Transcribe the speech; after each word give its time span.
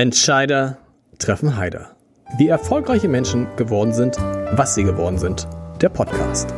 Entscheider 0.00 0.78
treffen 1.18 1.58
Heider. 1.58 1.94
Wie 2.38 2.48
erfolgreiche 2.48 3.06
Menschen 3.06 3.46
geworden 3.56 3.92
sind, 3.92 4.16
was 4.16 4.74
sie 4.74 4.82
geworden 4.82 5.18
sind. 5.18 5.46
Der 5.82 5.90
Podcast. 5.90 6.48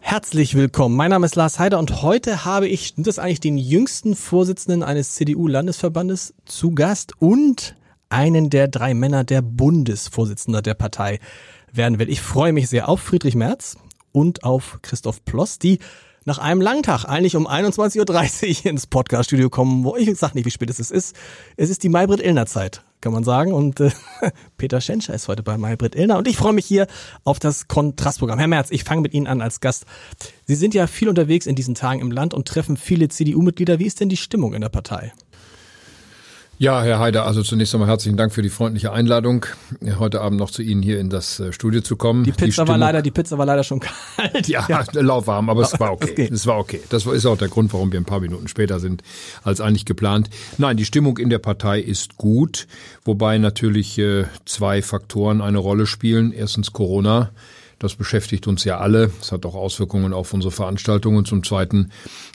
Herzlich 0.00 0.54
willkommen. 0.54 0.96
Mein 0.96 1.08
Name 1.08 1.24
ist 1.24 1.34
Lars 1.34 1.58
Heider 1.58 1.78
und 1.78 2.02
heute 2.02 2.44
habe 2.44 2.68
ich, 2.68 2.92
das 2.98 3.06
ist 3.06 3.18
eigentlich 3.20 3.40
den 3.40 3.56
jüngsten 3.56 4.14
Vorsitzenden 4.14 4.82
eines 4.82 5.14
CDU-Landesverbandes 5.14 6.34
zu 6.44 6.74
Gast 6.74 7.14
und 7.18 7.74
einen 8.10 8.50
der 8.50 8.68
drei 8.68 8.92
Männer 8.92 9.24
der 9.24 9.40
Bundesvorsitzender 9.40 10.60
der 10.60 10.74
Partei 10.74 11.20
werden 11.72 11.98
will. 11.98 12.10
Ich 12.10 12.20
freue 12.20 12.52
mich 12.52 12.68
sehr 12.68 12.90
auf 12.90 13.00
Friedrich 13.00 13.34
Merz 13.34 13.78
und 14.12 14.44
auf 14.44 14.78
Christoph 14.82 15.24
Ploss, 15.24 15.58
die 15.58 15.78
nach 16.24 16.38
einem 16.38 16.60
langen 16.60 16.82
Tag 16.82 17.04
eigentlich 17.04 17.36
um 17.36 17.46
21.30 17.46 18.60
Uhr 18.60 18.66
ins 18.70 18.86
Podcaststudio 18.86 19.48
kommen, 19.50 19.84
wo 19.84 19.96
ich 19.96 20.16
sag 20.16 20.34
nicht, 20.34 20.44
wie 20.44 20.50
spät 20.50 20.70
es 20.70 20.78
ist. 20.90 21.16
Es 21.56 21.70
ist 21.70 21.82
die 21.82 21.88
Maybrit 21.88 22.20
Illner 22.20 22.46
Zeit, 22.46 22.84
kann 23.00 23.12
man 23.12 23.24
sagen. 23.24 23.52
Und 23.52 23.80
äh, 23.80 23.90
Peter 24.58 24.80
Schenscher 24.80 25.14
ist 25.14 25.28
heute 25.28 25.42
bei 25.42 25.56
Maybrit 25.56 25.94
Illner. 25.94 26.18
Und 26.18 26.28
ich 26.28 26.36
freue 26.36 26.52
mich 26.52 26.66
hier 26.66 26.86
auf 27.24 27.38
das 27.38 27.68
Kontrastprogramm. 27.68 28.38
Herr 28.38 28.48
Merz, 28.48 28.70
ich 28.70 28.84
fange 28.84 29.00
mit 29.00 29.14
Ihnen 29.14 29.26
an 29.26 29.40
als 29.40 29.60
Gast. 29.60 29.86
Sie 30.46 30.54
sind 30.54 30.74
ja 30.74 30.86
viel 30.86 31.08
unterwegs 31.08 31.46
in 31.46 31.54
diesen 31.56 31.74
Tagen 31.74 32.00
im 32.00 32.10
Land 32.10 32.34
und 32.34 32.46
treffen 32.46 32.76
viele 32.76 33.08
CDU-Mitglieder. 33.08 33.78
Wie 33.78 33.86
ist 33.86 34.00
denn 34.00 34.08
die 34.08 34.16
Stimmung 34.16 34.54
in 34.54 34.60
der 34.60 34.68
Partei? 34.68 35.12
Ja, 36.60 36.82
Herr 36.82 36.98
Heider, 36.98 37.24
also 37.24 37.42
zunächst 37.42 37.74
einmal 37.74 37.88
herzlichen 37.88 38.18
Dank 38.18 38.34
für 38.34 38.42
die 38.42 38.50
freundliche 38.50 38.92
Einladung, 38.92 39.46
heute 39.98 40.20
Abend 40.20 40.38
noch 40.38 40.50
zu 40.50 40.60
Ihnen 40.60 40.82
hier 40.82 41.00
in 41.00 41.08
das 41.08 41.40
äh, 41.40 41.54
Studio 41.54 41.80
zu 41.80 41.96
kommen. 41.96 42.22
Die 42.24 42.32
Pizza 42.32 42.64
die 42.64 42.68
war 42.68 42.76
leider, 42.76 43.00
die 43.00 43.10
Pizza 43.10 43.38
war 43.38 43.46
leider 43.46 43.64
schon 43.64 43.80
kalt. 44.16 44.46
Ja, 44.46 44.66
ja. 44.68 44.84
lauwarm, 44.92 45.48
aber 45.48 45.62
es 45.62 45.80
war 45.80 45.90
okay. 45.94 46.28
Es 46.30 46.46
war 46.46 46.58
okay. 46.58 46.82
Das 46.90 47.06
ist 47.06 47.24
auch 47.24 47.38
der 47.38 47.48
Grund, 47.48 47.72
warum 47.72 47.92
wir 47.92 47.98
ein 47.98 48.04
paar 48.04 48.20
Minuten 48.20 48.46
später 48.46 48.78
sind 48.78 49.02
als 49.42 49.62
eigentlich 49.62 49.86
geplant. 49.86 50.28
Nein, 50.58 50.76
die 50.76 50.84
Stimmung 50.84 51.16
in 51.16 51.30
der 51.30 51.38
Partei 51.38 51.80
ist 51.80 52.18
gut, 52.18 52.66
wobei 53.06 53.38
natürlich 53.38 53.96
äh, 53.96 54.26
zwei 54.44 54.82
Faktoren 54.82 55.40
eine 55.40 55.56
Rolle 55.56 55.86
spielen. 55.86 56.30
Erstens 56.30 56.74
Corona 56.74 57.30
das 57.80 57.94
beschäftigt 57.94 58.46
uns 58.46 58.62
ja 58.64 58.78
alle. 58.78 59.10
Es 59.22 59.32
hat 59.32 59.46
auch 59.46 59.54
Auswirkungen 59.54 60.12
auf 60.12 60.34
unsere 60.34 60.52
Veranstaltungen. 60.52 61.24
Zum 61.24 61.42
Zweiten 61.42 61.90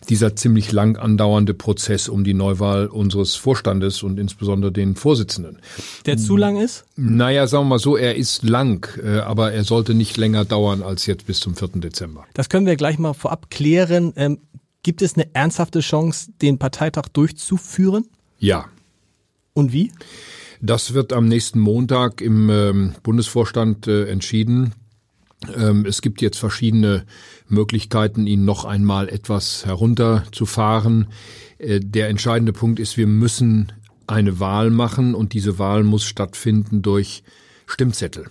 dieser 0.10 0.36
ziemlich 0.36 0.72
lang 0.72 0.98
andauernde 0.98 1.54
Prozess 1.54 2.10
um 2.10 2.24
die 2.24 2.34
Neuwahl 2.34 2.88
unseres 2.88 3.36
Vorstandes 3.36 4.02
und 4.02 4.20
insbesondere 4.20 4.72
den 4.72 4.96
Vorsitzenden. 4.96 5.60
Der 6.08 6.18
zu 6.18 6.36
lang 6.36 6.58
ist? 6.58 6.86
Naja, 6.96 7.46
sagen 7.46 7.66
wir 7.66 7.70
mal 7.70 7.80
so, 7.80 7.96
er 7.96 8.16
ist 8.16 8.42
lang, 8.42 8.90
äh, 9.04 9.20
aber 9.20 9.54
er 9.54 9.64
sollte 9.64 9.94
nicht 9.94 10.18
länger 10.18 10.46
dauern 10.46 10.82
als 10.82 11.06
jetzt 11.06 11.28
bis 11.28 11.40
zum 11.40 11.56
4. 11.56 11.68
Dezember. 11.76 12.26
Das 12.34 12.50
können 12.50 12.66
wir 12.66 12.76
gleich 12.76 12.98
mal 12.98 13.14
vorab 13.14 13.52
klären. 13.52 14.14
Ähm, 14.16 14.40
gibt 14.82 15.04
es 15.04 15.14
eine 15.14 15.28
ernsthafte 15.36 15.82
Chance, 15.82 16.32
den 16.42 16.58
Parteitag 16.58 17.10
durchzuführen? 17.14 18.08
Ja. 18.40 18.66
Und 19.54 19.74
wie? 19.74 19.92
Das 20.60 20.96
wird 20.96 21.14
am 21.14 21.28
nächsten 21.28 21.60
Montag 21.60 22.20
im 22.22 22.50
ähm, 22.50 22.96
Bundesvorstand 23.04 23.88
äh, 23.88 24.06
entschieden. 24.08 24.74
Ähm, 25.56 25.86
es 25.86 26.02
gibt 26.02 26.22
jetzt 26.22 26.40
verschiedene 26.40 27.06
Möglichkeiten, 27.48 28.28
ihn 28.28 28.46
noch 28.46 28.66
einmal 28.66 29.10
etwas 29.10 29.66
herunterzufahren. 29.66 31.08
Äh, 31.58 31.80
der 31.80 32.10
entscheidende 32.10 32.54
Punkt 32.54 32.80
ist, 32.80 32.98
wir 32.98 33.08
müssen 33.08 33.72
eine 34.08 34.40
Wahl 34.40 34.70
machen 34.70 35.16
und 35.16 35.34
diese 35.34 35.60
Wahl 35.60 35.84
muss 35.84 36.04
stattfinden 36.04 36.82
durch 36.82 37.24
Stimmzettel. 37.66 38.28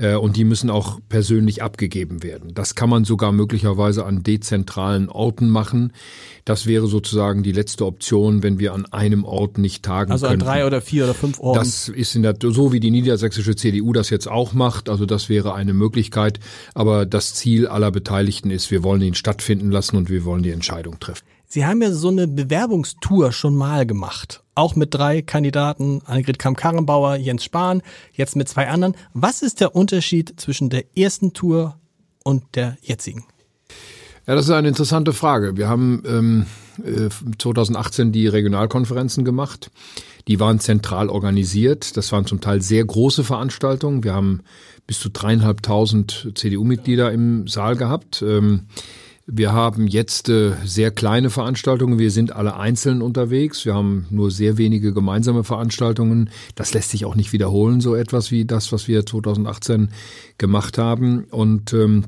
Äh, 0.00 0.16
und 0.16 0.36
die 0.36 0.44
müssen 0.44 0.70
auch 0.70 1.00
persönlich 1.08 1.62
abgegeben 1.62 2.22
werden. 2.22 2.52
Das 2.54 2.74
kann 2.74 2.90
man 2.90 3.04
sogar 3.04 3.32
möglicherweise 3.32 4.04
an 4.04 4.22
dezentralen 4.22 5.08
Orten 5.08 5.48
machen. 5.48 5.92
Das 6.44 6.66
wäre 6.66 6.86
sozusagen 6.86 7.42
die 7.42 7.52
letzte 7.52 7.84
Option, 7.84 8.42
wenn 8.42 8.58
wir 8.58 8.74
an 8.74 8.86
einem 8.86 9.24
Ort 9.24 9.58
nicht 9.58 9.84
tagen 9.84 10.12
also 10.12 10.26
könnten. 10.26 10.42
Also 10.42 10.50
an 10.50 10.58
drei 10.58 10.66
oder 10.66 10.80
vier 10.80 11.04
oder 11.04 11.14
fünf 11.14 11.40
Orten. 11.40 11.58
Das 11.58 11.88
ist 11.88 12.14
in 12.14 12.22
der, 12.22 12.36
so 12.40 12.72
wie 12.72 12.80
die 12.80 12.90
niedersächsische 12.90 13.56
CDU 13.56 13.92
das 13.92 14.10
jetzt 14.10 14.28
auch 14.28 14.52
macht. 14.52 14.88
Also 14.88 15.04
das 15.04 15.28
wäre 15.28 15.54
eine 15.54 15.74
Möglichkeit. 15.74 16.40
Aber 16.74 17.04
das 17.04 17.34
Ziel 17.34 17.66
aller 17.66 17.90
Beteiligten 17.90 18.50
ist, 18.50 18.70
wir 18.70 18.82
wollen 18.82 19.02
ihn 19.02 19.14
stattfinden 19.14 19.70
lassen 19.70 19.96
und 19.96 20.10
wir 20.10 20.24
wollen 20.24 20.42
die 20.42 20.50
Entscheidung 20.52 21.00
treffen. 21.00 21.24
Sie 21.50 21.64
haben 21.64 21.80
ja 21.80 21.92
so 21.92 22.08
eine 22.08 22.28
Bewerbungstour 22.28 23.32
schon 23.32 23.56
mal 23.56 23.86
gemacht. 23.86 24.42
Auch 24.58 24.74
mit 24.74 24.92
drei 24.92 25.22
Kandidaten, 25.22 26.02
Annegret 26.04 26.40
Kamm-Karrenbauer, 26.40 27.14
Jens 27.14 27.44
Spahn, 27.44 27.80
jetzt 28.12 28.34
mit 28.34 28.48
zwei 28.48 28.68
anderen. 28.68 28.96
Was 29.14 29.40
ist 29.40 29.60
der 29.60 29.76
Unterschied 29.76 30.34
zwischen 30.40 30.68
der 30.68 30.96
ersten 30.96 31.32
Tour 31.32 31.78
und 32.24 32.42
der 32.56 32.76
jetzigen? 32.82 33.24
Ja, 34.26 34.34
das 34.34 34.46
ist 34.46 34.50
eine 34.50 34.66
interessante 34.66 35.12
Frage. 35.12 35.56
Wir 35.56 35.68
haben 35.68 36.02
ähm, 36.08 36.46
2018 37.38 38.08
äh, 38.08 38.10
die 38.10 38.26
Regionalkonferenzen 38.26 39.24
gemacht. 39.24 39.70
Die 40.26 40.40
waren 40.40 40.58
zentral 40.58 41.08
organisiert. 41.08 41.96
Das 41.96 42.10
waren 42.10 42.26
zum 42.26 42.40
Teil 42.40 42.60
sehr 42.60 42.84
große 42.84 43.22
Veranstaltungen. 43.22 44.02
Wir 44.02 44.12
haben 44.12 44.40
bis 44.88 44.98
zu 44.98 45.08
dreieinhalbtausend 45.08 46.32
CDU-Mitglieder 46.34 47.12
im 47.12 47.46
Saal 47.46 47.76
gehabt. 47.76 48.22
Ähm, 48.22 48.66
wir 49.30 49.52
haben 49.52 49.86
jetzt 49.86 50.30
äh, 50.30 50.52
sehr 50.64 50.90
kleine 50.90 51.28
Veranstaltungen. 51.28 51.98
Wir 51.98 52.10
sind 52.10 52.32
alle 52.32 52.56
einzeln 52.56 53.02
unterwegs. 53.02 53.66
Wir 53.66 53.74
haben 53.74 54.06
nur 54.08 54.30
sehr 54.30 54.56
wenige 54.56 54.94
gemeinsame 54.94 55.44
Veranstaltungen. 55.44 56.30
Das 56.54 56.72
lässt 56.72 56.90
sich 56.90 57.04
auch 57.04 57.14
nicht 57.14 57.34
wiederholen, 57.34 57.82
so 57.82 57.94
etwas 57.94 58.30
wie 58.30 58.46
das, 58.46 58.72
was 58.72 58.88
wir 58.88 59.04
2018 59.04 59.90
gemacht 60.38 60.78
haben. 60.78 61.24
Und 61.24 61.74
ähm, 61.74 62.04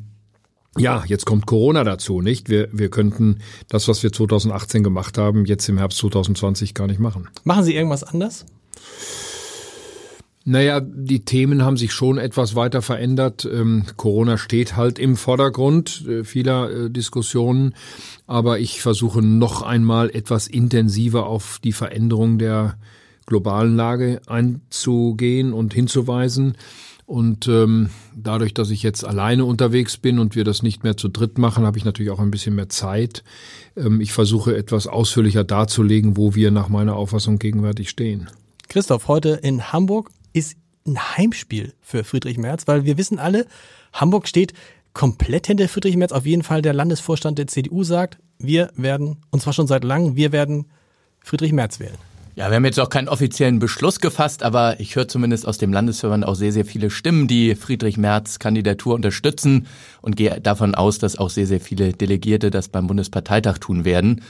ja, 0.78 1.04
jetzt 1.06 1.26
kommt 1.26 1.46
Corona 1.46 1.84
dazu, 1.84 2.22
nicht? 2.22 2.48
Wir, 2.48 2.68
wir 2.72 2.88
könnten 2.88 3.40
das, 3.68 3.86
was 3.86 4.02
wir 4.02 4.12
2018 4.12 4.82
gemacht 4.82 5.18
haben, 5.18 5.44
jetzt 5.44 5.68
im 5.68 5.76
Herbst 5.76 5.98
2020 5.98 6.72
gar 6.72 6.86
nicht 6.86 7.00
machen. 7.00 7.28
Machen 7.44 7.64
Sie 7.64 7.74
irgendwas 7.74 8.02
anders? 8.02 8.46
Naja, 10.44 10.80
die 10.80 11.24
Themen 11.24 11.62
haben 11.64 11.76
sich 11.76 11.92
schon 11.92 12.16
etwas 12.16 12.54
weiter 12.54 12.80
verändert. 12.80 13.46
Ähm, 13.50 13.84
Corona 13.96 14.38
steht 14.38 14.74
halt 14.74 14.98
im 14.98 15.16
Vordergrund 15.16 16.06
äh, 16.08 16.24
vieler 16.24 16.70
äh, 16.70 16.90
Diskussionen, 16.90 17.74
aber 18.26 18.58
ich 18.58 18.80
versuche 18.80 19.20
noch 19.20 19.62
einmal 19.62 20.08
etwas 20.10 20.46
intensiver 20.46 21.26
auf 21.26 21.60
die 21.62 21.72
Veränderung 21.72 22.38
der 22.38 22.78
globalen 23.26 23.76
Lage 23.76 24.22
einzugehen 24.26 25.52
und 25.52 25.74
hinzuweisen. 25.74 26.56
Und 27.04 27.46
ähm, 27.48 27.90
dadurch, 28.16 28.54
dass 28.54 28.70
ich 28.70 28.82
jetzt 28.82 29.04
alleine 29.04 29.44
unterwegs 29.44 29.96
bin 29.96 30.18
und 30.18 30.36
wir 30.36 30.44
das 30.44 30.62
nicht 30.62 30.84
mehr 30.84 30.96
zu 30.96 31.08
dritt 31.08 31.38
machen, 31.38 31.66
habe 31.66 31.76
ich 31.76 31.84
natürlich 31.84 32.12
auch 32.12 32.20
ein 32.20 32.30
bisschen 32.30 32.54
mehr 32.54 32.68
Zeit. 32.68 33.24
Ähm, 33.76 34.00
ich 34.00 34.12
versuche 34.12 34.56
etwas 34.56 34.86
ausführlicher 34.86 35.44
darzulegen, 35.44 36.16
wo 36.16 36.34
wir 36.34 36.50
nach 36.50 36.68
meiner 36.68 36.96
Auffassung 36.96 37.38
gegenwärtig 37.38 37.90
stehen. 37.90 38.30
Christoph, 38.68 39.08
heute 39.08 39.30
in 39.42 39.72
Hamburg 39.72 40.10
ist 40.32 40.56
ein 40.86 40.98
Heimspiel 41.16 41.74
für 41.80 42.04
Friedrich 42.04 42.38
Merz, 42.38 42.66
weil 42.66 42.84
wir 42.84 42.98
wissen 42.98 43.18
alle, 43.18 43.46
Hamburg 43.92 44.28
steht 44.28 44.52
komplett 44.92 45.46
hinter 45.46 45.68
Friedrich 45.68 45.96
Merz. 45.96 46.12
Auf 46.12 46.26
jeden 46.26 46.42
Fall 46.42 46.62
der 46.62 46.72
Landesvorstand 46.72 47.38
der 47.38 47.46
CDU 47.46 47.84
sagt, 47.84 48.18
wir 48.38 48.70
werden, 48.74 49.18
und 49.30 49.42
zwar 49.42 49.52
schon 49.52 49.66
seit 49.66 49.84
langem, 49.84 50.16
wir 50.16 50.32
werden 50.32 50.66
Friedrich 51.20 51.52
Merz 51.52 51.80
wählen. 51.80 51.98
Ja, 52.36 52.48
wir 52.48 52.56
haben 52.56 52.64
jetzt 52.64 52.80
auch 52.80 52.88
keinen 52.88 53.08
offiziellen 53.08 53.58
Beschluss 53.58 54.00
gefasst, 54.00 54.42
aber 54.44 54.78
ich 54.80 54.96
höre 54.96 55.08
zumindest 55.08 55.46
aus 55.46 55.58
dem 55.58 55.72
Landesverband 55.72 56.24
auch 56.24 56.36
sehr, 56.36 56.52
sehr 56.52 56.64
viele 56.64 56.88
Stimmen, 56.88 57.28
die 57.28 57.54
Friedrich 57.54 57.98
Merz 57.98 58.38
Kandidatur 58.38 58.94
unterstützen 58.94 59.66
und 60.00 60.16
gehe 60.16 60.40
davon 60.40 60.74
aus, 60.74 60.98
dass 60.98 61.18
auch 61.18 61.28
sehr, 61.28 61.46
sehr 61.46 61.60
viele 61.60 61.92
Delegierte 61.92 62.50
das 62.50 62.68
beim 62.68 62.86
Bundesparteitag 62.86 63.58
tun 63.58 63.84
werden. 63.84 64.22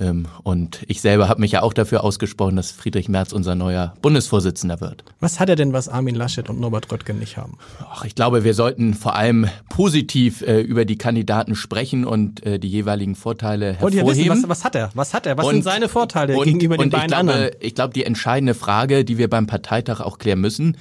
Ähm, 0.00 0.26
und 0.42 0.80
ich 0.88 1.00
selber 1.00 1.28
habe 1.28 1.40
mich 1.40 1.52
ja 1.52 1.62
auch 1.62 1.72
dafür 1.72 2.04
ausgesprochen, 2.04 2.56
dass 2.56 2.70
Friedrich 2.70 3.08
Merz 3.08 3.32
unser 3.32 3.54
neuer 3.54 3.94
Bundesvorsitzender 4.02 4.80
wird. 4.80 5.04
Was 5.20 5.40
hat 5.40 5.48
er 5.48 5.56
denn, 5.56 5.72
was 5.72 5.88
Armin 5.88 6.14
Laschet 6.14 6.48
und 6.48 6.60
Norbert 6.60 6.90
Röttgen 6.90 7.18
nicht 7.18 7.36
haben? 7.36 7.58
Ach, 7.80 8.04
ich 8.04 8.14
glaube, 8.14 8.44
wir 8.44 8.54
sollten 8.54 8.94
vor 8.94 9.14
allem 9.14 9.46
positiv 9.68 10.42
äh, 10.42 10.60
über 10.60 10.84
die 10.84 10.98
Kandidaten 10.98 11.54
sprechen 11.54 12.04
und 12.04 12.44
äh, 12.44 12.58
die 12.58 12.68
jeweiligen 12.68 13.14
Vorteile 13.14 13.72
hervorheben. 13.74 14.06
Wollt 14.06 14.18
ihr 14.18 14.32
wissen, 14.32 14.42
was, 14.42 14.48
was 14.48 14.64
hat 14.64 14.74
er? 14.74 14.90
Was 14.94 15.14
hat 15.14 15.26
er? 15.26 15.38
Was 15.38 15.46
und, 15.46 15.54
sind 15.54 15.64
seine 15.64 15.88
Vorteile 15.88 16.36
und, 16.36 16.44
gegenüber 16.44 16.76
den 16.76 16.90
beiden 16.90 17.08
glaube, 17.08 17.32
anderen? 17.32 17.50
Ich 17.60 17.74
glaube, 17.74 17.94
die 17.94 18.04
entscheidende 18.04 18.54
Frage, 18.54 19.04
die 19.04 19.18
wir 19.18 19.28
beim 19.28 19.46
Parteitag 19.46 20.00
auch 20.00 20.18
klären 20.18 20.40
müssen, 20.40 20.76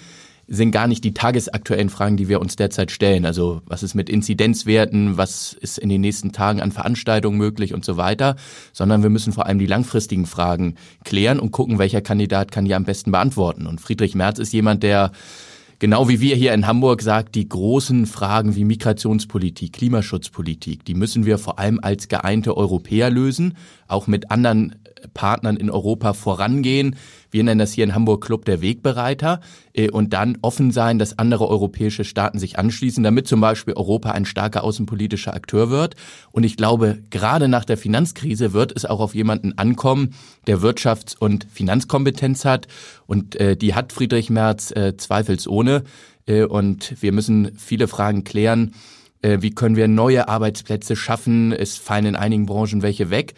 sind 0.48 0.72
gar 0.72 0.88
nicht 0.88 1.04
die 1.04 1.14
tagesaktuellen 1.14 1.90
Fragen, 1.90 2.18
die 2.18 2.30
wir 2.30 2.40
uns 2.40 2.56
derzeit 2.56 2.92
stellen. 2.92 3.26
Also 3.26 3.62
was 3.66 3.84
ist 3.84 3.96
mit 3.96 4.10
Inzidenzwerten, 4.10 5.18
was 5.18 5.54
ist 5.54 5.78
in 5.78 5.90
den 5.90 6.02
nächsten 6.02 6.32
Tagen 6.32 6.62
an 6.62 6.72
Veranstaltungen 6.72 7.38
möglich 7.38 7.74
und 7.74 7.84
so 7.84 7.98
weiter, 7.98 8.36
sondern 8.72 9.02
wir 9.02 9.10
müssen 9.10 9.34
vor 9.34 9.48
allem 9.48 9.60
die 9.60 9.66
langfristigen 9.66 10.26
Fragen 10.26 10.76
klären 11.04 11.40
und 11.40 11.52
gucken, 11.52 11.80
welcher 11.80 12.02
Kandidat 12.02 12.52
kann 12.52 12.66
die 12.66 12.76
am 12.76 12.86
besten 12.86 13.12
beantworten. 13.12 13.66
Und 13.66 13.82
Friedrich 13.82 14.16
Merz 14.16 14.40
ist 14.40 14.54
jemand, 14.54 14.84
der 14.84 15.12
genau 15.80 16.08
wie 16.08 16.22
wir 16.22 16.36
hier 16.36 16.54
in 16.54 16.68
Hamburg 16.68 17.02
sagt, 17.02 17.36
die 17.36 17.50
großen 17.50 18.06
Fragen 18.06 18.56
wie 18.56 18.66
Migrationspolitik, 18.66 19.74
Klimaschutzpolitik, 19.74 20.86
die 20.86 20.94
müssen 20.94 21.26
wir 21.26 21.38
vor 21.38 21.60
allem 21.60 21.80
als 21.82 22.08
geeinte 22.08 22.56
Europäer 22.56 23.10
lösen, 23.10 23.56
auch 23.88 24.08
mit 24.08 24.32
anderen 24.32 24.76
Partnern 25.14 25.58
in 25.58 25.70
Europa 25.70 26.14
vorangehen. 26.14 26.96
Wir 27.32 27.44
nennen 27.44 27.60
das 27.60 27.74
hier 27.74 27.84
in 27.84 27.96
Hamburg 27.96 28.24
Club 28.24 28.46
der 28.46 28.62
Wegbereiter 28.62 29.42
äh, 29.74 29.90
und 29.90 30.14
dann 30.14 30.38
offen 30.42 30.72
sein, 30.72 31.00
dass 31.00 31.20
andere 31.20 31.48
europäische 31.48 32.04
Staaten 32.04 32.40
sich 32.40 32.58
anschließen, 32.58 33.04
damit 33.04 33.28
zum 33.28 33.42
Beispiel 33.42 33.74
Europa 33.74 34.12
ein 34.12 34.26
starker 34.26 34.64
außenpolitischer 34.64 35.34
Akteur 35.34 35.70
wird. 35.70 35.96
Und 36.32 36.44
ich 36.44 36.58
glaube, 36.58 37.00
gerade 37.10 37.48
nach 37.48 37.66
der 37.66 37.78
Finanzkrise 37.78 38.54
wird 38.54 38.74
es 38.76 38.86
auch 38.86 39.00
auf 39.00 39.16
jemanden 39.16 39.58
ankommen, 39.58 40.16
der 40.48 40.60
Wirtschafts- 40.60 41.18
und 41.18 41.46
Finanzkompetenz 41.52 42.46
hat. 42.46 42.68
Und 43.06 43.36
äh, 43.36 43.58
die 43.58 43.74
hat 43.74 43.94
Friedrich 43.94 44.30
Merz 44.30 44.72
äh, 44.72 44.96
zweifelsohne. 44.98 45.84
Und 46.50 46.96
wir 47.04 47.12
müssen 47.12 47.56
viele 47.56 47.88
Fragen 47.88 48.24
klären. 48.24 48.74
Wie 49.22 49.52
können 49.52 49.76
wir 49.76 49.88
neue 49.88 50.28
Arbeitsplätze 50.28 50.96
schaffen? 50.96 51.52
Es 51.52 51.78
fallen 51.78 52.08
in 52.08 52.16
einigen 52.16 52.48
Branchen 52.48 52.82
welche 52.82 53.12
weg. 53.12 53.36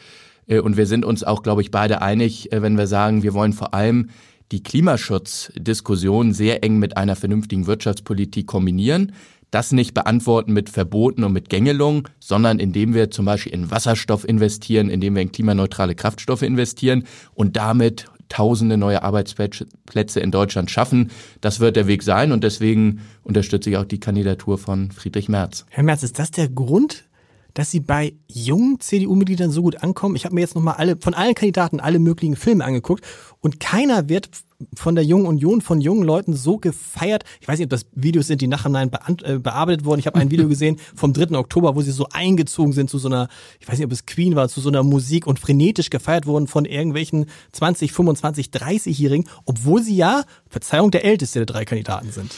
Äh, 0.47 0.59
und 0.59 0.77
wir 0.77 0.85
sind 0.85 1.05
uns 1.05 1.23
auch, 1.23 1.43
glaube 1.43 1.61
ich, 1.61 1.71
beide 1.71 2.01
einig, 2.01 2.51
äh, 2.51 2.61
wenn 2.61 2.77
wir 2.77 2.87
sagen, 2.87 3.23
wir 3.23 3.33
wollen 3.33 3.53
vor 3.53 3.73
allem 3.73 4.09
die 4.51 4.63
Klimaschutzdiskussion 4.63 6.33
sehr 6.33 6.63
eng 6.63 6.79
mit 6.79 6.95
einer 6.95 7.15
vernünftigen 7.15 7.67
Wirtschaftspolitik 7.67 8.47
kombinieren. 8.47 9.11
Das 9.51 9.71
nicht 9.71 9.93
beantworten 9.93 10.51
mit 10.51 10.69
Verboten 10.69 11.23
und 11.23 11.31
mit 11.31 11.49
Gängelung, 11.49 12.07
sondern 12.19 12.59
indem 12.59 12.93
wir 12.93 13.11
zum 13.11 13.25
Beispiel 13.25 13.53
in 13.53 13.71
Wasserstoff 13.71 14.27
investieren, 14.27 14.89
indem 14.89 15.15
wir 15.15 15.21
in 15.21 15.31
klimaneutrale 15.31 15.95
Kraftstoffe 15.95 16.41
investieren 16.41 17.05
und 17.33 17.55
damit 17.55 18.07
tausende 18.29 18.75
neue 18.75 19.03
Arbeitsplätze 19.03 20.19
in 20.19 20.31
Deutschland 20.31 20.69
schaffen. 20.69 21.11
Das 21.39 21.61
wird 21.61 21.77
der 21.77 21.87
Weg 21.87 22.03
sein 22.03 22.33
und 22.33 22.43
deswegen 22.43 23.01
unterstütze 23.23 23.69
ich 23.69 23.77
auch 23.77 23.85
die 23.85 24.01
Kandidatur 24.01 24.57
von 24.57 24.91
Friedrich 24.91 25.29
Merz. 25.29 25.65
Herr 25.69 25.83
Merz, 25.83 26.03
ist 26.03 26.19
das 26.19 26.31
der 26.31 26.49
Grund, 26.49 27.05
dass 27.53 27.71
sie 27.71 27.79
bei 27.79 28.13
jungen 28.27 28.79
CDU-Mitgliedern 28.79 29.51
so 29.51 29.61
gut 29.61 29.83
ankommen. 29.83 30.15
Ich 30.15 30.25
habe 30.25 30.35
mir 30.35 30.41
jetzt 30.41 30.55
nochmal 30.55 30.75
alle, 30.75 30.97
von 30.97 31.13
allen 31.13 31.35
Kandidaten 31.35 31.79
alle 31.79 31.99
möglichen 31.99 32.35
Filme 32.35 32.63
angeguckt 32.63 33.03
und 33.41 33.59
keiner 33.59 34.09
wird 34.09 34.29
von 34.75 34.95
der 34.95 35.03
Jungen 35.03 35.25
Union, 35.27 35.61
von 35.61 35.81
jungen 35.81 36.03
Leuten 36.03 36.33
so 36.33 36.57
gefeiert. 36.57 37.23
Ich 37.41 37.47
weiß 37.47 37.59
nicht, 37.59 37.67
ob 37.67 37.69
das 37.71 37.85
Videos 37.93 38.27
sind, 38.27 38.41
die 38.41 38.47
nachher 38.47 38.71
äh, 38.71 39.37
bearbeitet 39.37 39.85
wurden. 39.85 39.99
Ich 39.99 40.07
habe 40.07 40.19
ein 40.19 40.31
Video 40.31 40.47
gesehen 40.49 40.77
vom 40.95 41.13
3. 41.13 41.37
Oktober, 41.37 41.75
wo 41.75 41.81
sie 41.81 41.91
so 41.91 42.07
eingezogen 42.11 42.73
sind 42.73 42.89
zu 42.89 42.97
so 42.97 43.07
einer, 43.07 43.27
ich 43.59 43.67
weiß 43.67 43.77
nicht, 43.77 43.85
ob 43.85 43.91
es 43.91 44.05
Queen 44.05 44.35
war, 44.35 44.49
zu 44.49 44.61
so 44.61 44.69
einer 44.69 44.83
Musik 44.83 45.27
und 45.27 45.39
frenetisch 45.39 45.89
gefeiert 45.89 46.25
wurden 46.25 46.47
von 46.47 46.65
irgendwelchen 46.65 47.27
20, 47.51 47.91
25, 47.91 48.47
30-Jährigen, 48.47 49.29
obwohl 49.45 49.83
sie 49.83 49.95
ja, 49.95 50.23
Verzeihung, 50.49 50.91
der 50.91 51.05
älteste 51.05 51.39
der 51.39 51.45
drei 51.45 51.65
Kandidaten 51.65 52.11
sind. 52.11 52.31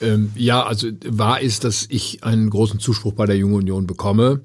Ähm, 0.00 0.32
ja, 0.34 0.64
also 0.64 0.88
wahr 1.06 1.40
ist, 1.40 1.64
dass 1.64 1.86
ich 1.88 2.22
einen 2.22 2.50
großen 2.50 2.80
Zuspruch 2.80 3.14
bei 3.14 3.26
der 3.26 3.36
Jungen 3.36 3.54
Union 3.54 3.86
bekomme, 3.86 4.42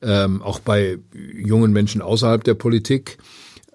ähm, 0.00 0.42
auch 0.42 0.60
bei 0.60 0.98
jungen 1.12 1.72
Menschen 1.72 2.02
außerhalb 2.02 2.44
der 2.44 2.54
Politik. 2.54 3.18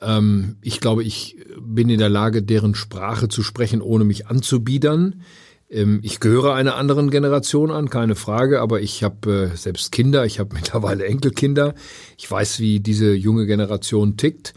Ähm, 0.02 0.58
ich 0.62 0.80
glaube, 0.80 1.04
ich 1.04 1.38
bin 1.60 1.90
in 1.90 2.00
der 2.00 2.10
Lage, 2.10 2.44
deren 2.44 2.76
Sprache 2.76 3.28
zu 3.28 3.44
sprechen, 3.44 3.82
ohne 3.82 4.06
mich 4.06 4.28
anzubiedern. 4.28 5.22
Ähm, 5.70 6.00
ich 6.02 6.20
gehöre 6.20 6.54
einer 6.54 6.76
anderen 6.76 7.10
Generation 7.10 7.72
an, 7.72 7.90
keine 7.90 8.16
Frage, 8.16 8.62
aber 8.62 8.82
ich 8.82 9.04
habe 9.04 9.52
äh, 9.54 9.58
selbst 9.58 9.92
Kinder, 9.92 10.26
ich 10.26 10.40
habe 10.40 10.54
mittlerweile 10.56 11.06
Enkelkinder. 11.06 11.74
Ich 12.18 12.30
weiß, 12.30 12.60
wie 12.60 12.80
diese 12.80 13.14
junge 13.14 13.46
Generation 13.46 14.18
tickt. 14.18 14.54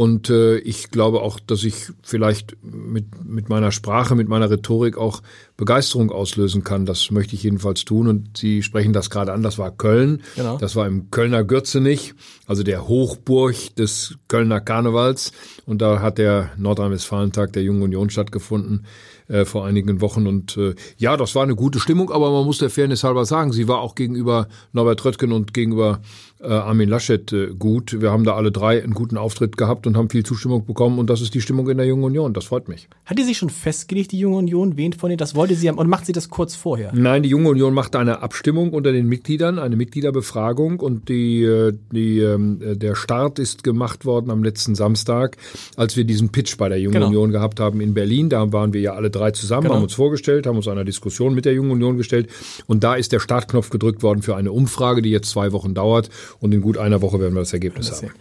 Und 0.00 0.30
äh, 0.30 0.56
ich 0.56 0.90
glaube 0.90 1.20
auch, 1.20 1.38
dass 1.38 1.62
ich 1.62 1.92
vielleicht 2.00 2.56
mit, 2.62 3.22
mit 3.22 3.50
meiner 3.50 3.70
Sprache, 3.70 4.14
mit 4.14 4.28
meiner 4.28 4.48
Rhetorik 4.48 4.96
auch 4.96 5.20
Begeisterung 5.58 6.10
auslösen 6.10 6.64
kann. 6.64 6.86
Das 6.86 7.10
möchte 7.10 7.34
ich 7.34 7.42
jedenfalls 7.42 7.84
tun. 7.84 8.08
Und 8.08 8.38
Sie 8.38 8.62
sprechen 8.62 8.94
das 8.94 9.10
gerade 9.10 9.34
an. 9.34 9.42
Das 9.42 9.58
war 9.58 9.70
Köln. 9.70 10.22
Genau. 10.36 10.56
Das 10.56 10.74
war 10.74 10.86
im 10.86 11.10
Kölner 11.10 11.44
Gürzenich, 11.44 12.14
also 12.46 12.62
der 12.62 12.88
Hochburg 12.88 13.54
des 13.76 14.16
Kölner 14.26 14.62
Karnevals. 14.62 15.32
Und 15.66 15.82
da 15.82 16.00
hat 16.00 16.16
der 16.16 16.48
Nordrhein-Westfalen-Tag 16.56 17.52
der 17.52 17.62
Jungen 17.62 17.82
Union 17.82 18.08
stattgefunden 18.08 18.86
äh, 19.28 19.44
vor 19.44 19.66
einigen 19.66 20.00
Wochen. 20.00 20.26
Und 20.26 20.56
äh, 20.56 20.76
ja, 20.96 21.18
das 21.18 21.34
war 21.34 21.42
eine 21.42 21.56
gute 21.56 21.78
Stimmung, 21.78 22.10
aber 22.10 22.30
man 22.30 22.46
muss 22.46 22.56
der 22.56 22.70
Fairness 22.70 23.04
halber 23.04 23.26
sagen, 23.26 23.52
sie 23.52 23.68
war 23.68 23.80
auch 23.80 23.94
gegenüber 23.94 24.48
Norbert 24.72 25.04
Röttgen 25.04 25.32
und 25.32 25.52
gegenüber 25.52 26.00
Armin 26.48 26.88
Laschet 26.88 27.32
äh, 27.32 27.48
gut. 27.58 28.00
Wir 28.00 28.10
haben 28.10 28.24
da 28.24 28.34
alle 28.34 28.50
drei 28.50 28.82
einen 28.82 28.94
guten 28.94 29.18
Auftritt 29.18 29.58
gehabt 29.58 29.86
und 29.86 29.96
haben 29.96 30.08
viel 30.08 30.24
Zustimmung 30.24 30.64
bekommen. 30.64 30.98
Und 30.98 31.10
das 31.10 31.20
ist 31.20 31.34
die 31.34 31.40
Stimmung 31.40 31.68
in 31.68 31.76
der 31.76 31.86
Jungen 31.86 32.04
Union. 32.04 32.32
Das 32.32 32.46
freut 32.46 32.68
mich. 32.68 32.88
Hat 33.04 33.18
die 33.18 33.24
sich 33.24 33.36
schon 33.36 33.50
festgelegt, 33.50 34.12
die 34.12 34.18
Junge 34.18 34.36
Union? 34.38 34.76
Wen 34.76 34.94
von 34.94 35.10
denen? 35.10 35.18
Das 35.18 35.34
wollte 35.34 35.54
sie 35.54 35.68
haben. 35.68 35.76
Und 35.76 35.88
macht 35.88 36.06
sie 36.06 36.12
das 36.12 36.30
kurz 36.30 36.54
vorher? 36.54 36.92
Nein, 36.94 37.22
die 37.22 37.28
Junge 37.28 37.50
Union 37.50 37.74
macht 37.74 37.94
eine 37.94 38.22
Abstimmung 38.22 38.72
unter 38.72 38.92
den 38.92 39.06
Mitgliedern, 39.06 39.58
eine 39.58 39.76
Mitgliederbefragung. 39.76 40.80
Und 40.80 41.10
die, 41.10 41.42
äh, 41.42 41.74
die, 41.92 42.20
ähm, 42.20 42.60
äh, 42.62 42.76
der 42.76 42.94
Start 42.94 43.38
ist 43.38 43.62
gemacht 43.62 44.06
worden 44.06 44.30
am 44.30 44.42
letzten 44.42 44.74
Samstag, 44.74 45.36
als 45.76 45.98
wir 45.98 46.04
diesen 46.04 46.30
Pitch 46.30 46.56
bei 46.56 46.70
der 46.70 46.80
Jungen 46.80 46.94
genau. 46.94 47.08
Union 47.08 47.32
gehabt 47.32 47.60
haben 47.60 47.82
in 47.82 47.92
Berlin. 47.92 48.30
Da 48.30 48.50
waren 48.50 48.72
wir 48.72 48.80
ja 48.80 48.94
alle 48.94 49.10
drei 49.10 49.32
zusammen, 49.32 49.64
genau. 49.64 49.74
haben 49.74 49.82
uns 49.82 49.94
vorgestellt, 49.94 50.46
haben 50.46 50.56
uns 50.56 50.68
einer 50.68 50.84
Diskussion 50.84 51.34
mit 51.34 51.44
der 51.44 51.52
Jungen 51.52 51.72
Union 51.72 51.98
gestellt. 51.98 52.30
Und 52.66 52.82
da 52.82 52.94
ist 52.94 53.12
der 53.12 53.20
Startknopf 53.20 53.68
gedrückt 53.68 54.02
worden 54.02 54.22
für 54.22 54.36
eine 54.36 54.52
Umfrage, 54.52 55.02
die 55.02 55.10
jetzt 55.10 55.28
zwei 55.28 55.52
Wochen 55.52 55.74
dauert. 55.74 56.08
Und 56.38 56.52
in 56.52 56.60
gut 56.60 56.78
einer 56.78 57.02
Woche 57.02 57.20
werden 57.20 57.34
wir 57.34 57.40
das 57.40 57.52
Ergebnis 57.52 57.90
haben. 57.90 58.12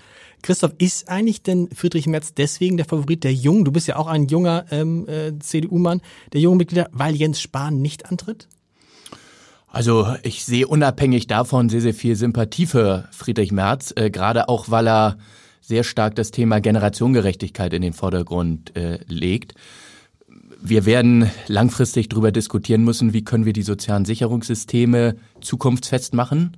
Christoph, 0.41 0.73
ist 0.77 1.09
eigentlich 1.09 1.43
denn 1.43 1.69
Friedrich 1.73 2.07
Merz 2.07 2.33
deswegen 2.33 2.77
der 2.77 2.85
Favorit 2.85 3.23
der 3.23 3.33
Jungen? 3.33 3.65
Du 3.65 3.71
bist 3.71 3.87
ja 3.87 3.97
auch 3.97 4.07
ein 4.07 4.27
junger 4.27 4.65
ähm, 4.71 5.07
äh, 5.07 5.37
CDU-Mann, 5.37 6.01
der 6.31 6.41
jungen 6.41 6.57
Mitglieder, 6.57 6.89
weil 6.91 7.15
Jens 7.15 7.41
Spahn 7.41 7.81
nicht 7.81 8.09
antritt? 8.09 8.47
Also 9.67 10.15
ich 10.23 10.45
sehe 10.45 10.67
unabhängig 10.67 11.27
davon 11.27 11.69
sehr, 11.69 11.81
sehr 11.81 11.93
viel 11.93 12.15
Sympathie 12.15 12.65
für 12.65 13.07
Friedrich 13.11 13.51
Merz, 13.51 13.93
äh, 13.95 14.09
gerade 14.09 14.49
auch 14.49 14.71
weil 14.71 14.87
er 14.87 15.17
sehr 15.61 15.83
stark 15.83 16.15
das 16.15 16.31
Thema 16.31 16.59
Generationengerechtigkeit 16.59 17.73
in 17.73 17.83
den 17.83 17.93
Vordergrund 17.93 18.75
äh, 18.75 18.99
legt. 19.07 19.53
Wir 20.61 20.85
werden 20.85 21.29
langfristig 21.47 22.09
darüber 22.09 22.31
diskutieren 22.31 22.83
müssen, 22.83 23.13
wie 23.13 23.23
können 23.23 23.45
wir 23.45 23.53
die 23.53 23.61
sozialen 23.61 24.05
Sicherungssysteme 24.05 25.15
zukunftsfest 25.41 26.13
machen. 26.13 26.57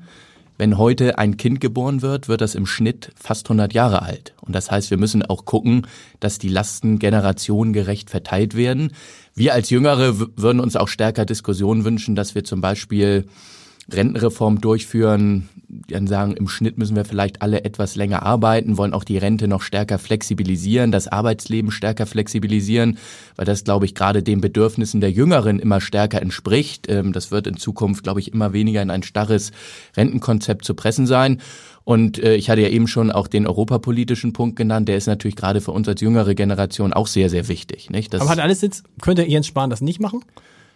Wenn 0.62 0.78
heute 0.78 1.18
ein 1.18 1.38
Kind 1.38 1.60
geboren 1.60 2.04
wird, 2.04 2.28
wird 2.28 2.40
das 2.40 2.54
im 2.54 2.68
Schnitt 2.68 3.14
fast 3.16 3.48
100 3.48 3.74
Jahre 3.74 4.04
alt. 4.04 4.36
Und 4.42 4.54
das 4.54 4.70
heißt, 4.70 4.92
wir 4.92 5.00
müssen 5.00 5.26
auch 5.26 5.46
gucken, 5.46 5.88
dass 6.20 6.38
die 6.38 6.50
Lasten 6.50 7.00
generationengerecht 7.00 8.12
verteilt 8.12 8.56
werden. 8.56 8.92
Wir 9.34 9.56
als 9.56 9.72
Jüngere 9.72 10.20
würden 10.20 10.60
uns 10.60 10.76
auch 10.76 10.88
stärker 10.88 11.26
Diskussionen 11.26 11.84
wünschen, 11.84 12.14
dass 12.14 12.36
wir 12.36 12.44
zum 12.44 12.62
Beispiel 12.62 13.26
Rentenreform 13.90 14.62
durchführen, 14.62 15.50
dann 15.88 16.08
sagen, 16.08 16.34
im 16.34 16.48
Schnitt 16.48 16.78
müssen 16.78 16.96
wir 16.96 17.06
vielleicht 17.06 17.42
alle 17.42 17.64
etwas 17.64 17.96
länger 17.96 18.24
arbeiten, 18.24 18.78
wollen 18.78 18.94
auch 18.94 19.04
die 19.04 19.18
Rente 19.18 19.48
noch 19.48 19.62
stärker 19.62 20.00
flexibilisieren, 20.00 20.92
das 20.92 21.08
Arbeitsleben 21.08 21.72
stärker 21.72 22.06
flexibilisieren, 22.06 22.98
weil 23.36 23.46
das, 23.46 23.64
glaube 23.64 23.86
ich, 23.86 23.96
gerade 23.96 24.22
den 24.22 24.42
Bedürfnissen 24.42 25.02
der 25.02 25.12
Jüngeren 25.12 25.60
immer 25.60 25.80
stärker 25.80 26.22
entspricht. 26.22 26.88
Ähm, 26.90 27.14
das 27.14 27.32
wird 27.32 27.48
in 27.48 27.58
Zukunft, 27.58 28.04
glaube 28.04 28.20
ich, 28.20 28.34
immer 28.34 28.54
weniger 28.54 28.82
in 28.82 28.90
ein 28.90 29.04
starres 29.04 29.52
Rentenkonzept 29.96 30.66
zu 30.66 30.74
pressen 30.74 31.08
sein. 31.08 31.42
Und 31.84 32.20
äh, 32.20 32.36
ich 32.36 32.50
hatte 32.50 32.62
ja 32.62 32.70
eben 32.70 32.88
schon 32.88 33.12
auch 33.12 33.28
den 33.28 33.48
europapolitischen 33.48 34.34
Punkt 34.34 34.56
genannt, 34.56 34.88
der 34.88 34.98
ist 34.98 35.08
natürlich 35.08 35.36
gerade 35.36 35.62
für 35.62 35.72
uns 35.72 35.88
als 35.88 36.02
jüngere 36.02 36.36
Generation 36.36 36.94
auch 36.94 37.08
sehr, 37.08 37.30
sehr 37.30 37.48
wichtig. 37.48 37.90
Nicht? 37.90 38.14
Das 38.14 38.22
Aber 38.22 38.30
hat 38.32 38.40
alles 38.40 38.62
jetzt, 38.62 38.84
könnte 39.02 39.24
Jens 39.24 39.48
Spahn 39.48 39.70
das 39.70 39.82
nicht 39.82 40.00
machen? 40.00 40.24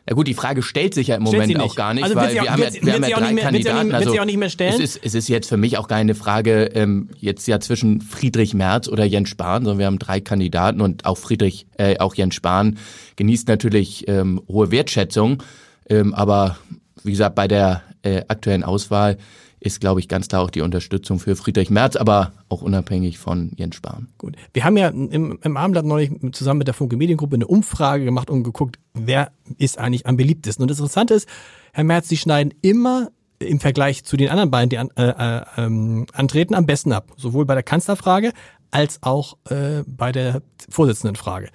Ja 0.08 0.14
gut, 0.14 0.28
die 0.28 0.36
Frage 0.36 0.62
stellt 0.62 0.94
sich 0.94 1.08
ja 1.08 1.16
im 1.16 1.24
Moment 1.24 1.60
auch 1.60 1.76
gar 1.76 1.96
nicht, 1.96 2.04
also 2.04 2.16
weil 2.16 2.34
wir 2.34 2.44
auch, 2.44 2.48
haben 2.48 2.62
ja, 2.62 2.70
wir 2.80 2.94
haben 2.94 3.04
ja 3.04 3.18
drei 3.18 3.34
mehr, 3.34 3.44
Kandidaten. 3.44 3.92
Wird 3.92 4.12
sie 4.12 4.20
auch 4.20 4.26
nicht 4.26 4.38
mehr 4.38 4.50
stellen? 4.52 4.74
Es 4.74 4.80
ist, 4.80 5.00
es 5.04 5.16
ist 5.16 5.28
jetzt 5.30 5.50
für 5.50 5.58
mich 5.58 5.80
auch 5.80 5.88
keine 5.88 6.14
Frage 6.14 6.66
ähm, 6.76 7.10
jetzt 7.18 7.48
ja 7.48 7.60
zwischen 7.60 8.02
Friedrich 8.02 8.54
Merz 8.54 8.88
oder 8.88 9.04
Jens 9.04 9.30
Spahn, 9.30 9.64
sondern 9.64 9.80
wir 9.80 9.88
haben 9.88 9.98
drei 9.98 10.22
Kandidaten 10.22 10.82
und 10.82 11.06
auch 11.06 11.18
Friedrich, 11.18 11.66
äh, 11.78 11.98
auch 11.98 12.14
Jens 12.14 12.36
Spahn 12.36 12.78
genießt 13.16 13.48
natürlich 13.48 14.08
ähm, 14.08 14.42
hohe 14.48 14.70
Wertschätzung, 14.70 15.42
ähm, 15.90 16.14
aber 16.14 16.58
wie 17.04 17.12
gesagt 17.12 17.34
bei 17.34 17.48
der 17.48 17.82
äh, 18.04 18.22
aktuellen 18.28 18.64
Auswahl 18.64 19.18
ist, 19.65 19.81
glaube 19.81 20.00
ich, 20.00 20.07
ganz 20.07 20.27
klar 20.27 20.41
auch 20.41 20.51
die 20.51 20.62
Unterstützung 20.62 21.19
für 21.19 21.36
Friedrich 21.36 21.69
Merz, 21.69 21.95
aber 21.95 22.34
auch 22.50 22.62
unabhängig 22.62 23.17
von 23.17 23.51
Jens 23.55 23.75
Spahn. 23.75 24.10
Gut. 24.17 24.36
Wir 24.53 24.63
haben 24.63 24.77
ja 24.77 24.89
im, 24.89 25.39
im 25.41 25.57
Abendblatt 25.57 25.86
neulich 25.86 26.12
zusammen 26.34 26.60
mit 26.60 26.67
der 26.67 26.75
Funke 26.75 26.98
Mediengruppe 26.98 27.36
eine 27.36 27.48
Umfrage 27.48 28.05
gemacht 28.05 28.29
und 28.29 28.43
geguckt, 28.43 28.77
wer 28.93 29.31
ist 29.57 29.79
eigentlich 29.79 30.05
am 30.05 30.17
beliebtesten. 30.17 30.62
Und 30.62 30.69
das 30.69 30.77
Interessante 30.77 31.15
ist, 31.15 31.27
Herr 31.74 31.84
Merz, 31.84 32.07
Sie 32.07 32.17
schneiden 32.17 32.53
immer 32.62 33.10
im 33.39 33.60
Vergleich 33.60 34.05
zu 34.05 34.17
den 34.17 34.29
anderen 34.29 34.51
beiden, 34.51 34.69
die 34.69 34.77
an, 34.77 34.89
äh, 34.95 35.10
äh, 35.10 35.45
ähm, 35.57 36.05
antreten, 36.13 36.53
am 36.53 36.65
besten 36.65 36.91
ab. 36.91 37.12
Sowohl 37.17 37.45
bei 37.45 37.55
der 37.55 37.63
Kanzlerfrage 37.63 38.34
als 38.72 39.01
auch 39.01 39.38
äh, 39.50 39.84
bei 39.88 40.12
der 40.12 40.41
Vorsitzendenfrage. 40.69 41.50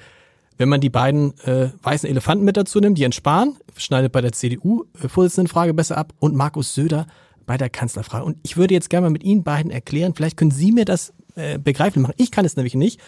Wenn 0.58 0.68
man 0.68 0.80
die 0.80 0.90
beiden 0.90 1.38
äh, 1.40 1.70
weißen 1.82 2.08
Elefanten 2.08 2.44
mit 2.44 2.56
dazu 2.56 2.80
nimmt, 2.80 2.98
Jens 2.98 3.14
Spahn 3.14 3.56
schneidet 3.76 4.12
bei 4.12 4.20
der 4.20 4.32
CDU-Vorsitzendenfrage 4.32 5.70
äh, 5.70 5.74
besser 5.74 5.96
ab 5.96 6.12
und 6.18 6.34
Markus 6.34 6.74
Söder 6.74 7.06
bei 7.50 7.56
der 7.56 7.68
Kanzlerfrage. 7.68 8.24
Und 8.24 8.36
ich 8.44 8.56
würde 8.56 8.74
jetzt 8.74 8.90
gerne 8.90 9.06
mal 9.06 9.10
mit 9.10 9.24
Ihnen 9.24 9.42
beiden 9.42 9.72
erklären, 9.72 10.14
vielleicht 10.14 10.36
können 10.36 10.52
Sie 10.52 10.70
mir 10.70 10.84
das 10.84 11.12
äh, 11.34 11.58
begreiflich 11.58 12.00
machen. 12.00 12.14
Ich 12.16 12.30
kann 12.30 12.44
es 12.44 12.54
nämlich 12.54 12.76
nicht. 12.76 13.00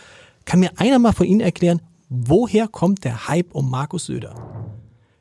Kann 0.46 0.58
mir 0.58 0.72
einer 0.78 0.98
mal 0.98 1.12
von 1.12 1.26
Ihnen 1.26 1.40
erklären, 1.40 1.80
woher 2.08 2.66
kommt 2.66 3.04
der 3.04 3.28
Hype 3.28 3.54
um 3.54 3.70
Markus 3.70 4.06
Söder? 4.06 4.34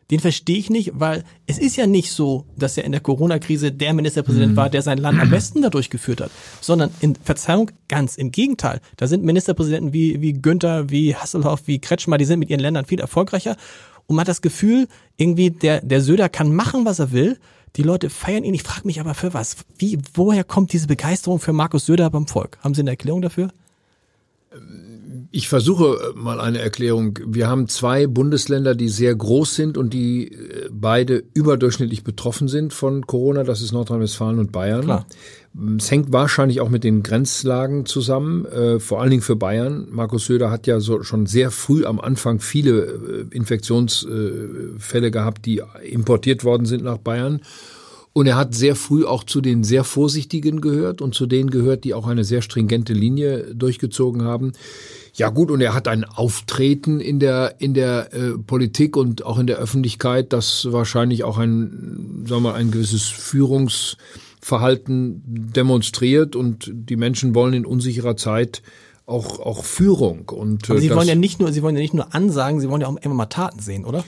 den 0.09 0.19
verstehe 0.19 0.57
ich 0.57 0.69
nicht, 0.69 0.91
weil 0.93 1.23
es 1.47 1.57
ist 1.57 1.77
ja 1.77 1.87
nicht 1.87 2.11
so, 2.11 2.45
dass 2.57 2.75
er 2.75 2.83
in 2.83 2.91
der 2.91 2.99
Corona-Krise 2.99 3.71
der 3.71 3.93
Ministerpräsident 3.93 4.51
mhm. 4.51 4.57
war, 4.57 4.69
der 4.69 4.81
sein 4.81 4.97
Land 4.97 5.21
am 5.21 5.29
besten 5.29 5.61
dadurch 5.61 5.89
geführt 5.89 6.19
hat, 6.19 6.31
sondern 6.59 6.89
in 6.99 7.15
Verzeihung 7.15 7.71
ganz 7.87 8.17
im 8.17 8.29
Gegenteil. 8.29 8.81
Da 8.97 9.07
sind 9.07 9.23
Ministerpräsidenten 9.23 9.93
wie, 9.93 10.19
wie 10.19 10.33
Günther, 10.33 10.89
wie 10.89 11.15
Hasselhoff, 11.15 11.61
wie 11.65 11.79
Kretschmer, 11.79 12.17
die 12.17 12.25
sind 12.25 12.39
mit 12.39 12.49
ihren 12.49 12.59
Ländern 12.59 12.83
viel 12.83 12.99
erfolgreicher 12.99 13.55
und 14.11 14.17
man 14.17 14.23
hat 14.23 14.27
das 14.27 14.41
Gefühl, 14.41 14.89
irgendwie 15.15 15.51
der, 15.51 15.79
der 15.79 16.01
Söder 16.01 16.27
kann 16.27 16.53
machen, 16.53 16.83
was 16.83 16.99
er 16.99 17.13
will. 17.13 17.37
Die 17.77 17.83
Leute 17.83 18.09
feiern 18.09 18.43
ihn. 18.43 18.53
Ich 18.53 18.63
frage 18.63 18.85
mich 18.85 18.99
aber 18.99 19.13
für 19.13 19.33
was? 19.33 19.57
Wie, 19.77 19.97
woher 20.13 20.43
kommt 20.43 20.73
diese 20.73 20.87
Begeisterung 20.87 21.39
für 21.39 21.53
Markus 21.53 21.85
Söder 21.85 22.09
beim 22.09 22.27
Volk? 22.27 22.57
Haben 22.61 22.73
Sie 22.73 22.81
eine 22.81 22.91
Erklärung 22.91 23.21
dafür? 23.21 23.49
Ich 25.31 25.47
versuche 25.47 26.13
mal 26.13 26.41
eine 26.41 26.59
Erklärung. 26.59 27.17
Wir 27.25 27.47
haben 27.47 27.69
zwei 27.69 28.05
Bundesländer, 28.07 28.75
die 28.75 28.89
sehr 28.89 29.15
groß 29.15 29.55
sind 29.55 29.77
und 29.77 29.93
die 29.93 30.33
äh, 30.33 30.69
beide 30.69 31.23
überdurchschnittlich 31.33 32.03
betroffen 32.03 32.49
sind 32.49 32.73
von 32.73 33.07
Corona. 33.07 33.45
Das 33.45 33.61
ist 33.61 33.71
Nordrhein-Westfalen 33.71 34.39
und 34.39 34.51
Bayern. 34.51 34.81
Klar. 34.81 35.05
Es 35.77 35.91
hängt 35.91 36.13
wahrscheinlich 36.13 36.61
auch 36.61 36.69
mit 36.69 36.85
den 36.85 37.03
Grenzlagen 37.03 37.85
zusammen, 37.85 38.45
äh, 38.45 38.79
vor 38.79 39.01
allen 39.01 39.09
Dingen 39.09 39.21
für 39.21 39.35
Bayern. 39.35 39.87
Markus 39.91 40.25
Söder 40.25 40.49
hat 40.49 40.65
ja 40.65 40.79
so 40.79 41.03
schon 41.03 41.25
sehr 41.25 41.51
früh 41.51 41.85
am 41.85 41.99
Anfang 41.99 42.39
viele 42.39 42.81
äh, 42.81 43.25
Infektionsfälle 43.35 45.11
gehabt, 45.11 45.45
die 45.45 45.61
importiert 45.83 46.45
worden 46.45 46.65
sind 46.65 46.83
nach 46.83 46.97
Bayern. 46.97 47.41
Und 48.13 48.27
er 48.27 48.35
hat 48.35 48.53
sehr 48.53 48.75
früh 48.75 49.05
auch 49.05 49.23
zu 49.23 49.39
den 49.39 49.63
sehr 49.63 49.85
Vorsichtigen 49.85 50.59
gehört 50.59 51.01
und 51.01 51.15
zu 51.15 51.27
denen 51.27 51.49
gehört, 51.49 51.85
die 51.85 51.93
auch 51.93 52.07
eine 52.07 52.25
sehr 52.25 52.41
stringente 52.41 52.91
Linie 52.91 53.53
durchgezogen 53.53 54.23
haben. 54.23 54.51
Ja 55.13 55.29
gut, 55.29 55.49
und 55.49 55.61
er 55.61 55.73
hat 55.73 55.87
ein 55.87 56.03
Auftreten 56.03 56.99
in 56.99 57.19
der 57.19 57.55
in 57.59 57.73
der 57.73 58.13
äh, 58.13 58.37
Politik 58.37 58.97
und 58.97 59.25
auch 59.25 59.39
in 59.39 59.47
der 59.47 59.57
Öffentlichkeit, 59.57 60.33
das 60.33 60.71
wahrscheinlich 60.71 61.23
auch 61.23 61.37
ein, 61.37 62.25
sagen 62.27 62.43
wir, 62.43 62.53
ein 62.53 62.71
gewisses 62.71 63.07
Führungsverhalten 64.41 65.21
demonstriert 65.25 66.35
und 66.35 66.71
die 66.73 66.95
Menschen 66.95 67.35
wollen 67.35 67.53
in 67.53 67.65
unsicherer 67.65 68.17
Zeit 68.17 68.61
auch 69.05 69.39
auch 69.39 69.63
Führung 69.63 70.29
und 70.29 70.69
äh, 70.69 70.73
Aber 70.73 70.81
Sie 70.81 70.89
wollen 70.89 71.07
ja 71.07 71.15
nicht 71.15 71.39
nur 71.39 71.51
Sie 71.51 71.61
wollen 71.63 71.75
ja 71.75 71.81
nicht 71.81 71.93
nur 71.93 72.13
Ansagen, 72.13 72.59
Sie 72.59 72.69
wollen 72.69 72.81
ja 72.81 72.87
auch 72.87 72.97
immer 72.97 73.15
mal 73.15 73.25
Taten 73.27 73.59
sehen, 73.59 73.85
oder? 73.85 74.03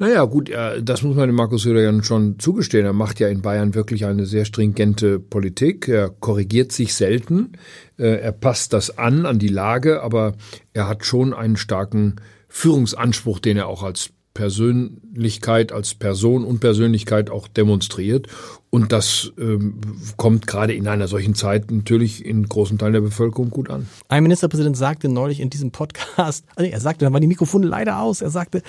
Naja, 0.00 0.24
gut, 0.26 0.48
das 0.80 1.02
muss 1.02 1.16
man 1.16 1.28
dem 1.28 1.34
Markus 1.34 1.62
Söder 1.62 1.82
ja 1.82 2.02
schon 2.04 2.38
zugestehen. 2.38 2.86
Er 2.86 2.92
macht 2.92 3.18
ja 3.18 3.26
in 3.26 3.42
Bayern 3.42 3.74
wirklich 3.74 4.04
eine 4.04 4.26
sehr 4.26 4.44
stringente 4.44 5.18
Politik. 5.18 5.88
Er 5.88 6.08
korrigiert 6.08 6.70
sich 6.70 6.94
selten. 6.94 7.54
Äh, 7.98 8.20
er 8.20 8.30
passt 8.30 8.72
das 8.72 8.96
an, 8.96 9.26
an 9.26 9.40
die 9.40 9.48
Lage, 9.48 10.00
aber 10.00 10.34
er 10.72 10.86
hat 10.86 11.04
schon 11.04 11.34
einen 11.34 11.56
starken 11.56 12.16
Führungsanspruch, 12.48 13.40
den 13.40 13.56
er 13.56 13.66
auch 13.66 13.82
als 13.82 14.10
Persönlichkeit, 14.38 15.72
als 15.72 15.94
Person 15.94 16.44
und 16.44 16.60
Persönlichkeit 16.60 17.28
auch 17.28 17.48
demonstriert. 17.48 18.28
Und 18.70 18.92
das 18.92 19.32
ähm, 19.36 19.80
kommt 20.16 20.46
gerade 20.46 20.74
in 20.74 20.86
einer 20.86 21.08
solchen 21.08 21.34
Zeit 21.34 21.72
natürlich 21.72 22.24
in 22.24 22.48
großen 22.48 22.78
Teilen 22.78 22.92
der 22.92 23.00
Bevölkerung 23.00 23.50
gut 23.50 23.68
an. 23.68 23.88
Ein 24.06 24.22
Ministerpräsident 24.22 24.76
sagte 24.76 25.08
neulich 25.08 25.40
in 25.40 25.50
diesem 25.50 25.72
Podcast, 25.72 26.44
also 26.54 26.70
er 26.70 26.78
sagte, 26.78 27.04
da 27.04 27.12
waren 27.12 27.20
die 27.20 27.26
Mikrofone 27.26 27.66
leider 27.66 27.98
aus, 28.00 28.20
er 28.20 28.30
sagte, 28.30 28.62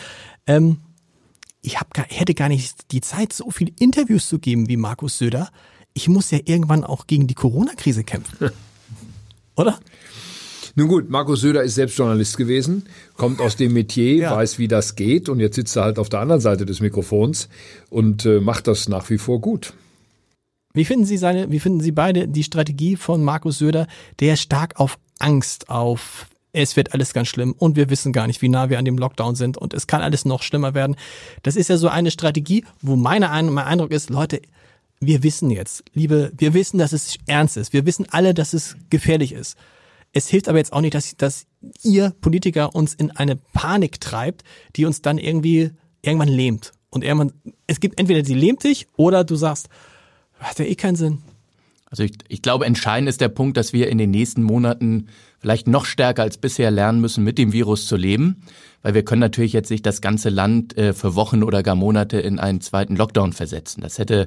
ähm, 0.47 0.77
ich 1.61 1.79
hab 1.79 1.93
gar, 1.93 2.07
hätte 2.09 2.33
gar 2.33 2.49
nicht 2.49 2.91
die 2.91 3.01
Zeit, 3.01 3.31
so 3.31 3.51
viele 3.51 3.71
Interviews 3.77 4.27
zu 4.27 4.39
geben 4.39 4.69
wie 4.69 4.77
Markus 4.77 5.19
Söder. 5.19 5.49
Ich 5.93 6.07
muss 6.07 6.31
ja 6.31 6.39
irgendwann 6.45 6.83
auch 6.83 7.05
gegen 7.05 7.27
die 7.27 7.35
Corona-Krise 7.35 8.03
kämpfen. 8.03 8.49
Oder? 9.55 9.77
Nun 10.75 10.87
gut, 10.87 11.09
Markus 11.09 11.41
Söder 11.41 11.63
ist 11.63 11.75
selbst 11.75 11.97
Journalist 11.97 12.37
gewesen, 12.37 12.83
kommt 13.15 13.41
aus 13.41 13.55
dem 13.55 13.73
Metier, 13.73 14.15
ja. 14.15 14.35
weiß, 14.35 14.59
wie 14.59 14.67
das 14.67 14.95
geht 14.95 15.29
und 15.29 15.39
jetzt 15.39 15.55
sitzt 15.55 15.75
er 15.75 15.83
halt 15.83 15.99
auf 15.99 16.09
der 16.09 16.19
anderen 16.19 16.41
Seite 16.41 16.65
des 16.65 16.79
Mikrofons 16.79 17.49
und 17.89 18.25
äh, 18.25 18.39
macht 18.39 18.67
das 18.67 18.89
nach 18.89 19.09
wie 19.09 19.17
vor 19.17 19.41
gut. 19.41 19.73
Wie 20.73 20.85
finden 20.85 21.05
Sie 21.05 21.17
seine, 21.17 21.51
wie 21.51 21.59
finden 21.59 21.81
Sie 21.81 21.91
beide 21.91 22.27
die 22.27 22.43
Strategie 22.43 22.95
von 22.95 23.23
Markus 23.23 23.57
Söder, 23.57 23.87
der 24.19 24.35
stark 24.35 24.79
auf 24.79 24.99
Angst, 25.19 25.69
auf 25.69 26.27
es 26.51 26.75
wird 26.75 26.93
alles 26.93 27.13
ganz 27.13 27.27
schlimm 27.27 27.53
und 27.57 27.75
wir 27.75 27.89
wissen 27.89 28.11
gar 28.11 28.27
nicht, 28.27 28.41
wie 28.41 28.49
nah 28.49 28.69
wir 28.69 28.79
an 28.79 28.85
dem 28.85 28.97
Lockdown 28.97 29.35
sind 29.35 29.57
und 29.57 29.73
es 29.73 29.87
kann 29.87 30.01
alles 30.01 30.25
noch 30.25 30.41
schlimmer 30.41 30.73
werden. 30.73 30.95
Das 31.43 31.55
ist 31.55 31.69
ja 31.69 31.77
so 31.77 31.87
eine 31.89 32.11
Strategie, 32.11 32.65
wo 32.81 32.95
meine, 32.95 33.27
mein 33.27 33.65
Eindruck 33.65 33.91
ist, 33.91 34.09
Leute, 34.09 34.41
wir 34.99 35.23
wissen 35.23 35.49
jetzt, 35.49 35.83
liebe, 35.93 36.31
wir 36.37 36.53
wissen, 36.53 36.77
dass 36.77 36.91
es 36.91 37.17
ernst 37.25 37.55
ist. 37.57 37.71
Wir 37.71 37.85
wissen 37.85 38.05
alle, 38.11 38.33
dass 38.33 38.53
es 38.53 38.75
gefährlich 38.89 39.31
ist. 39.31 39.57
Es 40.13 40.27
hilft 40.27 40.47
aber 40.49 40.57
jetzt 40.57 40.73
auch 40.73 40.81
nicht, 40.81 40.93
dass, 40.93 41.15
dass 41.17 41.45
ihr 41.83 42.13
Politiker 42.21 42.75
uns 42.75 42.93
in 42.93 43.11
eine 43.11 43.35
Panik 43.35 43.99
treibt, 43.99 44.43
die 44.75 44.85
uns 44.85 45.01
dann 45.01 45.17
irgendwie 45.17 45.71
irgendwann 46.01 46.29
lähmt. 46.29 46.71
Und 46.89 47.03
irgendwann, 47.03 47.33
es 47.67 47.79
gibt 47.79 47.99
entweder 47.99 48.25
sie 48.25 48.33
lähmt 48.33 48.63
dich 48.63 48.87
oder 48.95 49.23
du 49.23 49.35
sagst, 49.35 49.69
hat 50.39 50.57
ja 50.59 50.65
eh 50.65 50.75
keinen 50.75 50.95
Sinn. 50.95 51.19
Also 51.85 52.03
ich, 52.03 52.13
ich 52.27 52.41
glaube, 52.41 52.65
entscheidend 52.65 53.09
ist 53.09 53.21
der 53.21 53.29
Punkt, 53.29 53.57
dass 53.57 53.73
wir 53.73 53.89
in 53.89 53.97
den 53.97 54.11
nächsten 54.11 54.43
Monaten 54.43 55.07
vielleicht 55.39 55.67
noch 55.67 55.85
stärker 55.85 56.23
als 56.23 56.37
bisher 56.37 56.71
lernen 56.71 57.01
müssen, 57.01 57.23
mit 57.23 57.37
dem 57.37 57.53
Virus 57.53 57.85
zu 57.87 57.95
leben. 57.95 58.43
Weil 58.81 58.93
wir 58.93 59.03
können 59.03 59.19
natürlich 59.19 59.53
jetzt 59.53 59.71
nicht 59.71 59.85
das 59.85 60.01
ganze 60.01 60.29
Land 60.29 60.77
äh, 60.77 60.93
für 60.93 61.15
Wochen 61.15 61.43
oder 61.43 61.63
gar 61.63 61.75
Monate 61.75 62.19
in 62.19 62.39
einen 62.39 62.61
zweiten 62.61 62.95
Lockdown 62.95 63.33
versetzen. 63.33 63.81
Das 63.81 63.97
hätte 63.97 64.25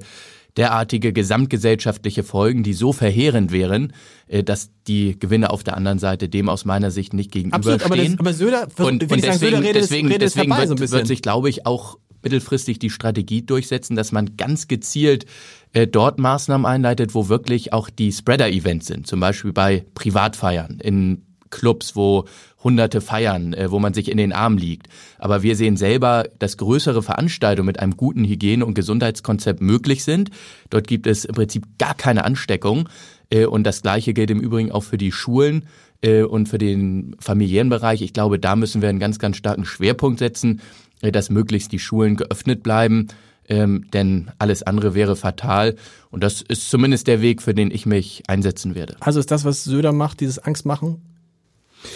derartige 0.56 1.12
gesamtgesellschaftliche 1.12 2.22
Folgen, 2.22 2.62
die 2.62 2.74
so 2.74 2.92
verheerend 2.92 3.52
wären, 3.52 3.92
äh, 4.26 4.42
dass 4.44 4.70
die 4.86 5.18
Gewinne 5.18 5.50
auf 5.50 5.64
der 5.64 5.76
anderen 5.76 5.98
Seite 5.98 6.28
dem 6.28 6.48
aus 6.48 6.64
meiner 6.64 6.90
Sicht 6.90 7.14
nicht 7.14 7.32
gegenüberstehen. 7.32 7.80
Absolut, 7.80 7.98
aber, 7.98 8.08
das, 8.08 8.18
aber 8.18 8.32
Söder, 8.34 8.68
und, 8.86 9.02
und 9.02 9.24
deswegen, 9.24 9.38
Söder 9.38 9.62
redet, 9.62 9.82
deswegen, 9.82 10.08
redet 10.08 10.22
deswegen 10.22 10.50
wird, 10.50 10.78
so 10.78 10.90
wird 10.90 11.06
sich, 11.06 11.22
glaube 11.22 11.48
ich, 11.48 11.64
auch 11.66 11.98
mittelfristig 12.22 12.78
die 12.78 12.90
Strategie 12.90 13.42
durchsetzen, 13.42 13.96
dass 13.96 14.12
man 14.12 14.36
ganz 14.36 14.68
gezielt 14.68 15.26
äh, 15.72 15.86
dort 15.86 16.18
Maßnahmen 16.18 16.66
einleitet, 16.66 17.14
wo 17.14 17.28
wirklich 17.28 17.72
auch 17.72 17.90
die 17.90 18.12
Spreader-Events 18.12 18.86
sind, 18.86 19.06
zum 19.06 19.20
Beispiel 19.20 19.52
bei 19.52 19.84
Privatfeiern 19.94 20.78
in 20.82 21.22
Clubs, 21.52 21.94
wo 21.94 22.24
Hunderte 22.64 23.00
feiern, 23.00 23.54
äh, 23.54 23.70
wo 23.70 23.78
man 23.78 23.94
sich 23.94 24.10
in 24.10 24.16
den 24.16 24.32
Arm 24.32 24.56
liegt. 24.56 24.88
Aber 25.18 25.42
wir 25.42 25.54
sehen 25.54 25.76
selber, 25.76 26.24
dass 26.38 26.56
größere 26.56 27.02
Veranstaltungen 27.02 27.66
mit 27.66 27.78
einem 27.78 27.96
guten 27.96 28.24
Hygiene- 28.24 28.66
und 28.66 28.74
Gesundheitskonzept 28.74 29.60
möglich 29.60 30.02
sind. 30.02 30.30
Dort 30.70 30.88
gibt 30.88 31.06
es 31.06 31.24
im 31.24 31.34
Prinzip 31.34 31.64
gar 31.78 31.94
keine 31.94 32.24
Ansteckung. 32.24 32.88
Äh, 33.30 33.46
und 33.46 33.64
das 33.64 33.82
Gleiche 33.82 34.14
gilt 34.14 34.30
im 34.30 34.40
Übrigen 34.40 34.72
auch 34.72 34.82
für 34.82 34.98
die 34.98 35.12
Schulen 35.12 35.66
äh, 36.02 36.22
und 36.22 36.48
für 36.48 36.58
den 36.58 37.16
familiären 37.20 37.68
Bereich. 37.68 38.02
Ich 38.02 38.12
glaube, 38.12 38.38
da 38.38 38.56
müssen 38.56 38.82
wir 38.82 38.88
einen 38.88 39.00
ganz, 39.00 39.18
ganz 39.18 39.36
starken 39.36 39.64
Schwerpunkt 39.64 40.18
setzen, 40.18 40.60
dass 41.00 41.30
möglichst 41.30 41.72
die 41.72 41.80
Schulen 41.80 42.14
geöffnet 42.14 42.62
bleiben. 42.62 43.08
Ähm, 43.48 43.86
denn 43.92 44.30
alles 44.38 44.62
andere 44.62 44.94
wäre 44.94 45.16
fatal. 45.16 45.74
Und 46.10 46.22
das 46.22 46.42
ist 46.42 46.70
zumindest 46.70 47.06
der 47.06 47.20
Weg, 47.20 47.42
für 47.42 47.54
den 47.54 47.70
ich 47.70 47.86
mich 47.86 48.22
einsetzen 48.28 48.74
werde. 48.74 48.96
Also 49.00 49.20
ist 49.20 49.30
das, 49.30 49.44
was 49.44 49.64
Söder 49.64 49.92
macht, 49.92 50.20
dieses 50.20 50.38
Angstmachen, 50.38 51.02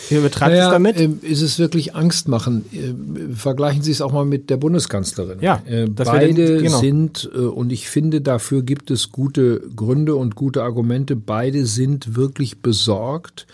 wie 0.09 0.19
betreibt 0.19 0.53
naja, 0.53 0.67
es 0.67 0.73
damit? 0.73 0.97
Äh, 0.97 1.09
ist 1.23 1.43
es 1.43 1.59
wirklich 1.59 1.95
Angst 1.95 2.29
machen? 2.29 2.65
Äh, 2.73 3.35
vergleichen 3.35 3.83
Sie 3.83 3.93
es 3.93 4.01
auch 4.01 4.13
mal 4.13 4.25
mit 4.25 4.51
der 4.51 4.57
Bundeskanzlerin. 4.57 5.39
Ja, 5.41 5.63
äh, 5.67 5.87
beide 5.87 6.35
den, 6.35 6.63
genau. 6.63 6.79
sind, 6.81 7.31
äh, 7.35 7.39
und 7.39 7.71
ich 7.71 7.89
finde, 7.89 8.21
dafür 8.21 8.63
gibt 8.63 8.91
es 8.91 9.13
gute 9.13 9.61
Gründe 9.75 10.17
und 10.17 10.35
gute 10.35 10.63
Argumente, 10.63 11.17
beide 11.17 11.67
sind 11.67 12.17
wirklich 12.17 12.63
besorgt 12.63 13.47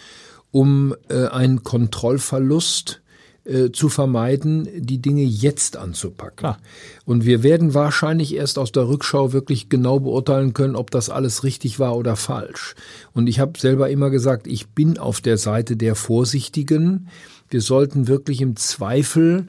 um 0.51 0.95
äh, 1.09 1.27
einen 1.29 1.63
Kontrollverlust 1.63 3.02
äh, 3.45 3.71
zu 3.73 3.89
vermeiden, 3.89 4.69
die 4.77 5.01
Dinge 5.01 5.23
jetzt 5.23 5.77
anzupacken. 5.77 6.37
Klar. 6.37 6.59
Und 7.05 7.25
wir 7.25 7.43
werden 7.43 7.75
wahrscheinlich 7.75 8.35
erst 8.35 8.59
aus 8.59 8.71
der 8.73 8.89
Rückschau 8.89 9.33
wirklich 9.33 9.69
genau 9.69 9.99
beurteilen 9.99 10.55
können, 10.55 10.77
ob 10.77 10.91
das 10.91 11.11
alles 11.11 11.43
richtig 11.43 11.79
war 11.79 11.97
oder 11.97 12.17
falsch. 12.17 12.75
Und 13.13 13.27
ich 13.27 13.41
habe 13.41 13.59
selber 13.59 13.91
immer 13.91 14.11
gesagt, 14.11 14.47
ich 14.47 14.69
bin 14.69 14.97
auf 14.99 15.21
der 15.21 15.39
Seite 15.39 15.77
der 15.77 15.95
Vorsichtigen. 15.95 17.09
Wir 17.51 17.61
sollten 17.61 18.07
wirklich 18.09 18.41
im 18.41 18.57
Zweifel 18.57 19.47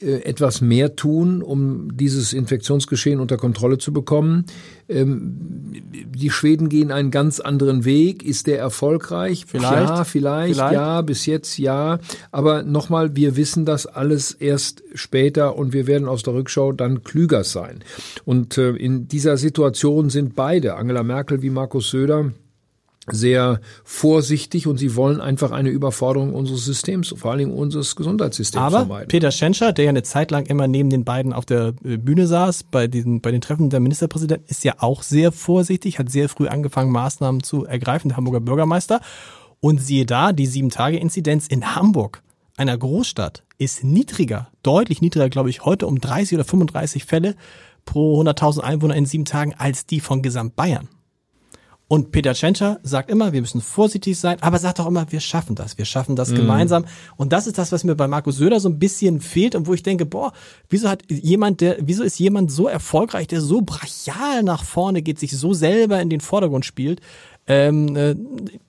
etwas 0.00 0.60
mehr 0.60 0.94
tun, 0.94 1.42
um 1.42 1.96
dieses 1.96 2.32
Infektionsgeschehen 2.32 3.18
unter 3.18 3.36
Kontrolle 3.36 3.78
zu 3.78 3.92
bekommen. 3.92 4.44
Ähm, 4.88 5.72
die 5.82 6.30
Schweden 6.30 6.68
gehen 6.68 6.92
einen 6.92 7.10
ganz 7.10 7.40
anderen 7.40 7.84
Weg. 7.84 8.22
Ist 8.22 8.46
der 8.46 8.58
erfolgreich? 8.58 9.44
Vielleicht. 9.46 9.88
Ja, 9.88 10.04
vielleicht, 10.04 10.54
vielleicht. 10.54 10.72
ja, 10.72 11.02
bis 11.02 11.26
jetzt 11.26 11.58
ja. 11.58 11.98
Aber 12.30 12.62
nochmal, 12.62 13.16
wir 13.16 13.36
wissen 13.36 13.64
das 13.64 13.86
alles 13.86 14.32
erst 14.32 14.84
später 14.94 15.56
und 15.56 15.72
wir 15.72 15.88
werden 15.88 16.06
aus 16.06 16.22
der 16.22 16.34
Rückschau 16.34 16.72
dann 16.72 17.02
klüger 17.02 17.42
sein. 17.42 17.80
Und 18.24 18.56
äh, 18.56 18.70
in 18.70 19.08
dieser 19.08 19.36
Situation 19.36 20.10
sind 20.10 20.36
beide, 20.36 20.76
Angela 20.76 21.02
Merkel 21.02 21.42
wie 21.42 21.50
Markus 21.50 21.90
Söder, 21.90 22.32
sehr 23.12 23.60
vorsichtig 23.84 24.66
und 24.66 24.78
sie 24.78 24.96
wollen 24.96 25.20
einfach 25.20 25.50
eine 25.50 25.70
Überforderung 25.70 26.34
unseres 26.34 26.64
Systems, 26.64 27.14
vor 27.16 27.32
allem 27.32 27.52
unseres 27.52 27.96
Gesundheitssystems 27.96 28.62
Aber 28.62 28.78
vermeiden. 28.80 29.08
Peter 29.08 29.30
Schenscher, 29.30 29.72
der 29.72 29.86
ja 29.86 29.88
eine 29.90 30.02
Zeit 30.02 30.30
lang 30.30 30.46
immer 30.46 30.68
neben 30.68 30.90
den 30.90 31.04
beiden 31.04 31.32
auf 31.32 31.44
der 31.44 31.74
äh, 31.84 31.96
Bühne 31.96 32.26
saß, 32.26 32.64
bei, 32.64 32.86
diesen, 32.86 33.20
bei 33.20 33.30
den 33.30 33.40
Treffen 33.40 33.70
der 33.70 33.80
Ministerpräsidenten, 33.80 34.46
ist 34.48 34.64
ja 34.64 34.74
auch 34.78 35.02
sehr 35.02 35.32
vorsichtig, 35.32 35.98
hat 35.98 36.10
sehr 36.10 36.28
früh 36.28 36.48
angefangen, 36.48 36.92
Maßnahmen 36.92 37.42
zu 37.42 37.64
ergreifen, 37.64 38.08
der 38.08 38.16
Hamburger 38.16 38.40
Bürgermeister. 38.40 39.00
Und 39.60 39.78
siehe 39.78 40.06
da, 40.06 40.32
die 40.32 40.46
Sieben-Tage-Inzidenz 40.46 41.48
in 41.48 41.74
Hamburg, 41.74 42.22
einer 42.56 42.78
Großstadt, 42.78 43.42
ist 43.58 43.82
niedriger, 43.82 44.48
deutlich 44.62 45.00
niedriger, 45.00 45.28
glaube 45.28 45.50
ich, 45.50 45.64
heute 45.64 45.86
um 45.86 46.00
30 46.00 46.38
oder 46.38 46.44
35 46.44 47.04
Fälle 47.04 47.34
pro 47.84 48.20
100.000 48.22 48.60
Einwohner 48.60 48.94
in 48.94 49.06
sieben 49.06 49.24
Tagen 49.24 49.54
als 49.56 49.86
die 49.86 50.00
von 50.00 50.22
Gesamt 50.22 50.54
Bayern. 50.54 50.88
Und 51.88 52.12
Peter 52.12 52.34
Tschentscher 52.34 52.78
sagt 52.82 53.10
immer, 53.10 53.32
wir 53.32 53.40
müssen 53.40 53.62
vorsichtig 53.62 54.18
sein, 54.18 54.36
aber 54.42 54.58
sagt 54.58 54.78
auch 54.78 54.86
immer, 54.86 55.10
wir 55.10 55.20
schaffen 55.20 55.54
das, 55.54 55.78
wir 55.78 55.86
schaffen 55.86 56.16
das 56.16 56.30
mhm. 56.30 56.36
gemeinsam. 56.36 56.84
Und 57.16 57.32
das 57.32 57.46
ist 57.46 57.56
das, 57.56 57.72
was 57.72 57.82
mir 57.82 57.96
bei 57.96 58.06
Markus 58.06 58.36
Söder 58.36 58.60
so 58.60 58.68
ein 58.68 58.78
bisschen 58.78 59.22
fehlt 59.22 59.54
und 59.54 59.66
wo 59.66 59.72
ich 59.72 59.82
denke, 59.82 60.04
boah, 60.04 60.34
wieso 60.68 60.90
hat 60.90 61.02
jemand, 61.10 61.62
der, 61.62 61.78
wieso 61.80 62.02
ist 62.02 62.18
jemand 62.18 62.52
so 62.52 62.68
erfolgreich, 62.68 63.26
der 63.26 63.40
so 63.40 63.62
brachial 63.62 64.42
nach 64.42 64.64
vorne 64.64 65.00
geht, 65.00 65.18
sich 65.18 65.32
so 65.32 65.54
selber 65.54 65.98
in 66.02 66.10
den 66.10 66.20
Vordergrund 66.20 66.66
spielt? 66.66 67.00
Ähm, 67.46 67.96
äh, 67.96 68.14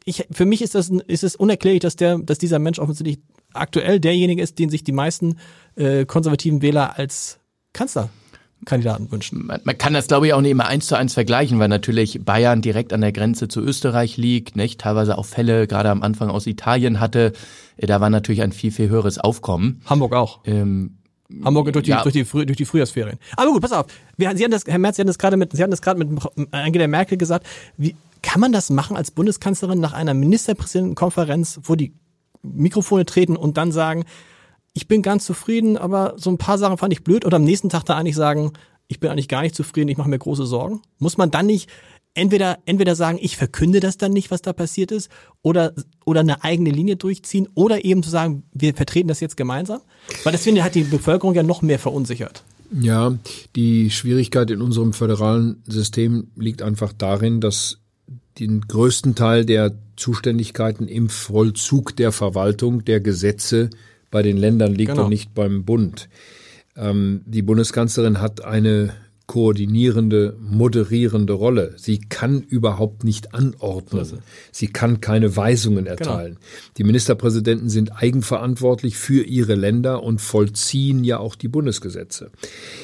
ich, 0.06 0.26
für 0.32 0.46
mich 0.46 0.62
ist 0.62 0.76
das, 0.76 0.90
ist 0.90 1.26
es 1.26 1.36
unerklärlich, 1.36 1.82
dass 1.82 1.98
der, 1.98 2.20
dass 2.20 2.38
dieser 2.38 2.60
Mensch 2.60 2.80
offensichtlich 2.80 3.20
aktuell 3.52 4.00
derjenige 4.00 4.42
ist, 4.42 4.58
den 4.60 4.70
sich 4.70 4.86
die 4.86 4.94
meisten 4.94 5.36
äh, 5.76 6.06
konservativen 6.06 6.62
Wähler 6.62 6.98
als 6.98 7.40
Kanzler 7.74 8.10
Kandidaten 8.66 9.12
wünschen. 9.12 9.46
Man, 9.46 9.62
man, 9.64 9.78
kann 9.78 9.94
das, 9.94 10.08
glaube 10.08 10.28
ich, 10.28 10.34
auch 10.34 10.42
nicht 10.42 10.52
immer 10.52 10.68
eins 10.68 10.88
zu 10.88 10.96
eins 10.96 11.14
vergleichen, 11.14 11.60
weil 11.60 11.70
natürlich 11.70 12.24
Bayern 12.24 12.62
direkt 12.62 12.94
an 12.94 13.02
der 13.02 13.12
Grenze 13.12 13.48
zu 13.48 13.62
Österreich 13.62 14.18
liegt, 14.18 14.56
nicht? 14.56 14.82
teilweise 14.82 15.18
auch 15.18 15.26
Fälle 15.26 15.68
gerade 15.68 15.90
am 15.90 16.04
Anfang 16.04 16.30
aus 16.30 16.48
Italien 16.48 17.00
hatte. 17.00 17.34
Äh, 17.78 17.88
da 17.88 18.02
war 18.02 18.10
natürlich 18.10 18.42
ein 18.42 18.52
viel, 18.52 18.72
viel 18.72 18.90
höheres 18.90 19.18
Aufkommen. 19.18 19.82
Hamburg 19.86 20.14
auch. 20.14 20.40
Ähm, 20.46 20.98
Hamburg 21.44 21.72
durch 21.74 21.86
die, 21.86 21.92
ja. 21.92 22.02
durch, 22.02 22.14
die 22.14 22.26
Früh, 22.26 22.46
durch 22.46 22.58
die 22.58 22.66
Frühjahrsferien. 22.66 23.20
Aber 23.38 23.52
gut, 23.52 23.62
pass 23.62 23.72
auf. 23.72 23.86
Wir, 24.18 24.36
Sie 24.36 24.44
haben 24.44 24.52
das, 24.52 24.64
Herr 24.66 24.80
Merz, 24.80 24.96
Sie 24.96 25.02
haben 25.02 25.08
das 25.08 25.20
gerade 25.20 25.38
mit, 25.38 25.54
Sie 25.54 25.62
haben 25.62 25.72
das 25.72 25.82
gerade 25.82 26.04
mit 26.04 26.22
Angela 26.52 26.88
Merkel 26.88 27.18
gesagt. 27.18 27.46
Wie, 27.78 27.96
kann 28.22 28.42
man 28.42 28.52
das 28.52 28.70
machen 28.70 28.98
als 28.98 29.12
Bundeskanzlerin 29.12 29.80
nach 29.80 29.94
einer 29.94 30.14
Ministerpräsidentenkonferenz, 30.14 31.62
wo 31.64 31.76
die 31.76 31.94
Mikrofone 32.42 33.06
treten 33.06 33.36
und 33.36 33.58
dann 33.58 33.72
sagen, 33.72 34.06
ich 34.74 34.88
bin 34.88 35.02
ganz 35.02 35.26
zufrieden, 35.26 35.78
aber 35.78 36.14
so 36.18 36.30
ein 36.30 36.38
paar 36.38 36.58
Sachen 36.58 36.78
fand 36.78 36.94
ich 36.94 37.04
blöd 37.04 37.26
und 37.26 37.34
am 37.34 37.44
nächsten 37.44 37.70
Tag 37.70 37.84
da 37.84 37.98
eigentlich 37.98 38.16
sagen, 38.16 38.54
ich 38.88 39.00
bin 39.00 39.10
eigentlich 39.10 39.28
gar 39.28 39.42
nicht 39.42 39.56
zufrieden, 39.56 39.90
ich 39.90 39.98
mache 39.98 40.10
mir 40.10 40.20
große 40.20 40.46
Sorgen? 40.46 40.82
Muss 40.98 41.18
man 41.18 41.32
dann 41.32 41.46
nicht 41.46 41.70
entweder, 42.14 42.60
entweder 42.66 42.96
sagen, 42.96 43.20
ich 43.22 43.38
verkünde 43.38 43.80
das 43.80 43.98
dann 43.98 44.12
nicht, 44.12 44.32
was 44.32 44.42
da 44.42 44.54
passiert 44.54 44.92
ist, 44.92 45.10
oder, 45.42 45.74
oder 46.06 46.22
eine 46.22 46.44
eigene 46.44 46.72
Linie 46.72 46.96
durchziehen, 46.96 47.48
oder 47.54 47.86
eben 47.86 48.04
zu 48.04 48.10
sagen, 48.10 48.44
wir 48.54 48.74
vertreten 48.74 49.08
das 49.08 49.20
jetzt 49.20 49.38
gemeinsam? 49.38 49.82
Weil 50.24 50.34
das 50.34 50.44
finde 50.44 50.64
hat 50.64 50.76
die 50.76 50.84
Bevölkerung 50.84 51.36
ja 51.36 51.44
noch 51.44 51.62
mehr 51.62 51.80
verunsichert. 51.80 52.44
Ja, 52.72 53.18
die 53.56 53.90
Schwierigkeit 53.90 54.52
in 54.52 54.62
unserem 54.62 54.94
föderalen 54.94 55.64
System 55.66 56.32
liegt 56.36 56.62
einfach 56.62 56.94
darin, 56.94 57.42
dass 57.42 57.80
den 58.38 58.62
größten 58.62 59.16
Teil 59.16 59.46
der 59.46 59.76
Zuständigkeiten 59.96 60.88
im 60.88 61.10
Vollzug 61.10 61.96
der 61.96 62.12
Verwaltung 62.12 62.86
der 62.86 63.02
Gesetze 63.02 63.70
bei 64.12 64.22
den 64.22 64.38
Ländern 64.38 64.74
liegt 64.74 64.92
genau. 64.92 65.04
und 65.04 65.10
nicht 65.10 65.34
beim 65.34 65.66
Bund. 65.66 66.10
Ähm, 66.76 67.22
die 67.26 67.42
Bundeskanzlerin 67.42 68.22
hat 68.22 68.44
eine 68.44 68.94
koordinierende, 69.30 70.36
moderierende 70.40 71.34
Rolle. 71.34 71.76
Sie 71.78 72.00
kann 72.00 72.42
überhaupt 72.42 73.04
nicht 73.04 73.36
anordnen. 73.36 74.24
Sie 74.52 74.70
kann 74.70 75.02
keine 75.02 75.36
Weisungen 75.36 75.86
genau. 75.86 75.98
erteilen. 75.98 76.34
Genau. 76.34 76.72
Die 76.78 76.84
Ministerpräsidenten 76.84 77.70
sind 77.70 77.92
eigenverantwortlich 77.96 78.98
für 78.98 79.22
ihre 79.22 79.54
Länder 79.54 80.02
und 80.02 80.20
vollziehen 80.20 81.04
ja 81.04 81.20
auch 81.20 81.36
die 81.36 81.48
Bundesgesetze. 81.48 82.32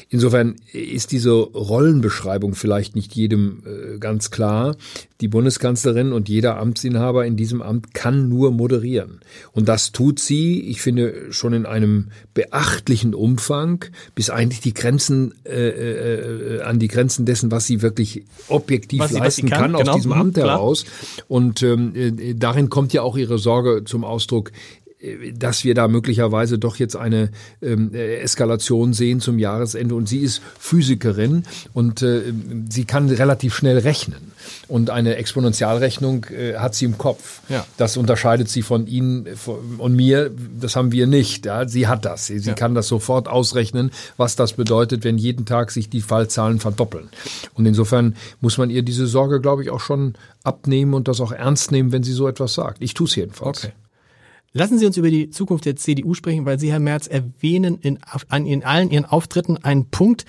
Insofern 0.09 0.57
ist 0.71 1.13
diese 1.13 1.31
Rollenbeschreibung 1.31 2.53
vielleicht 2.53 2.95
nicht 2.95 3.15
jedem 3.15 3.63
äh, 3.65 3.97
ganz 3.97 4.29
klar. 4.29 4.75
Die 5.21 5.29
Bundeskanzlerin 5.29 6.11
und 6.11 6.27
jeder 6.27 6.57
Amtsinhaber 6.57 7.25
in 7.25 7.37
diesem 7.37 7.61
Amt 7.61 7.93
kann 7.93 8.27
nur 8.27 8.51
moderieren. 8.51 9.21
Und 9.53 9.69
das 9.69 9.93
tut 9.93 10.19
sie, 10.19 10.59
ich 10.59 10.81
finde, 10.81 11.31
schon 11.31 11.53
in 11.53 11.65
einem 11.65 12.09
beachtlichen 12.33 13.13
Umfang, 13.13 13.85
bis 14.13 14.29
eigentlich 14.29 14.59
die 14.59 14.73
Grenzen 14.73 15.33
äh, 15.45 15.69
äh, 15.69 16.57
äh, 16.57 16.61
an 16.63 16.79
die 16.79 16.89
Grenzen 16.89 17.25
dessen, 17.25 17.49
was 17.49 17.65
sie 17.65 17.81
wirklich 17.81 18.25
objektiv 18.49 18.99
was 18.99 19.11
leisten 19.13 19.47
sie, 19.47 19.51
kann, 19.51 19.61
kann, 19.61 19.75
aus 19.75 19.81
genau. 19.81 19.95
diesem 19.95 20.11
mhm, 20.11 20.19
Amt 20.19 20.37
heraus. 20.37 20.85
Und 21.29 21.63
ähm, 21.63 21.93
äh, 21.95 22.33
darin 22.33 22.69
kommt 22.69 22.91
ja 22.91 23.01
auch 23.01 23.15
ihre 23.15 23.37
Sorge 23.37 23.83
zum 23.85 24.03
Ausdruck, 24.03 24.51
dass 25.37 25.63
wir 25.63 25.75
da 25.75 25.87
möglicherweise 25.87 26.57
doch 26.57 26.77
jetzt 26.77 26.95
eine 26.95 27.29
ähm, 27.61 27.93
Eskalation 27.93 28.93
sehen 28.93 29.19
zum 29.19 29.39
Jahresende. 29.39 29.95
Und 29.95 30.07
sie 30.07 30.19
ist 30.19 30.41
Physikerin 30.59 31.43
und 31.73 32.01
äh, 32.01 32.21
sie 32.69 32.85
kann 32.85 33.09
relativ 33.09 33.55
schnell 33.55 33.77
rechnen. 33.77 34.31
Und 34.67 34.89
eine 34.89 35.15
Exponentialrechnung 35.15 36.25
äh, 36.25 36.55
hat 36.55 36.75
sie 36.75 36.85
im 36.85 36.97
Kopf. 36.97 37.41
Ja. 37.49 37.65
Das 37.77 37.97
unterscheidet 37.97 38.49
sie 38.49 38.61
von 38.61 38.87
Ihnen 38.87 39.27
und 39.77 39.95
mir. 39.95 40.31
Das 40.59 40.75
haben 40.75 40.91
wir 40.91 41.07
nicht. 41.07 41.45
Ja? 41.45 41.67
Sie 41.67 41.87
hat 41.87 42.05
das. 42.05 42.27
Sie, 42.27 42.39
sie 42.39 42.49
ja. 42.49 42.55
kann 42.55 42.75
das 42.75 42.87
sofort 42.87 43.27
ausrechnen, 43.27 43.91
was 44.17 44.35
das 44.35 44.53
bedeutet, 44.53 45.03
wenn 45.03 45.17
jeden 45.17 45.45
Tag 45.45 45.71
sich 45.71 45.89
die 45.89 46.01
Fallzahlen 46.01 46.59
verdoppeln. 46.59 47.09
Und 47.53 47.65
insofern 47.65 48.15
muss 48.41 48.57
man 48.57 48.69
ihr 48.69 48.83
diese 48.83 49.07
Sorge, 49.07 49.41
glaube 49.41 49.63
ich, 49.63 49.69
auch 49.69 49.79
schon 49.79 50.15
abnehmen 50.43 50.93
und 50.93 51.07
das 51.07 51.21
auch 51.21 51.31
ernst 51.31 51.71
nehmen, 51.71 51.91
wenn 51.91 52.03
sie 52.03 52.13
so 52.13 52.27
etwas 52.27 52.53
sagt. 52.53 52.77
Ich 52.81 52.93
tue 52.93 53.07
es 53.07 53.15
jedenfalls. 53.15 53.65
Okay. 53.65 53.73
Lassen 54.57 54.79
Sie 54.79 54.85
uns 54.85 54.95
über 54.95 55.09
die 55.09 55.29
Zukunft 55.31 55.65
der 55.65 55.75
CDU 55.75 56.13
sprechen, 56.13 56.45
weil 56.45 56.57
Sie, 56.57 56.71
Herr 56.71 56.79
Merz, 56.79 57.07
erwähnen 57.07 57.77
in, 57.77 57.99
an, 58.29 58.45
in 58.45 58.63
allen 58.63 58.89
Ihren 58.89 59.03
Auftritten 59.03 59.57
einen 59.57 59.89
Punkt, 59.89 60.23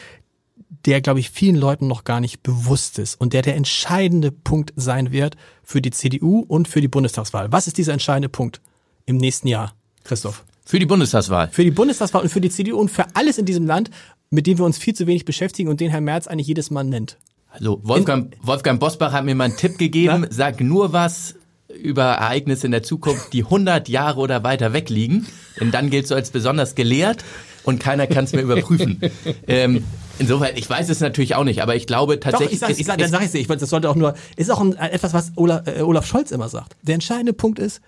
der, 0.84 1.00
glaube 1.00 1.20
ich, 1.20 1.30
vielen 1.30 1.54
Leuten 1.54 1.86
noch 1.86 2.02
gar 2.02 2.18
nicht 2.18 2.42
bewusst 2.42 2.98
ist 2.98 3.20
und 3.20 3.34
der 3.34 3.42
der 3.42 3.54
entscheidende 3.54 4.32
Punkt 4.32 4.72
sein 4.74 5.12
wird 5.12 5.36
für 5.62 5.80
die 5.80 5.92
CDU 5.92 6.40
und 6.40 6.66
für 6.66 6.80
die 6.80 6.88
Bundestagswahl. 6.88 7.52
Was 7.52 7.68
ist 7.68 7.78
dieser 7.78 7.92
entscheidende 7.92 8.28
Punkt 8.28 8.60
im 9.04 9.16
nächsten 9.16 9.46
Jahr, 9.46 9.76
Christoph? 10.02 10.44
Für 10.64 10.80
die 10.80 10.86
Bundestagswahl. 10.86 11.48
Für 11.52 11.62
die 11.62 11.70
Bundestagswahl 11.70 12.22
und 12.22 12.28
für 12.28 12.40
die 12.40 12.50
CDU 12.50 12.78
und 12.78 12.90
für 12.90 13.04
alles 13.14 13.38
in 13.38 13.44
diesem 13.44 13.64
Land, 13.64 13.90
mit 14.30 14.48
dem 14.48 14.58
wir 14.58 14.64
uns 14.64 14.76
viel 14.76 14.94
zu 14.94 15.06
wenig 15.06 15.24
beschäftigen 15.24 15.68
und 15.68 15.78
den 15.78 15.92
Herr 15.92 16.00
Merz 16.00 16.26
eigentlich 16.26 16.48
jedes 16.48 16.72
Mal 16.72 16.82
nennt. 16.82 17.16
Also 17.48 17.78
Wolfgang, 17.84 18.36
Wolfgang 18.42 18.80
Bosbach 18.80 19.12
hat 19.12 19.24
mir 19.24 19.36
mal 19.36 19.44
einen 19.44 19.56
Tipp 19.56 19.78
gegeben, 19.78 20.22
Na? 20.22 20.28
sag 20.30 20.60
nur 20.60 20.92
was, 20.92 21.36
über 21.76 22.04
Ereignisse 22.04 22.66
in 22.66 22.72
der 22.72 22.82
Zukunft, 22.82 23.32
die 23.32 23.44
100 23.44 23.88
Jahre 23.88 24.20
oder 24.20 24.44
weiter 24.44 24.72
weg 24.72 24.90
liegen. 24.90 25.26
Denn 25.60 25.70
dann 25.70 25.90
gilt 25.90 26.06
so 26.06 26.14
als 26.14 26.30
besonders 26.30 26.74
gelehrt 26.74 27.24
und 27.64 27.80
keiner 27.80 28.06
kann 28.06 28.24
es 28.24 28.32
mehr 28.32 28.44
überprüfen. 28.44 29.00
ähm, 29.46 29.84
insofern, 30.18 30.56
ich 30.56 30.68
weiß 30.68 30.88
es 30.88 31.00
natürlich 31.00 31.34
auch 31.34 31.44
nicht, 31.44 31.62
aber 31.62 31.74
ich 31.76 31.86
glaube 31.86 32.20
tatsächlich. 32.20 32.60
Doch, 32.60 32.68
ich 32.68 32.84
sag, 32.84 32.98
dann 32.98 33.10
sag 33.10 33.24
ich 33.24 33.34
ich, 33.34 33.46
das 33.46 33.70
sollte 33.70 33.90
auch 33.90 33.96
nur, 33.96 34.14
ist 34.36 34.50
auch 34.50 34.60
ein, 34.60 34.76
etwas, 34.76 35.12
was 35.12 35.32
Olaf, 35.36 35.66
äh, 35.66 35.82
Olaf 35.82 36.06
Scholz 36.06 36.30
immer 36.30 36.48
sagt. 36.48 36.76
Der 36.82 36.94
entscheidende 36.94 37.32
Punkt 37.32 37.58
ist, 37.58 37.80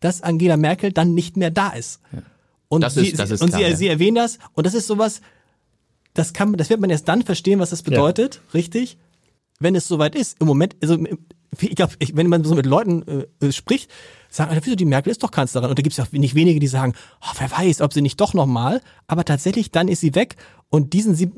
dass 0.00 0.22
Angela 0.22 0.56
Merkel 0.56 0.92
dann 0.92 1.14
nicht 1.14 1.36
mehr 1.36 1.50
da 1.50 1.70
ist. 1.70 2.00
Ja. 2.12 2.22
Und, 2.68 2.80
das 2.80 2.94
sie, 2.94 3.08
ist, 3.08 3.18
das 3.18 3.30
ist 3.30 3.42
und 3.42 3.50
klar, 3.50 3.60
sie, 3.62 3.70
ja. 3.70 3.76
sie 3.76 3.88
erwähnen 3.88 4.16
das 4.16 4.38
und 4.54 4.66
das 4.66 4.74
ist 4.74 4.86
sowas, 4.86 5.20
das 6.14 6.32
kann, 6.32 6.52
das 6.54 6.70
wird 6.70 6.80
man 6.80 6.90
erst 6.90 7.08
dann 7.08 7.22
verstehen, 7.22 7.60
was 7.60 7.70
das 7.70 7.82
bedeutet, 7.82 8.36
ja. 8.36 8.40
richtig? 8.54 8.98
Wenn 9.58 9.74
es 9.74 9.88
soweit 9.88 10.14
ist. 10.14 10.40
Im 10.40 10.46
Moment, 10.46 10.76
also 10.82 10.98
ich 11.60 11.74
glaube, 11.74 11.94
wenn 12.12 12.28
man 12.28 12.44
so 12.44 12.54
mit 12.54 12.66
Leuten 12.66 13.26
äh, 13.40 13.52
spricht, 13.52 13.90
sagen, 14.28 14.50
Alter, 14.50 14.64
wieso 14.66 14.76
die 14.76 14.84
Merkel 14.84 15.10
ist 15.10 15.22
doch 15.22 15.30
Kanzlerin. 15.30 15.70
Und 15.70 15.78
da 15.78 15.82
gibt 15.82 15.92
es 15.92 15.96
ja 15.96 16.06
nicht 16.12 16.34
wenige, 16.34 16.60
die 16.60 16.66
sagen, 16.66 16.94
oh, 17.22 17.34
wer 17.38 17.50
weiß, 17.50 17.80
ob 17.80 17.92
sie 17.92 18.02
nicht 18.02 18.20
doch 18.20 18.34
nochmal. 18.34 18.80
Aber 19.06 19.24
tatsächlich, 19.24 19.70
dann 19.70 19.88
ist 19.88 20.00
sie 20.00 20.14
weg. 20.14 20.36
Und 20.68 20.92
diesen 20.92 21.14
sie, 21.14 21.30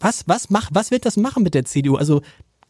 was, 0.00 0.24
was 0.26 0.50
macht, 0.50 0.74
was 0.74 0.90
wird 0.90 1.06
das 1.06 1.16
machen 1.16 1.42
mit 1.42 1.54
der 1.54 1.64
CDU? 1.64 1.96
Also 1.96 2.22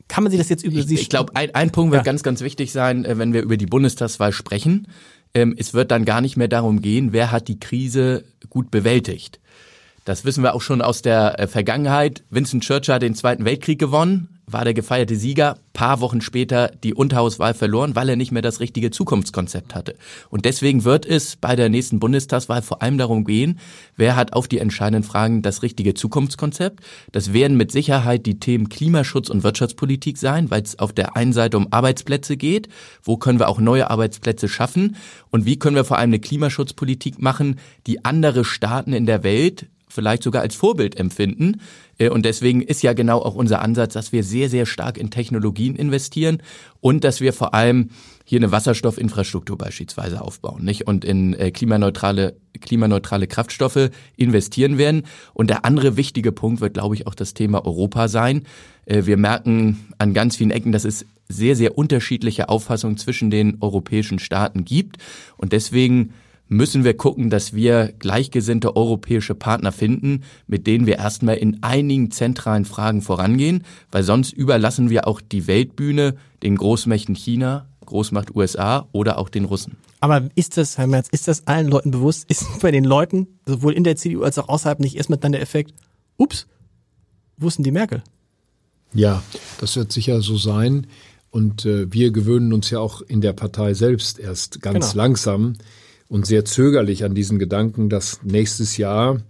kann 0.08 0.22
man 0.22 0.30
sich 0.30 0.38
das 0.38 0.48
jetzt 0.48 0.64
über 0.64 0.82
sie? 0.82 0.94
Ich 0.94 1.08
glaube, 1.08 1.34
ein, 1.34 1.54
ein 1.54 1.70
Punkt 1.70 1.92
wird 1.92 2.00
ja. 2.00 2.04
ganz, 2.04 2.22
ganz 2.22 2.40
wichtig 2.40 2.72
sein, 2.72 3.04
äh, 3.04 3.18
wenn 3.18 3.32
wir 3.32 3.42
über 3.42 3.56
die 3.56 3.66
Bundestagswahl 3.66 4.32
sprechen. 4.32 4.88
Ähm, 5.34 5.54
es 5.58 5.74
wird 5.74 5.90
dann 5.90 6.04
gar 6.04 6.20
nicht 6.20 6.36
mehr 6.36 6.48
darum 6.48 6.80
gehen, 6.80 7.12
wer 7.12 7.32
hat 7.32 7.48
die 7.48 7.58
Krise 7.58 8.24
gut 8.48 8.70
bewältigt. 8.70 9.40
Das 10.06 10.24
wissen 10.24 10.44
wir 10.44 10.54
auch 10.54 10.62
schon 10.62 10.82
aus 10.82 11.02
der 11.02 11.38
äh, 11.38 11.46
Vergangenheit. 11.48 12.22
Vincent 12.30 12.62
Churchill 12.62 12.94
hat 12.94 13.02
den 13.02 13.16
Zweiten 13.16 13.44
Weltkrieg 13.44 13.78
gewonnen 13.78 14.36
war 14.48 14.64
der 14.64 14.74
gefeierte 14.74 15.16
Sieger, 15.16 15.58
paar 15.72 16.00
Wochen 16.00 16.20
später 16.20 16.70
die 16.84 16.94
Unterhauswahl 16.94 17.52
verloren, 17.52 17.96
weil 17.96 18.08
er 18.08 18.16
nicht 18.16 18.30
mehr 18.30 18.42
das 18.42 18.60
richtige 18.60 18.92
Zukunftskonzept 18.92 19.74
hatte. 19.74 19.96
Und 20.30 20.44
deswegen 20.44 20.84
wird 20.84 21.04
es 21.04 21.34
bei 21.34 21.56
der 21.56 21.68
nächsten 21.68 21.98
Bundestagswahl 21.98 22.62
vor 22.62 22.80
allem 22.80 22.96
darum 22.96 23.24
gehen, 23.24 23.58
wer 23.96 24.14
hat 24.14 24.34
auf 24.34 24.46
die 24.46 24.58
entscheidenden 24.58 25.02
Fragen 25.02 25.42
das 25.42 25.62
richtige 25.62 25.94
Zukunftskonzept. 25.94 26.80
Das 27.10 27.32
werden 27.32 27.56
mit 27.56 27.72
Sicherheit 27.72 28.24
die 28.24 28.38
Themen 28.38 28.68
Klimaschutz 28.68 29.30
und 29.30 29.42
Wirtschaftspolitik 29.42 30.16
sein, 30.16 30.48
weil 30.48 30.62
es 30.62 30.78
auf 30.78 30.92
der 30.92 31.16
einen 31.16 31.32
Seite 31.32 31.56
um 31.56 31.72
Arbeitsplätze 31.72 32.36
geht. 32.36 32.68
Wo 33.02 33.16
können 33.16 33.40
wir 33.40 33.48
auch 33.48 33.58
neue 33.58 33.90
Arbeitsplätze 33.90 34.48
schaffen? 34.48 34.96
Und 35.30 35.44
wie 35.44 35.58
können 35.58 35.76
wir 35.76 35.84
vor 35.84 35.98
allem 35.98 36.10
eine 36.10 36.20
Klimaschutzpolitik 36.20 37.20
machen, 37.20 37.58
die 37.88 38.04
andere 38.04 38.44
Staaten 38.44 38.92
in 38.92 39.06
der 39.06 39.24
Welt 39.24 39.66
vielleicht 39.96 40.22
sogar 40.22 40.42
als 40.42 40.54
Vorbild 40.54 40.96
empfinden. 41.00 41.60
Äh, 41.98 42.10
und 42.10 42.24
deswegen 42.24 42.62
ist 42.62 42.82
ja 42.82 42.92
genau 42.92 43.18
auch 43.18 43.34
unser 43.34 43.60
Ansatz, 43.60 43.94
dass 43.94 44.12
wir 44.12 44.22
sehr, 44.22 44.48
sehr 44.48 44.66
stark 44.66 44.96
in 44.96 45.10
Technologien 45.10 45.74
investieren 45.74 46.38
und 46.80 47.02
dass 47.02 47.20
wir 47.20 47.32
vor 47.32 47.52
allem 47.54 47.90
hier 48.24 48.38
eine 48.38 48.52
Wasserstoffinfrastruktur 48.52 49.56
beispielsweise 49.56 50.20
aufbauen, 50.20 50.64
nicht? 50.64 50.86
Und 50.86 51.04
in 51.04 51.34
äh, 51.34 51.50
klimaneutrale, 51.50 52.36
klimaneutrale 52.60 53.26
Kraftstoffe 53.28 53.90
investieren 54.16 54.78
werden. 54.78 55.04
Und 55.32 55.48
der 55.48 55.64
andere 55.64 55.96
wichtige 55.96 56.32
Punkt 56.32 56.60
wird, 56.60 56.74
glaube 56.74 56.96
ich, 56.96 57.06
auch 57.06 57.14
das 57.14 57.34
Thema 57.34 57.64
Europa 57.64 58.08
sein. 58.08 58.42
Äh, 58.84 59.06
wir 59.06 59.16
merken 59.16 59.86
an 59.98 60.12
ganz 60.12 60.36
vielen 60.36 60.50
Ecken, 60.50 60.72
dass 60.72 60.84
es 60.84 61.06
sehr, 61.28 61.56
sehr 61.56 61.78
unterschiedliche 61.78 62.48
Auffassungen 62.48 62.96
zwischen 62.96 63.30
den 63.30 63.58
europäischen 63.60 64.18
Staaten 64.18 64.64
gibt. 64.64 64.98
Und 65.36 65.52
deswegen 65.52 66.12
müssen 66.48 66.84
wir 66.84 66.96
gucken, 66.96 67.30
dass 67.30 67.54
wir 67.54 67.92
gleichgesinnte 67.98 68.76
europäische 68.76 69.34
Partner 69.34 69.72
finden, 69.72 70.22
mit 70.46 70.66
denen 70.66 70.86
wir 70.86 70.98
erstmal 70.98 71.36
in 71.36 71.62
einigen 71.62 72.10
zentralen 72.10 72.64
Fragen 72.64 73.02
vorangehen, 73.02 73.64
weil 73.90 74.02
sonst 74.02 74.32
überlassen 74.32 74.90
wir 74.90 75.08
auch 75.08 75.20
die 75.20 75.46
Weltbühne 75.46 76.16
den 76.42 76.56
Großmächten 76.56 77.14
China, 77.14 77.66
Großmacht 77.84 78.34
USA 78.34 78.88
oder 78.92 79.18
auch 79.18 79.28
den 79.28 79.44
Russen. 79.44 79.76
Aber 80.00 80.28
ist 80.34 80.56
das, 80.56 80.76
Herr 80.78 80.86
Merz, 80.86 81.08
ist 81.10 81.26
das 81.26 81.46
allen 81.46 81.68
Leuten 81.68 81.90
bewusst? 81.90 82.24
Ist 82.28 82.44
bei 82.60 82.70
den 82.70 82.84
Leuten, 82.84 83.26
sowohl 83.46 83.72
in 83.72 83.84
der 83.84 83.96
CDU 83.96 84.22
als 84.22 84.38
auch 84.38 84.48
außerhalb, 84.48 84.80
nicht 84.80 84.96
erstmal 84.96 85.18
dann 85.18 85.32
der 85.32 85.40
Effekt, 85.40 85.72
ups, 86.16 86.46
wussten 87.38 87.62
die 87.62 87.70
Merkel? 87.70 88.02
Ja, 88.92 89.22
das 89.58 89.76
wird 89.76 89.92
sicher 89.92 90.20
so 90.22 90.36
sein. 90.36 90.86
Und 91.30 91.66
äh, 91.66 91.92
wir 91.92 92.12
gewöhnen 92.12 92.52
uns 92.52 92.70
ja 92.70 92.78
auch 92.78 93.02
in 93.02 93.20
der 93.20 93.32
Partei 93.32 93.74
selbst 93.74 94.18
erst 94.18 94.62
ganz 94.62 94.92
genau. 94.92 95.02
langsam 95.02 95.54
und 96.08 96.26
sehr 96.26 96.44
zögerlich 96.44 97.04
an 97.04 97.14
diesen 97.14 97.38
Gedanken, 97.38 97.88
dass 97.88 98.20
nächstes 98.22 98.76
Jahr 98.76 99.20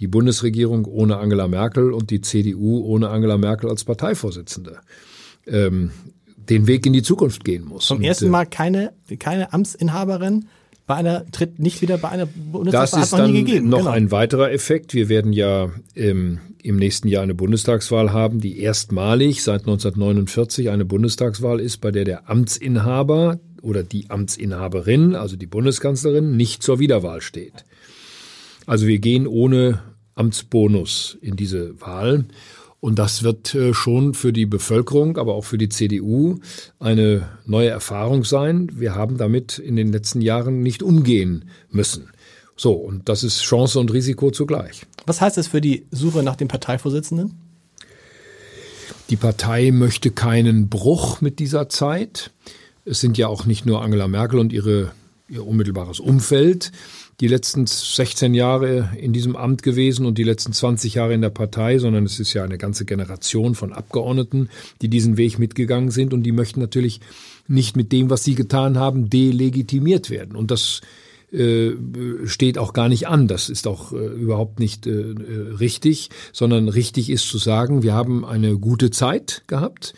die 0.00 0.08
Bundesregierung 0.08 0.84
ohne 0.84 1.16
Angela 1.18 1.48
Merkel 1.48 1.92
und 1.92 2.10
die 2.10 2.20
CDU 2.20 2.84
ohne 2.84 3.08
Angela 3.08 3.38
Merkel 3.38 3.70
als 3.70 3.84
Parteivorsitzende 3.84 4.78
ähm, 5.46 5.90
den 6.36 6.66
Weg 6.66 6.86
in 6.86 6.92
die 6.92 7.02
Zukunft 7.02 7.44
gehen 7.44 7.64
muss. 7.64 7.86
Zum 7.86 7.98
und, 7.98 8.04
ersten 8.04 8.26
äh, 8.26 8.30
Mal 8.30 8.46
keine, 8.46 8.92
keine 9.18 9.52
Amtsinhaberin 9.52 10.46
bei 10.86 10.94
einer 10.94 11.26
tritt 11.32 11.58
nicht 11.58 11.82
wieder 11.82 11.98
bei 11.98 12.10
einer 12.10 12.26
Bundestagswahl. 12.26 13.00
Das 13.00 13.10
ist 13.10 13.18
dann 13.18 13.68
noch 13.68 13.78
genau. 13.78 13.90
ein 13.90 14.12
weiterer 14.12 14.52
Effekt. 14.52 14.94
Wir 14.94 15.08
werden 15.08 15.32
ja 15.32 15.70
ähm, 15.96 16.38
im 16.62 16.76
nächsten 16.76 17.08
Jahr 17.08 17.24
eine 17.24 17.34
Bundestagswahl 17.34 18.12
haben, 18.12 18.40
die 18.40 18.60
erstmalig 18.60 19.42
seit 19.42 19.62
1949 19.62 20.70
eine 20.70 20.84
Bundestagswahl 20.84 21.58
ist, 21.58 21.78
bei 21.78 21.90
der 21.90 22.04
der 22.04 22.30
Amtsinhaber 22.30 23.40
oder 23.66 23.82
die 23.82 24.08
Amtsinhaberin, 24.08 25.14
also 25.14 25.36
die 25.36 25.46
Bundeskanzlerin, 25.46 26.36
nicht 26.36 26.62
zur 26.62 26.78
Wiederwahl 26.78 27.20
steht. 27.20 27.64
Also 28.64 28.86
wir 28.86 28.98
gehen 28.98 29.26
ohne 29.26 29.82
Amtsbonus 30.14 31.18
in 31.20 31.36
diese 31.36 31.80
Wahl. 31.80 32.24
Und 32.80 32.98
das 32.98 33.22
wird 33.22 33.54
äh, 33.54 33.74
schon 33.74 34.14
für 34.14 34.32
die 34.32 34.46
Bevölkerung, 34.46 35.16
aber 35.18 35.34
auch 35.34 35.44
für 35.44 35.58
die 35.58 35.68
CDU 35.68 36.38
eine 36.78 37.28
neue 37.44 37.70
Erfahrung 37.70 38.24
sein. 38.24 38.70
Wir 38.72 38.94
haben 38.94 39.18
damit 39.18 39.58
in 39.58 39.76
den 39.76 39.92
letzten 39.92 40.20
Jahren 40.20 40.62
nicht 40.62 40.82
umgehen 40.82 41.46
müssen. 41.70 42.10
So, 42.56 42.72
und 42.72 43.08
das 43.08 43.24
ist 43.24 43.42
Chance 43.42 43.80
und 43.80 43.92
Risiko 43.92 44.30
zugleich. 44.30 44.86
Was 45.04 45.20
heißt 45.20 45.36
das 45.36 45.48
für 45.48 45.60
die 45.60 45.86
Suche 45.90 46.22
nach 46.22 46.36
dem 46.36 46.48
Parteivorsitzenden? 46.48 47.34
Die 49.10 49.16
Partei 49.16 49.70
möchte 49.70 50.10
keinen 50.10 50.68
Bruch 50.68 51.20
mit 51.20 51.38
dieser 51.38 51.68
Zeit. 51.68 52.30
Es 52.86 53.00
sind 53.00 53.18
ja 53.18 53.28
auch 53.28 53.44
nicht 53.46 53.66
nur 53.66 53.82
Angela 53.82 54.08
Merkel 54.08 54.38
und 54.38 54.52
ihre, 54.52 54.92
ihr 55.28 55.46
unmittelbares 55.46 56.00
Umfeld 56.00 56.72
die 57.20 57.28
letzten 57.28 57.66
16 57.66 58.34
Jahre 58.34 58.90
in 58.98 59.12
diesem 59.12 59.36
Amt 59.36 59.62
gewesen 59.62 60.04
und 60.04 60.18
die 60.18 60.22
letzten 60.22 60.52
20 60.52 60.94
Jahre 60.94 61.14
in 61.14 61.22
der 61.22 61.30
Partei, 61.30 61.78
sondern 61.78 62.04
es 62.04 62.20
ist 62.20 62.34
ja 62.34 62.44
eine 62.44 62.58
ganze 62.58 62.84
Generation 62.84 63.54
von 63.54 63.72
Abgeordneten, 63.72 64.50
die 64.82 64.88
diesen 64.88 65.16
Weg 65.16 65.38
mitgegangen 65.38 65.90
sind 65.90 66.12
und 66.12 66.24
die 66.24 66.32
möchten 66.32 66.60
natürlich 66.60 67.00
nicht 67.48 67.76
mit 67.76 67.90
dem, 67.90 68.10
was 68.10 68.22
sie 68.22 68.34
getan 68.34 68.78
haben, 68.78 69.08
delegitimiert 69.08 70.10
werden. 70.10 70.36
Und 70.36 70.50
das 70.50 70.82
äh, 71.32 71.72
steht 72.26 72.58
auch 72.58 72.72
gar 72.72 72.88
nicht 72.88 73.08
an. 73.08 73.28
Das 73.28 73.48
ist 73.48 73.66
auch 73.66 73.92
äh, 73.92 73.96
überhaupt 73.96 74.60
nicht 74.60 74.86
äh, 74.86 74.90
äh 74.90 75.54
richtig, 75.58 76.10
sondern 76.32 76.68
richtig 76.68 77.08
ist 77.08 77.28
zu 77.28 77.38
sagen, 77.38 77.82
wir 77.82 77.94
haben 77.94 78.24
eine 78.24 78.58
gute 78.58 78.90
Zeit 78.90 79.42
gehabt. 79.46 79.94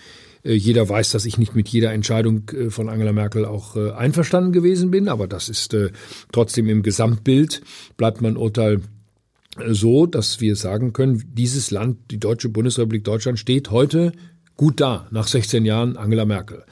Äh, 0.48 0.54
jeder 0.54 0.88
weiß, 0.88 1.12
dass 1.12 1.26
ich 1.26 1.38
nicht 1.38 1.54
mit 1.54 1.68
jeder 1.68 1.92
Entscheidung 1.92 2.48
äh, 2.50 2.70
von 2.70 2.88
Angela 2.88 3.12
Merkel 3.12 3.44
auch 3.44 3.76
äh, 3.76 3.90
einverstanden 3.90 4.52
gewesen 4.52 4.90
bin, 4.90 5.08
aber 5.08 5.28
das 5.28 5.48
ist 5.48 5.76
trotzdem 6.32 6.68
im 6.68 6.82
Gesamtbild 6.82 7.60
bleibt 7.96 8.20
mein 8.22 8.36
Urteil 8.36 8.80
so, 9.66 10.06
dass 10.06 10.40
wir 10.40 10.56
sagen 10.56 10.92
können, 10.92 11.22
dieses 11.34 11.70
Land, 11.70 11.98
die 12.10 12.18
Deutsche 12.18 12.48
Bundesrepublik 12.48 13.04
Deutschland 13.04 13.38
steht 13.38 13.70
heute 13.70 14.12
gut 14.58 14.80
da 14.80 15.06
nach 15.10 15.28
16 15.28 15.64
Jahren 15.64 15.96
Angela 15.96 16.26
Merkel. 16.26 16.64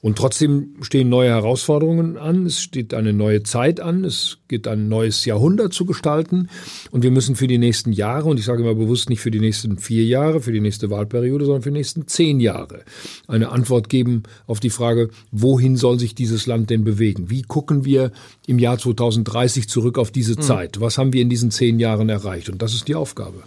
Und 0.00 0.18
trotzdem 0.18 0.74
stehen 0.82 1.08
neue 1.08 1.30
Herausforderungen 1.30 2.18
an, 2.18 2.46
es 2.46 2.60
steht 2.60 2.94
eine 2.94 3.12
neue 3.12 3.44
Zeit 3.44 3.80
an, 3.80 4.04
es 4.04 4.38
geht 4.48 4.68
ein 4.68 4.88
neues 4.88 5.24
Jahrhundert 5.24 5.72
zu 5.72 5.86
gestalten 5.86 6.48
und 6.90 7.02
wir 7.02 7.10
müssen 7.10 7.36
für 7.36 7.46
die 7.46 7.58
nächsten 7.58 7.92
Jahre, 7.92 8.28
und 8.28 8.38
ich 8.38 8.44
sage 8.44 8.62
immer 8.62 8.74
bewusst 8.74 9.08
nicht 9.08 9.20
für 9.20 9.30
die 9.30 9.40
nächsten 9.40 9.78
vier 9.78 10.04
Jahre, 10.04 10.40
für 10.40 10.52
die 10.52 10.60
nächste 10.60 10.90
Wahlperiode, 10.90 11.44
sondern 11.44 11.62
für 11.62 11.70
die 11.70 11.78
nächsten 11.78 12.08
zehn 12.08 12.40
Jahre 12.40 12.82
eine 13.28 13.50
Antwort 13.50 13.88
geben 13.88 14.24
auf 14.46 14.58
die 14.58 14.70
Frage, 14.70 15.10
wohin 15.30 15.76
soll 15.76 15.98
sich 15.98 16.16
dieses 16.16 16.46
Land 16.46 16.70
denn 16.70 16.82
bewegen? 16.82 17.30
Wie 17.30 17.42
gucken 17.42 17.84
wir 17.84 18.10
im 18.46 18.58
Jahr 18.58 18.78
2030 18.78 19.68
zurück 19.68 19.98
auf 19.98 20.10
diese 20.10 20.34
mhm. 20.34 20.42
Zeit? 20.42 20.80
Was 20.80 20.98
haben 20.98 21.12
wir 21.12 21.22
in 21.22 21.30
diesen 21.30 21.52
zehn 21.52 21.78
Jahren 21.78 22.08
erreicht? 22.08 22.50
Und 22.50 22.62
das 22.62 22.74
ist 22.74 22.88
die 22.88 22.96
Aufgabe. 22.96 23.44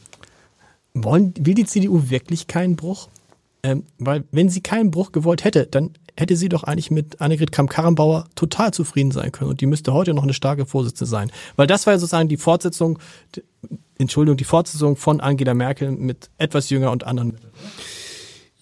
Wollen, 0.93 1.33
will 1.39 1.55
die 1.55 1.65
CDU 1.65 2.09
wirklich 2.09 2.47
keinen 2.47 2.77
Bruch? 2.77 3.09
Ähm, 3.63 3.83
weil 3.99 4.23
wenn 4.31 4.49
sie 4.49 4.61
keinen 4.61 4.91
Bruch 4.91 5.11
gewollt 5.11 5.43
hätte, 5.43 5.67
dann 5.67 5.91
hätte 6.17 6.35
sie 6.35 6.49
doch 6.49 6.63
eigentlich 6.63 6.91
mit 6.91 7.21
Annegret 7.21 7.51
Kramp-Karrenbauer 7.51 8.25
total 8.35 8.73
zufrieden 8.73 9.11
sein 9.11 9.31
können. 9.31 9.49
Und 9.49 9.61
die 9.61 9.65
müsste 9.65 9.93
heute 9.93 10.13
noch 10.13 10.23
eine 10.23 10.33
starke 10.33 10.65
Vorsitzende 10.65 11.09
sein. 11.09 11.31
Weil 11.55 11.67
das 11.67 11.85
war 11.85 11.93
ja 11.93 11.99
sozusagen 11.99 12.29
die 12.29 12.37
Fortsetzung, 12.37 12.99
Entschuldigung, 13.97 14.37
die 14.37 14.43
Fortsetzung 14.43 14.95
von 14.95 15.21
Angela 15.21 15.53
Merkel 15.53 15.91
mit 15.91 16.29
etwas 16.37 16.69
jünger 16.69 16.91
und 16.91 17.05
anderen. 17.05 17.37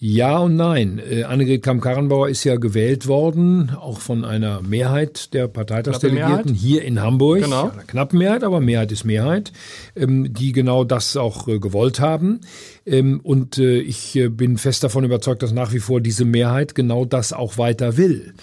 Ja 0.02 0.38
und 0.38 0.56
nein. 0.56 0.98
Äh, 0.98 1.24
Annegret 1.24 1.62
Kamm-Karrenbauer 1.62 2.30
ist 2.30 2.42
ja 2.44 2.56
gewählt 2.56 3.06
worden, 3.06 3.70
auch 3.78 3.98
von 4.00 4.24
einer 4.24 4.62
Mehrheit 4.62 5.34
der 5.34 5.46
Parteitagsdelegierten 5.46 6.54
hier 6.54 6.84
in 6.84 7.02
Hamburg. 7.02 7.42
Genau. 7.42 7.66
Ja, 7.66 7.72
einer 7.72 7.82
knappen 7.82 8.18
Mehrheit, 8.18 8.42
aber 8.42 8.60
Mehrheit 8.60 8.92
ist 8.92 9.04
Mehrheit, 9.04 9.52
ähm, 9.94 10.32
die 10.32 10.52
genau 10.52 10.84
das 10.84 11.18
auch 11.18 11.48
äh, 11.48 11.58
gewollt 11.58 12.00
haben. 12.00 12.40
Ähm, 12.86 13.20
und 13.22 13.58
äh, 13.58 13.78
ich 13.78 14.16
äh, 14.16 14.28
bin 14.28 14.58
fest 14.58 14.82
davon 14.82 15.04
überzeugt, 15.04 15.42
dass 15.42 15.52
nach 15.52 15.72
wie 15.72 15.78
vor 15.80 16.00
diese 16.00 16.24
Mehrheit 16.24 16.74
genau 16.74 17.04
das 17.04 17.32
auch 17.32 17.58
weiter 17.58 17.96
will. 17.96 18.34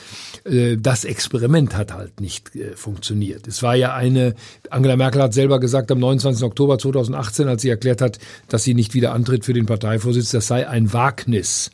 Äh, 0.46 0.78
das 0.78 1.06
Experiment 1.06 1.76
hat 1.76 1.94
halt 1.94 2.22
nicht 2.22 2.52
funktioniert. 2.76 3.48
Es 3.48 3.64
war 3.64 3.76
ja 3.76 3.94
eine, 3.94 4.36
Angela 4.70 4.96
Merkel 4.96 5.22
hat 5.22 5.34
selber 5.34 5.60
gesagt 5.60 5.92
am 5.92 6.00
29. 6.00 6.44
Oktober 6.44 6.78
2018, 6.78 7.48
als 7.48 7.62
sie 7.62 7.70
erklärt 7.70 8.02
hat, 8.02 8.20
dass 8.48 8.64
sie 8.64 8.74
nicht 8.74 8.94
wieder 8.94 9.14
antritt 9.14 9.46
für 9.46 9.54
den 9.54 9.66
Parteivorsitz, 9.66 10.32
das 10.32 10.48
sei 10.48 10.68
ein 10.68 10.94
Wagnis, 10.94 11.72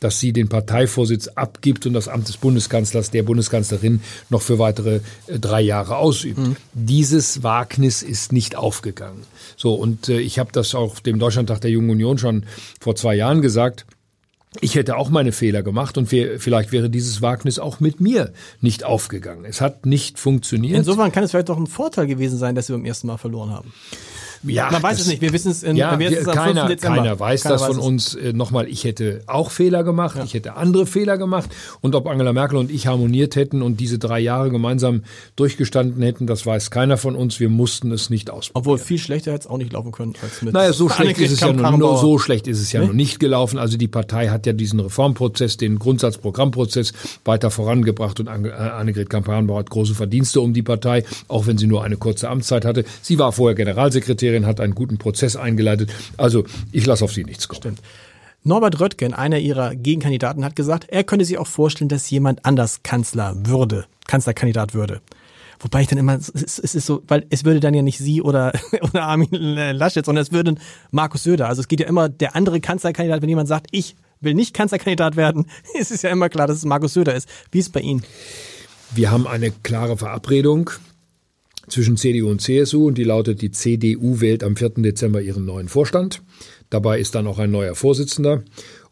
dass 0.00 0.20
sie 0.20 0.32
den 0.32 0.48
Parteivorsitz 0.48 1.28
abgibt 1.28 1.86
und 1.86 1.92
das 1.92 2.08
Amt 2.08 2.28
des 2.28 2.36
Bundeskanzlers, 2.36 3.10
der 3.10 3.22
Bundeskanzlerin, 3.22 4.00
noch 4.30 4.42
für 4.42 4.58
weitere 4.58 5.00
äh, 5.26 5.38
drei 5.38 5.60
Jahre 5.60 5.96
ausübt. 5.96 6.38
Mhm. 6.38 6.56
Dieses 6.74 7.42
Wagnis 7.42 8.02
ist 8.02 8.32
nicht 8.32 8.56
aufgegangen. 8.56 9.22
So, 9.56 9.74
und 9.74 10.08
ich 10.08 10.38
habe 10.38 10.52
das 10.52 10.74
auch 10.74 11.00
dem 11.00 11.18
Deutschlandtag 11.18 11.60
der 11.60 11.70
Jungen 11.70 11.90
Union 11.90 12.18
schon 12.18 12.44
vor 12.80 12.94
zwei 12.96 13.14
Jahren 13.14 13.42
gesagt 13.42 13.86
ich 14.60 14.74
hätte 14.74 14.96
auch 14.96 15.10
meine 15.10 15.32
Fehler 15.32 15.62
gemacht 15.62 15.98
und 15.98 16.06
vielleicht 16.06 16.72
wäre 16.72 16.90
dieses 16.90 17.22
Wagnis 17.22 17.58
auch 17.58 17.80
mit 17.80 18.00
mir 18.00 18.32
nicht 18.60 18.84
aufgegangen. 18.84 19.44
Es 19.44 19.60
hat 19.60 19.86
nicht 19.86 20.18
funktioniert. 20.18 20.76
Insofern 20.76 21.12
kann 21.12 21.24
es 21.24 21.30
vielleicht 21.30 21.48
doch 21.48 21.58
ein 21.58 21.66
Vorteil 21.66 22.06
gewesen 22.06 22.38
sein, 22.38 22.54
dass 22.54 22.68
wir 22.68 22.76
beim 22.76 22.84
ersten 22.84 23.06
Mal 23.06 23.18
verloren 23.18 23.50
haben. 23.50 23.72
Ja, 24.42 24.70
man 24.70 24.82
weiß 24.82 25.00
es 25.00 25.06
nicht. 25.06 25.20
Wir 25.20 25.32
wissen 25.32 25.50
es 25.50 25.62
in, 25.62 25.76
ja, 25.76 25.98
wir 25.98 26.10
keiner, 26.24 26.74
keiner 26.76 27.18
weiß 27.18 27.42
keiner 27.42 27.54
das 27.54 27.62
weiß 27.62 27.68
von 27.68 27.78
es. 27.78 27.84
uns. 27.84 28.14
Äh, 28.14 28.32
Nochmal, 28.32 28.68
ich 28.68 28.84
hätte 28.84 29.22
auch 29.26 29.50
Fehler 29.50 29.84
gemacht. 29.84 30.16
Ja. 30.16 30.24
Ich 30.24 30.34
hätte 30.34 30.56
andere 30.56 30.86
Fehler 30.86 31.18
gemacht. 31.18 31.50
Und 31.80 31.94
ob 31.94 32.06
Angela 32.06 32.32
Merkel 32.32 32.58
und 32.58 32.70
ich 32.70 32.86
harmoniert 32.86 33.36
hätten 33.36 33.62
und 33.62 33.80
diese 33.80 33.98
drei 33.98 34.20
Jahre 34.20 34.50
gemeinsam 34.50 35.02
durchgestanden 35.36 36.02
hätten, 36.02 36.26
das 36.26 36.46
weiß 36.46 36.70
keiner 36.70 36.96
von 36.96 37.16
uns. 37.16 37.40
Wir 37.40 37.48
mussten 37.48 37.92
es 37.92 38.10
nicht 38.10 38.30
ausprobieren. 38.30 38.60
Obwohl 38.60 38.78
viel 38.78 38.98
schlechter 38.98 39.32
hätte 39.32 39.42
es 39.42 39.46
auch 39.46 39.58
nicht 39.58 39.72
laufen 39.72 39.92
können 39.92 40.14
als 40.22 40.42
mit. 40.42 40.54
Naja, 40.54 40.72
so 40.72 40.88
schlecht 40.88 41.18
ist 41.20 41.32
es 41.32 41.40
ja 41.40 41.52
nur, 41.52 41.70
nur, 41.76 41.98
so 41.98 42.18
schlecht 42.18 42.46
ist 42.46 42.60
es 42.60 42.72
ja 42.72 42.80
nee? 42.80 42.86
noch 42.86 42.94
nicht 42.94 43.20
gelaufen. 43.20 43.58
Also 43.58 43.76
die 43.76 43.88
Partei 43.88 44.28
hat 44.28 44.46
ja 44.46 44.52
diesen 44.52 44.80
Reformprozess, 44.80 45.56
den 45.56 45.78
Grundsatzprogrammprozess 45.78 46.92
weiter 47.24 47.50
vorangebracht 47.50 48.20
und 48.20 48.26
äh, 48.26 48.50
Annegret 48.50 49.10
Kampanbauer 49.10 49.60
hat 49.60 49.70
große 49.70 49.94
Verdienste 49.94 50.40
um 50.40 50.52
die 50.52 50.62
Partei, 50.62 51.04
auch 51.28 51.46
wenn 51.46 51.58
sie 51.58 51.66
nur 51.66 51.84
eine 51.84 51.96
kurze 51.96 52.28
Amtszeit 52.28 52.64
hatte. 52.64 52.84
Sie 53.02 53.18
war 53.18 53.32
vorher 53.32 53.54
Generalsekretärin 53.54 54.35
Ministerin 54.36 54.46
hat 54.46 54.60
einen 54.60 54.74
guten 54.74 54.98
Prozess 54.98 55.36
eingeleitet. 55.36 55.92
Also 56.16 56.44
ich 56.72 56.86
lasse 56.86 57.04
auf 57.04 57.12
sie 57.12 57.24
nichts 57.24 57.48
kommen. 57.48 57.60
Stimmt. 57.60 57.82
Norbert 58.42 58.78
Röttgen, 58.78 59.12
einer 59.12 59.38
ihrer 59.38 59.74
Gegenkandidaten, 59.74 60.44
hat 60.44 60.54
gesagt, 60.54 60.86
er 60.88 61.02
könnte 61.02 61.24
sich 61.24 61.38
auch 61.38 61.48
vorstellen, 61.48 61.88
dass 61.88 62.08
jemand 62.10 62.44
anders 62.44 62.82
Kanzler 62.84 63.34
würde, 63.44 63.86
Kanzlerkandidat 64.06 64.72
würde. 64.72 65.00
Wobei 65.58 65.80
ich 65.80 65.88
dann 65.88 65.98
immer, 65.98 66.14
es 66.16 66.32
ist 66.58 66.86
so, 66.86 67.02
weil 67.08 67.26
es 67.30 67.44
würde 67.44 67.60
dann 67.60 67.74
ja 67.74 67.82
nicht 67.82 67.98
sie 67.98 68.22
oder, 68.22 68.52
oder 68.82 69.04
Armin 69.04 69.30
Laschet, 69.32 70.04
sondern 70.04 70.22
es 70.22 70.30
würde 70.30 70.54
Markus 70.90 71.24
Söder. 71.24 71.48
Also 71.48 71.60
es 71.60 71.68
geht 71.68 71.80
ja 71.80 71.86
immer 71.86 72.08
der 72.08 72.36
andere 72.36 72.60
Kanzlerkandidat, 72.60 73.22
wenn 73.22 73.28
jemand 73.28 73.48
sagt, 73.48 73.68
ich 73.72 73.96
will 74.20 74.34
nicht 74.34 74.54
Kanzlerkandidat 74.54 75.16
werden, 75.16 75.46
ist 75.78 75.90
es 75.90 76.02
ja 76.02 76.10
immer 76.10 76.28
klar, 76.28 76.46
dass 76.46 76.58
es 76.58 76.64
Markus 76.64 76.92
Söder 76.94 77.14
ist. 77.14 77.28
Wie 77.50 77.58
ist 77.58 77.66
es 77.66 77.72
bei 77.72 77.80
Ihnen? 77.80 78.04
Wir 78.94 79.10
haben 79.10 79.26
eine 79.26 79.50
klare 79.50 79.96
Verabredung 79.96 80.70
zwischen 81.68 81.96
CDU 81.96 82.30
und 82.30 82.40
CSU 82.40 82.86
und 82.86 82.98
die 82.98 83.04
lautet, 83.04 83.42
die 83.42 83.50
CDU 83.50 84.20
wählt 84.20 84.44
am 84.44 84.56
4. 84.56 84.70
Dezember 84.76 85.20
ihren 85.20 85.44
neuen 85.44 85.68
Vorstand. 85.68 86.22
Dabei 86.70 86.98
ist 86.98 87.14
dann 87.14 87.26
auch 87.26 87.38
ein 87.38 87.50
neuer 87.50 87.74
Vorsitzender. 87.74 88.42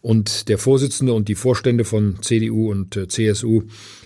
Und 0.00 0.50
der 0.50 0.58
Vorsitzende 0.58 1.14
und 1.14 1.28
die 1.28 1.34
Vorstände 1.34 1.84
von 1.84 2.18
CDU 2.20 2.70
und 2.70 2.94
äh, 2.94 3.08
CSU 3.08 3.62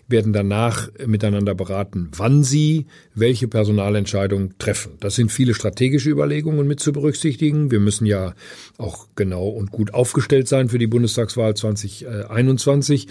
werden 0.07 0.33
danach 0.33 0.89
miteinander 1.07 1.57
beraten, 1.57 2.11
wann 2.17 2.45
sie 2.45 2.87
welche 3.15 3.49
Personalentscheidung 3.49 4.55
treffen. 4.59 4.93
Das 5.01 5.17
sind 5.17 5.33
viele 5.33 5.55
strategische 5.55 6.11
Überlegungen 6.11 6.67
mit 6.69 6.81
zu 6.81 6.93
berücksichtigen. 6.93 7.71
Wir 7.71 7.81
müssen 7.81 8.07
ja 8.07 8.35
auch 8.79 9.09
genau 9.17 9.49
und 9.49 9.71
gut 9.71 9.93
aufgestellt 9.93 10.47
sein 10.47 10.69
für 10.69 10.79
die 10.79 10.87
Bundestagswahl 10.87 11.55
2021. 11.55 13.09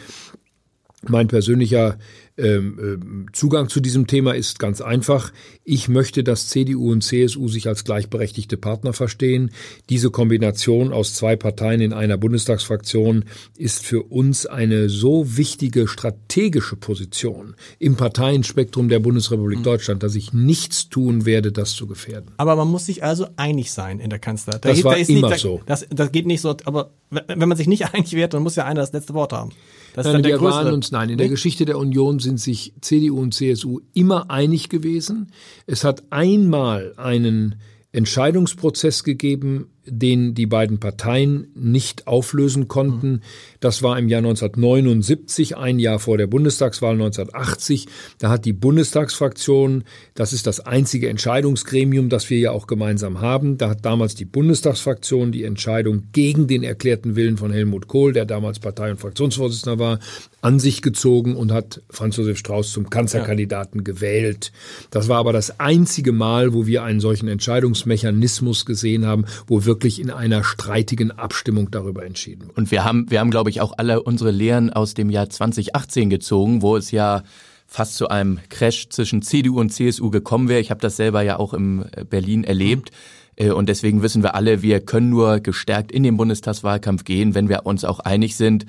Mein 1.04 1.28
persönlicher 1.28 2.00
ähm, 2.40 2.80
ähm, 2.80 3.26
Zugang 3.34 3.70
zu 3.70 3.80
diesem 3.80 4.08
Thema 4.08 4.34
ist 4.34 4.58
ganz 4.58 4.82
einfach. 4.82 5.32
Ich 5.64 5.90
möchte, 5.90 6.24
dass 6.24 6.48
CDU 6.50 6.92
und 6.92 7.04
CSU 7.04 7.48
sich 7.48 7.68
als 7.68 7.84
gleichberechtigte 7.84 8.58
Partner 8.58 8.94
verstehen. 8.94 9.52
Diese 9.90 10.10
Kombination 10.10 10.92
aus 10.92 11.14
zwei 11.14 11.36
Parteien 11.36 11.82
in 11.82 11.94
einer 11.94 12.18
Bundestagsfraktion 12.18 13.26
ist 13.58 13.84
für 13.84 14.04
uns 14.04 14.48
eine 14.48 14.90
so 14.90 15.38
wichtige 15.38 15.88
strategische 15.88 16.76
Position 16.76 17.56
im 17.78 17.96
Parteienspektrum 17.96 18.90
der 18.90 19.00
Bundesrepublik 19.00 19.60
mhm. 19.60 19.64
Deutschland, 19.64 20.02
dass 20.02 20.16
ich 20.16 20.34
nichts 20.34 20.90
tun 20.90 21.26
werde, 21.26 21.52
das 21.52 21.74
zu 21.74 21.86
gefährden. 21.86 22.32
Aber 22.38 22.56
man 22.56 22.68
muss 22.68 22.88
sich 22.88 23.04
also 23.04 23.28
einig 23.36 23.72
sein 23.72 24.00
in 24.00 24.10
der 24.10 24.20
Kanzler. 24.20 24.60
Da 24.60 24.70
das 24.70 24.84
war 24.84 24.98
immer 24.98 25.30
nicht, 25.30 25.42
so. 25.42 25.62
Das, 25.68 25.86
das 25.90 26.12
geht 26.12 26.26
nicht 26.26 26.42
so. 26.42 26.56
Aber 26.66 26.92
wenn 27.10 27.50
man 27.50 27.58
sich 27.58 27.68
nicht 27.68 27.86
einig 27.94 28.14
wird, 28.14 28.34
dann 28.34 28.42
muss 28.42 28.56
ja 28.56 28.66
einer 28.66 28.82
das 28.82 28.94
letzte 28.94 29.14
Wort 29.14 29.34
haben. 29.34 29.52
Das 29.98 30.06
nein, 30.06 30.24
wir 30.24 30.40
waren 30.42 30.72
uns, 30.76 30.92
nein, 30.92 31.10
in 31.10 31.18
der 31.18 31.28
Geschichte 31.28 31.66
der 31.66 31.80
Union 31.80 32.20
sind 32.20 32.40
sich 32.40 32.72
CDU 32.82 33.20
und 33.20 33.34
CSU 33.34 33.80
immer 33.96 34.30
einig 34.30 34.70
gewesen. 34.70 35.32
Es 35.66 35.84
hat 35.84 36.04
einmal 36.12 36.94
einen 36.98 37.56
Entscheidungsprozess 37.94 39.04
gegeben, 39.04 39.72
den 39.90 40.34
die 40.34 40.46
beiden 40.46 40.80
Parteien 40.80 41.48
nicht 41.56 42.08
auflösen 42.08 42.68
konnten. 42.68 43.22
Das 43.60 43.82
war 43.82 43.98
im 43.98 44.08
Jahr 44.08 44.20
1979, 44.20 45.58
ein 45.58 45.80
Jahr 45.80 46.00
vor 46.00 46.18
der 46.18 46.28
Bundestagswahl 46.28 46.94
1980. 46.94 47.88
Da 48.20 48.30
hat 48.30 48.46
die 48.46 48.54
Bundestagsfraktion, 48.54 49.84
das 50.14 50.34
ist 50.34 50.48
das 50.48 50.60
einzige 50.60 51.10
Entscheidungsgremium, 51.10 52.10
das 52.10 52.30
wir 52.30 52.40
ja 52.40 52.52
auch 52.52 52.68
gemeinsam 52.68 53.22
haben, 53.22 53.58
da 53.58 53.70
hat 53.70 53.86
damals 53.86 54.16
die 54.16 54.26
Bundestagsfraktion 54.26 55.32
die 55.32 55.44
Entscheidung 55.44 56.04
gegen 56.12 56.48
den 56.48 56.64
erklärten 56.64 57.16
Willen 57.16 57.38
von 57.38 57.52
Helmut 57.52 57.88
Kohl, 57.88 58.14
der 58.14 58.26
damals 58.26 58.60
Partei- 58.60 58.92
und 58.92 59.00
Fraktionsvorsitzender 59.00 59.80
war, 59.80 60.00
an 60.42 60.60
sich 60.60 60.82
gezogen 60.82 61.36
und 61.36 61.52
hat 61.52 61.82
Franz 61.90 62.18
Josef 62.18 62.38
Strauß 62.38 62.72
zum 62.72 62.90
Kanzlerkandidaten 62.90 63.80
ja. 63.80 63.84
gewählt. 63.84 64.52
Das 64.92 65.10
war 65.10 65.18
aber 65.18 65.34
das 65.34 65.60
einzige 65.60 66.12
Mal, 66.12 66.54
wo 66.54 66.68
wir 66.68 66.84
einen 66.84 67.00
solchen 67.00 67.28
Entscheidungsmechanismus 67.28 68.66
gesehen 68.66 69.06
haben, 69.06 69.26
wo 69.48 69.66
wirklich 69.66 69.77
wirklich 69.78 70.02
in 70.02 70.10
einer 70.10 70.44
streitigen 70.44 71.12
Abstimmung 71.12 71.70
darüber 71.70 72.04
entschieden. 72.04 72.50
Und 72.56 72.72
wir 72.72 72.84
haben, 72.84 73.12
wir 73.12 73.20
haben, 73.20 73.30
glaube 73.30 73.52
ich, 73.52 73.62
auch 73.62 73.74
alle 73.78 74.02
unsere 74.02 74.32
Lehren 74.32 74.74
aus 74.74 74.96
dem 74.96 75.12
Jahr 75.12 75.30
2018 75.30 76.10
gezogen, 76.10 76.64
wo 76.64 76.76
es 76.76 76.90
ja 76.90 77.22
fast 77.68 77.96
zu 77.96 78.08
einem 78.08 78.40
Crash 78.50 78.90
zwischen 78.90 79.22
CDU 79.22 79.60
und 79.60 79.70
CSU 79.70 80.10
gekommen 80.10 80.50
wäre. 80.50 80.60
Ich 80.60 80.72
habe 80.72 80.82
das 80.82 80.96
selber 80.96 81.22
ja 81.22 81.38
auch 81.38 81.54
in 81.54 81.86
äh, 81.92 82.06
Berlin 82.06 82.44
erlebt. 82.44 82.92
Mhm. 83.40 83.52
Und 83.52 83.70
deswegen 83.70 84.02
wissen 84.02 84.24
wir 84.24 84.34
alle, 84.34 84.64
wir 84.64 84.80
können 84.80 85.12
nur 85.12 85.42
gestärkt 85.42 85.92
in 85.92 86.02
den 86.02 86.18
Bundestagswahlkampf 86.18 87.04
gehen, 87.04 87.36
wenn 87.36 87.50
wir 87.50 87.68
uns 87.68 87.86
auch 87.86 88.00
einig 88.00 88.36
sind. 88.36 88.66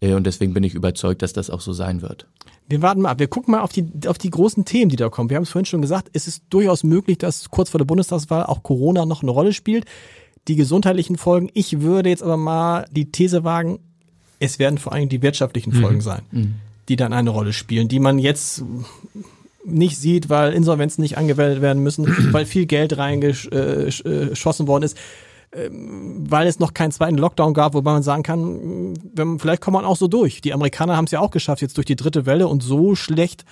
Äh, 0.00 0.14
und 0.14 0.24
deswegen 0.28 0.54
bin 0.54 0.62
ich 0.62 0.74
überzeugt, 0.74 1.22
dass 1.22 1.32
das 1.32 1.50
auch 1.50 1.60
so 1.60 1.72
sein 1.72 2.02
wird. 2.02 2.28
Wir 2.68 2.82
warten 2.82 3.02
mal 3.02 3.10
ab. 3.10 3.18
Wir 3.18 3.26
gucken 3.26 3.52
mal 3.52 3.62
auf 3.62 3.72
die, 3.72 3.90
auf 4.06 4.18
die 4.18 4.30
großen 4.30 4.64
Themen, 4.64 4.90
die 4.90 4.96
da 4.96 5.08
kommen. 5.08 5.28
Wir 5.28 5.36
haben 5.36 5.42
es 5.42 5.50
vorhin 5.50 5.66
schon 5.66 5.82
gesagt, 5.82 6.10
es 6.12 6.28
ist 6.28 6.44
durchaus 6.50 6.84
möglich, 6.84 7.18
dass 7.18 7.50
kurz 7.50 7.70
vor 7.70 7.78
der 7.78 7.84
Bundestagswahl 7.84 8.44
auch 8.44 8.62
Corona 8.62 9.04
noch 9.04 9.22
eine 9.22 9.32
Rolle 9.32 9.52
spielt 9.52 9.86
die 10.48 10.56
gesundheitlichen 10.56 11.16
Folgen. 11.16 11.50
Ich 11.54 11.80
würde 11.80 12.08
jetzt 12.08 12.22
aber 12.22 12.36
mal 12.36 12.86
die 12.90 13.10
These 13.10 13.44
wagen, 13.44 13.78
es 14.38 14.58
werden 14.58 14.78
vor 14.78 14.92
allem 14.92 15.08
die 15.08 15.22
wirtschaftlichen 15.22 15.72
Folgen 15.72 15.96
mhm. 15.96 16.02
sein, 16.02 16.22
mhm. 16.30 16.54
die 16.88 16.96
dann 16.96 17.12
eine 17.12 17.30
Rolle 17.30 17.52
spielen, 17.52 17.88
die 17.88 18.00
man 18.00 18.18
jetzt 18.18 18.64
nicht 19.64 19.96
sieht, 19.96 20.28
weil 20.28 20.52
Insolvenzen 20.52 21.02
nicht 21.02 21.16
angewendet 21.16 21.62
werden 21.62 21.82
müssen, 21.82 22.06
weil 22.32 22.46
viel 22.46 22.66
Geld 22.66 22.98
reingeschossen 22.98 24.66
worden 24.66 24.82
ist, 24.82 24.96
ähm, 25.52 26.24
weil 26.28 26.48
es 26.48 26.58
noch 26.58 26.74
keinen 26.74 26.90
zweiten 26.90 27.18
Lockdown 27.18 27.54
gab, 27.54 27.74
wobei 27.74 27.92
man 27.92 28.02
sagen 28.02 28.24
kann, 28.24 28.94
vielleicht 29.38 29.62
kommt 29.62 29.74
man 29.74 29.84
auch 29.84 29.96
so 29.96 30.08
durch. 30.08 30.40
Die 30.40 30.52
Amerikaner 30.52 30.96
haben 30.96 31.04
es 31.04 31.12
ja 31.12 31.20
auch 31.20 31.30
geschafft, 31.30 31.62
jetzt 31.62 31.76
durch 31.76 31.86
die 31.86 31.96
dritte 31.96 32.26
Welle 32.26 32.48
und 32.48 32.64
so 32.64 32.96
schlecht 32.96 33.44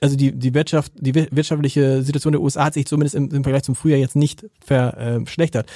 also 0.00 0.16
die, 0.16 0.32
die 0.32 0.54
Wirtschaft, 0.54 0.92
die 0.96 1.14
wirtschaftliche 1.14 2.02
Situation 2.02 2.32
der 2.32 2.40
USA 2.40 2.64
hat 2.64 2.74
sich 2.74 2.86
zumindest 2.86 3.14
im, 3.14 3.30
im 3.30 3.42
Vergleich 3.42 3.62
zum 3.62 3.74
Frühjahr 3.74 3.98
jetzt 3.98 4.16
nicht 4.16 4.46
verschlechtert. 4.64 5.70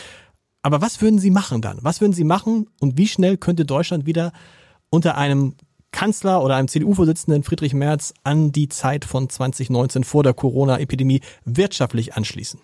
Aber 0.62 0.80
was 0.82 1.00
würden 1.00 1.18
Sie 1.18 1.30
machen 1.30 1.62
dann? 1.62 1.78
Was 1.82 2.00
würden 2.00 2.12
Sie 2.12 2.24
machen 2.24 2.68
und 2.80 2.98
wie 2.98 3.08
schnell 3.08 3.36
könnte 3.36 3.64
Deutschland 3.64 4.06
wieder 4.06 4.32
unter 4.90 5.16
einem 5.16 5.54
Kanzler 5.92 6.42
oder 6.42 6.56
einem 6.56 6.68
CDU-Vorsitzenden 6.68 7.42
Friedrich 7.42 7.74
Merz 7.74 8.14
an 8.22 8.52
die 8.52 8.68
Zeit 8.68 9.04
von 9.04 9.28
2019 9.28 10.04
vor 10.04 10.22
der 10.22 10.34
Corona-Epidemie 10.34 11.20
wirtschaftlich 11.44 12.14
anschließen? 12.14 12.60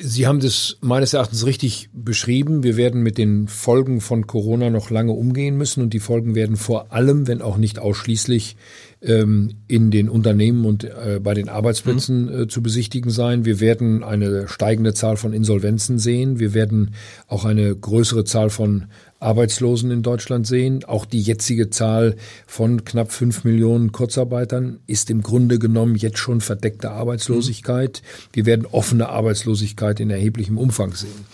Sie 0.00 0.28
haben 0.28 0.38
das 0.38 0.76
meines 0.80 1.12
Erachtens 1.12 1.44
richtig 1.44 1.90
beschrieben. 1.92 2.62
Wir 2.62 2.76
werden 2.76 3.02
mit 3.02 3.18
den 3.18 3.48
Folgen 3.48 4.00
von 4.00 4.28
Corona 4.28 4.70
noch 4.70 4.90
lange 4.90 5.10
umgehen 5.10 5.56
müssen 5.56 5.82
und 5.82 5.92
die 5.92 5.98
Folgen 5.98 6.36
werden 6.36 6.56
vor 6.56 6.92
allem, 6.92 7.26
wenn 7.26 7.42
auch 7.42 7.56
nicht 7.56 7.80
ausschließlich, 7.80 8.56
ähm, 9.00 9.54
in 9.66 9.90
den 9.90 10.08
Unternehmen 10.08 10.64
und 10.64 10.84
äh, 10.84 11.20
bei 11.22 11.34
den 11.34 11.48
Arbeitsplätzen 11.48 12.24
mhm. 12.26 12.42
äh, 12.42 12.48
zu 12.48 12.62
besichtigen 12.62 13.10
sein. 13.10 13.44
Wir 13.44 13.60
werden 13.60 14.02
eine 14.02 14.48
steigende 14.48 14.94
Zahl 14.94 15.16
von 15.16 15.32
Insolvenzen 15.32 15.98
sehen. 15.98 16.38
Wir 16.38 16.54
werden 16.54 16.94
auch 17.26 17.44
eine 17.44 17.74
größere 17.74 18.24
Zahl 18.24 18.50
von 18.50 18.86
Arbeitslosen 19.20 19.90
in 19.90 20.02
Deutschland 20.02 20.46
sehen. 20.46 20.84
Auch 20.84 21.04
die 21.04 21.20
jetzige 21.20 21.70
Zahl 21.70 22.16
von 22.46 22.84
knapp 22.84 23.12
fünf 23.12 23.44
Millionen 23.44 23.92
Kurzarbeitern 23.92 24.80
ist 24.86 25.10
im 25.10 25.22
Grunde 25.22 25.58
genommen 25.58 25.96
jetzt 25.96 26.18
schon 26.18 26.40
verdeckte 26.40 26.90
Arbeitslosigkeit. 26.90 28.02
Mhm. 28.02 28.28
Wir 28.32 28.46
werden 28.46 28.66
offene 28.66 29.08
Arbeitslosigkeit 29.08 30.00
in 30.00 30.10
erheblichem 30.10 30.58
Umfang 30.58 30.94
sehen. 30.94 31.26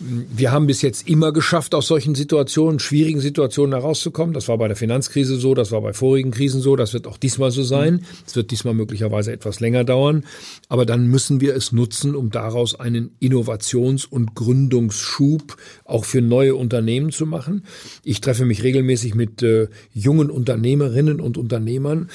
Wir 0.00 0.52
haben 0.52 0.68
bis 0.68 0.82
jetzt 0.82 1.08
immer 1.08 1.32
geschafft, 1.32 1.74
aus 1.74 1.88
solchen 1.88 2.14
Situationen, 2.14 2.78
schwierigen 2.78 3.20
Situationen 3.20 3.74
herauszukommen. 3.74 4.32
Das 4.32 4.46
war 4.46 4.56
bei 4.56 4.68
der 4.68 4.76
Finanzkrise 4.76 5.36
so, 5.36 5.54
das 5.54 5.72
war 5.72 5.80
bei 5.80 5.92
vorigen 5.92 6.30
Krisen 6.30 6.60
so, 6.60 6.76
das 6.76 6.94
wird 6.94 7.08
auch 7.08 7.16
diesmal 7.16 7.50
so 7.50 7.64
sein. 7.64 8.04
Es 8.24 8.36
wird 8.36 8.52
diesmal 8.52 8.74
möglicherweise 8.74 9.32
etwas 9.32 9.58
länger 9.58 9.82
dauern. 9.82 10.24
Aber 10.68 10.86
dann 10.86 11.08
müssen 11.08 11.40
wir 11.40 11.56
es 11.56 11.72
nutzen, 11.72 12.14
um 12.14 12.30
daraus 12.30 12.78
einen 12.78 13.10
Innovations- 13.20 14.06
und 14.06 14.36
Gründungsschub 14.36 15.56
auch 15.84 16.04
für 16.04 16.22
neue 16.22 16.54
Unternehmen 16.54 17.10
zu 17.10 17.26
machen. 17.26 17.64
Ich 18.04 18.20
treffe 18.20 18.44
mich 18.44 18.62
regelmäßig 18.62 19.16
mit 19.16 19.42
äh, 19.42 19.66
jungen 19.92 20.30
Unternehmerinnen 20.30 21.20
und 21.20 21.36
Unternehmern. 21.36 22.08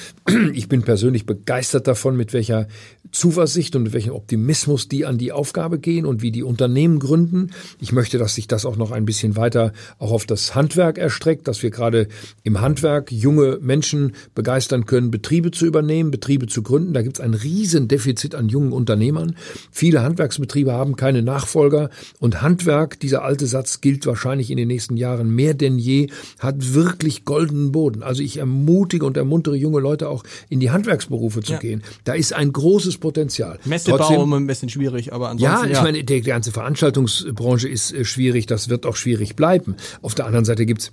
Ich 0.54 0.68
bin 0.68 0.82
persönlich 0.82 1.26
begeistert 1.26 1.86
davon, 1.86 2.16
mit 2.16 2.32
welcher 2.32 2.66
Zuversicht 3.14 3.76
und 3.76 3.84
mit 3.84 3.92
welchem 3.92 4.12
Optimismus 4.12 4.88
die 4.88 5.06
an 5.06 5.18
die 5.18 5.30
Aufgabe 5.30 5.78
gehen 5.78 6.04
und 6.04 6.20
wie 6.20 6.32
die 6.32 6.42
Unternehmen 6.42 6.98
gründen. 6.98 7.50
Ich 7.80 7.92
möchte, 7.92 8.18
dass 8.18 8.34
sich 8.34 8.48
das 8.48 8.66
auch 8.66 8.76
noch 8.76 8.90
ein 8.90 9.04
bisschen 9.04 9.36
weiter 9.36 9.72
auch 9.98 10.10
auf 10.10 10.26
das 10.26 10.54
Handwerk 10.56 10.98
erstreckt, 10.98 11.46
dass 11.46 11.62
wir 11.62 11.70
gerade 11.70 12.08
im 12.42 12.60
Handwerk 12.60 13.12
junge 13.12 13.58
Menschen 13.60 14.14
begeistern 14.34 14.84
können, 14.84 15.12
Betriebe 15.12 15.52
zu 15.52 15.64
übernehmen, 15.64 16.10
Betriebe 16.10 16.48
zu 16.48 16.62
gründen. 16.62 16.92
Da 16.92 17.02
gibt 17.02 17.18
es 17.18 17.24
ein 17.24 17.34
Riesendefizit 17.34 18.34
an 18.34 18.48
jungen 18.48 18.72
Unternehmern. 18.72 19.36
Viele 19.70 20.02
Handwerksbetriebe 20.02 20.72
haben 20.72 20.96
keine 20.96 21.22
Nachfolger 21.22 21.90
und 22.18 22.42
Handwerk, 22.42 22.98
dieser 22.98 23.22
alte 23.22 23.46
Satz 23.46 23.80
gilt 23.80 24.06
wahrscheinlich 24.06 24.50
in 24.50 24.56
den 24.56 24.68
nächsten 24.68 24.96
Jahren 24.96 25.30
mehr 25.30 25.54
denn 25.54 25.78
je, 25.78 26.08
hat 26.40 26.74
wirklich 26.74 27.24
goldenen 27.24 27.70
Boden. 27.70 28.02
Also 28.02 28.22
ich 28.22 28.38
ermutige 28.38 29.06
und 29.06 29.16
ermuntere 29.16 29.54
junge 29.54 29.78
Leute 29.78 30.08
auch 30.08 30.24
in 30.48 30.58
die 30.58 30.72
Handwerksberufe 30.72 31.42
zu 31.42 31.52
ja. 31.52 31.58
gehen. 31.60 31.82
Da 32.02 32.14
ist 32.14 32.32
ein 32.32 32.52
großes 32.52 33.03
Potenzial. 33.04 33.58
Messebau 33.66 33.98
Trotzdem, 33.98 34.32
ein 34.32 34.46
bisschen 34.46 34.70
schwierig, 34.70 35.12
aber 35.12 35.28
ansonsten. 35.28 35.64
Ja, 35.64 35.70
ich 35.70 35.76
ja. 35.76 35.82
meine, 35.82 36.02
die, 36.02 36.20
die 36.22 36.22
ganze 36.22 36.52
Veranstaltungsbranche 36.52 37.68
ist 37.68 37.92
äh, 37.92 38.06
schwierig, 38.06 38.46
das 38.46 38.70
wird 38.70 38.86
auch 38.86 38.96
schwierig 38.96 39.36
bleiben. 39.36 39.76
Auf 40.00 40.14
der 40.14 40.24
anderen 40.24 40.46
Seite 40.46 40.64
gibt's 40.64 40.90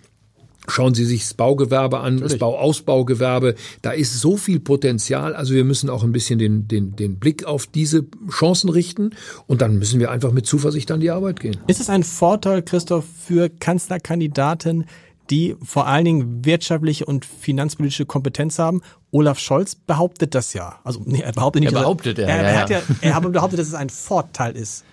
Schauen 0.68 0.94
Sie 0.94 1.06
sich 1.06 1.22
das 1.22 1.34
Baugewerbe 1.34 2.00
an, 2.00 2.16
Natürlich. 2.16 2.34
das 2.34 2.40
Bauausbaugewerbe. 2.40 3.56
Da 3.82 3.92
ist 3.92 4.22
so 4.22 4.38
viel 4.38 4.60
Potenzial. 4.60 5.34
Also 5.34 5.56
wir 5.56 5.64
müssen 5.64 5.90
auch 5.90 6.04
ein 6.04 6.12
bisschen 6.12 6.38
den, 6.38 6.68
den, 6.68 6.96
den 6.96 7.18
Blick 7.18 7.46
auf 7.46 7.66
diese 7.66 8.06
Chancen 8.30 8.70
richten. 8.70 9.16
Und 9.48 9.62
dann 9.62 9.80
müssen 9.80 10.00
wir 10.00 10.12
einfach 10.12 10.32
mit 10.32 10.46
Zuversicht 10.46 10.92
an 10.92 11.00
die 11.00 11.10
Arbeit 11.10 11.40
gehen. 11.40 11.58
Ist 11.66 11.82
es 11.82 11.90
ein 11.90 12.04
Vorteil, 12.04 12.62
Christoph, 12.62 13.06
für 13.26 13.50
Kanzlerkandidaten, 13.50 14.86
die 15.32 15.56
vor 15.64 15.88
allen 15.88 16.06
Dingen 16.06 16.46
wirtschaftliche 16.46 17.06
und 17.06 17.26
finanzpolitische 17.26 18.06
Kompetenz 18.06 18.60
haben. 18.60 18.82
Olaf 19.12 19.40
Scholz 19.40 19.76
behauptet 19.76 20.36
das 20.36 20.54
ja. 20.54 20.80
Also 20.84 21.02
nee, 21.06 21.22
er 21.22 21.32
behauptet 21.32 21.64
nicht. 21.64 21.74
Er 21.74 21.80
behauptet 21.80 22.20
er, 22.20 22.28
er, 22.28 22.38
er, 22.38 22.54
ja, 22.54 22.60
hat 22.62 22.70
ja, 22.70 22.82
er 23.02 23.16
hat 23.16 23.32
behauptet, 23.32 23.60
dass 23.60 23.68
es 23.68 23.74
ein 23.74 23.90
Vorteil 23.90 24.56
ist. 24.56 24.84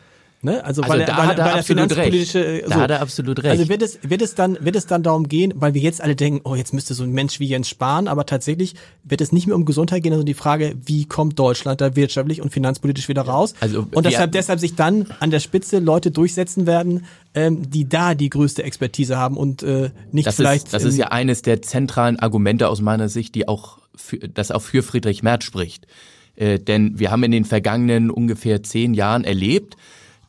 Ne? 0.40 0.64
Also, 0.64 0.82
Also 0.82 0.94
weil, 0.94 1.04
da 1.04 1.16
weil, 1.18 1.26
hat 1.26 1.38
er 1.38 1.44
weil 1.46 1.54
absolut 1.54 1.96
recht. 1.96 2.34
äh, 2.36 2.62
Da 2.68 2.76
hat 2.76 2.90
er 2.92 3.00
absolut 3.00 3.38
recht. 3.42 3.50
Also 3.50 3.68
wird 3.68 3.82
es, 3.82 3.98
wird 4.02 4.22
es 4.22 4.36
dann, 4.36 4.56
wird 4.60 4.76
es 4.76 4.86
dann 4.86 5.02
darum 5.02 5.28
gehen, 5.28 5.52
weil 5.56 5.74
wir 5.74 5.80
jetzt 5.82 6.00
alle 6.00 6.14
denken, 6.14 6.42
oh, 6.44 6.54
jetzt 6.54 6.72
müsste 6.72 6.94
so 6.94 7.02
ein 7.02 7.10
Mensch 7.10 7.40
wie 7.40 7.46
Jens 7.46 7.68
sparen, 7.68 8.06
aber 8.06 8.24
tatsächlich 8.24 8.74
wird 9.02 9.20
es 9.20 9.32
nicht 9.32 9.48
mehr 9.48 9.56
um 9.56 9.64
Gesundheit 9.64 10.04
gehen, 10.04 10.12
sondern 10.12 10.26
die 10.26 10.34
Frage, 10.34 10.76
wie 10.84 11.06
kommt 11.06 11.40
Deutschland 11.40 11.80
da 11.80 11.96
wirtschaftlich 11.96 12.40
und 12.40 12.50
finanzpolitisch 12.50 13.08
wieder 13.08 13.22
raus? 13.22 13.54
Also 13.58 13.84
und 13.90 14.06
deshalb, 14.06 14.30
deshalb 14.30 14.60
sich 14.60 14.76
dann 14.76 15.06
an 15.18 15.32
der 15.32 15.40
Spitze 15.40 15.80
Leute 15.80 16.12
durchsetzen 16.12 16.66
werden, 16.68 17.06
ähm, 17.34 17.68
die 17.68 17.88
da 17.88 18.14
die 18.14 18.30
größte 18.30 18.62
Expertise 18.62 19.16
haben 19.18 19.36
und 19.36 19.64
äh, 19.64 19.90
nicht 20.12 20.28
Das 20.28 20.36
vielleicht. 20.36 20.66
ist, 20.66 20.72
das 20.74 20.84
ist 20.84 20.96
ja 20.96 21.08
eines 21.08 21.42
der 21.42 21.62
zentralen 21.62 22.16
Argumente 22.20 22.68
aus 22.68 22.80
meiner 22.80 23.08
Sicht, 23.08 23.34
die 23.34 23.48
auch 23.48 23.78
für, 23.96 24.18
das 24.18 24.52
auch 24.52 24.62
für 24.62 24.84
Friedrich 24.84 25.24
Merz 25.24 25.42
spricht. 25.42 25.88
Äh, 26.36 26.60
denn 26.60 27.00
wir 27.00 27.10
haben 27.10 27.24
in 27.24 27.32
den 27.32 27.44
vergangenen 27.44 28.10
ungefähr 28.10 28.62
zehn 28.62 28.94
Jahren 28.94 29.24
erlebt, 29.24 29.76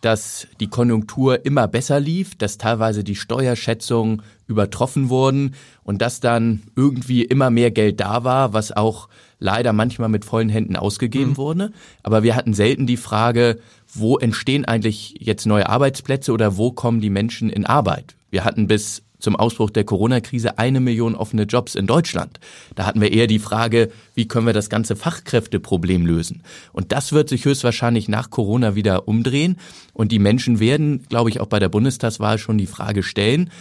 dass 0.01 0.47
die 0.59 0.67
Konjunktur 0.67 1.45
immer 1.45 1.67
besser 1.67 1.99
lief, 1.99 2.35
dass 2.35 2.57
teilweise 2.57 3.03
die 3.03 3.15
Steuerschätzungen 3.15 4.21
übertroffen 4.47 5.09
wurden 5.09 5.55
und 5.83 6.01
dass 6.01 6.19
dann 6.19 6.63
irgendwie 6.75 7.23
immer 7.23 7.49
mehr 7.49 7.71
Geld 7.71 7.99
da 7.99 8.23
war, 8.23 8.53
was 8.53 8.71
auch 8.71 9.09
leider 9.39 9.73
manchmal 9.73 10.09
mit 10.09 10.25
vollen 10.25 10.49
Händen 10.49 10.75
ausgegeben 10.75 11.37
wurde. 11.37 11.71
Aber 12.03 12.23
wir 12.23 12.35
hatten 12.35 12.53
selten 12.53 12.87
die 12.87 12.97
Frage, 12.97 13.59
wo 13.93 14.17
entstehen 14.17 14.65
eigentlich 14.65 15.15
jetzt 15.19 15.45
neue 15.45 15.67
Arbeitsplätze 15.67 16.31
oder 16.31 16.57
wo 16.57 16.71
kommen 16.71 17.01
die 17.01 17.09
Menschen 17.09 17.49
in 17.49 17.65
Arbeit? 17.65 18.15
Wir 18.29 18.45
hatten 18.45 18.67
bis 18.67 19.03
zum 19.19 19.35
Ausbruch 19.35 19.69
der 19.69 19.83
Corona-Krise 19.83 20.57
eine 20.57 20.79
Million 20.79 21.15
offene 21.15 21.43
Jobs 21.43 21.75
in 21.75 21.87
Deutschland. 21.87 22.39
Da 22.75 22.85
hatten 22.85 23.01
wir 23.01 23.11
eher 23.11 23.27
die 23.27 23.39
Frage, 23.39 23.91
wie 24.15 24.27
können 24.27 24.45
wir 24.45 24.53
das 24.53 24.69
ganze 24.69 24.95
Fachkräfteproblem 24.95 26.05
lösen? 26.05 26.43
Und 26.73 26.91
das 26.91 27.11
wird 27.11 27.29
sich 27.29 27.45
höchstwahrscheinlich 27.45 28.07
nach 28.07 28.29
Corona 28.29 28.75
wieder 28.75 29.07
umdrehen. 29.07 29.57
Und 29.93 30.11
die 30.11 30.19
Menschen 30.19 30.59
werden, 30.59 31.03
glaube 31.09 31.29
ich, 31.29 31.39
auch 31.39 31.47
bei 31.47 31.59
der 31.59 31.69
Bundestagswahl 31.69 32.37
schon 32.37 32.57
die 32.57 32.67
Frage 32.67 33.03
stellen, 33.03 33.51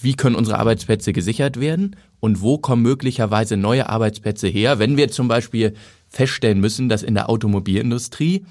wie 0.00 0.14
können 0.14 0.36
unsere 0.36 0.58
Arbeitsplätze 0.58 1.12
gesichert 1.12 1.60
werden 1.60 1.96
und 2.20 2.40
wo 2.40 2.58
kommen 2.58 2.82
möglicherweise 2.82 3.56
neue 3.56 3.88
Arbeitsplätze 3.88 4.48
her, 4.48 4.78
wenn 4.78 4.96
wir 4.96 5.10
zum 5.10 5.28
Beispiel 5.28 5.74
feststellen 6.08 6.60
müssen, 6.60 6.88
dass 6.88 7.02
in 7.02 7.14
der 7.14 7.28
Automobilindustrie 7.28 8.44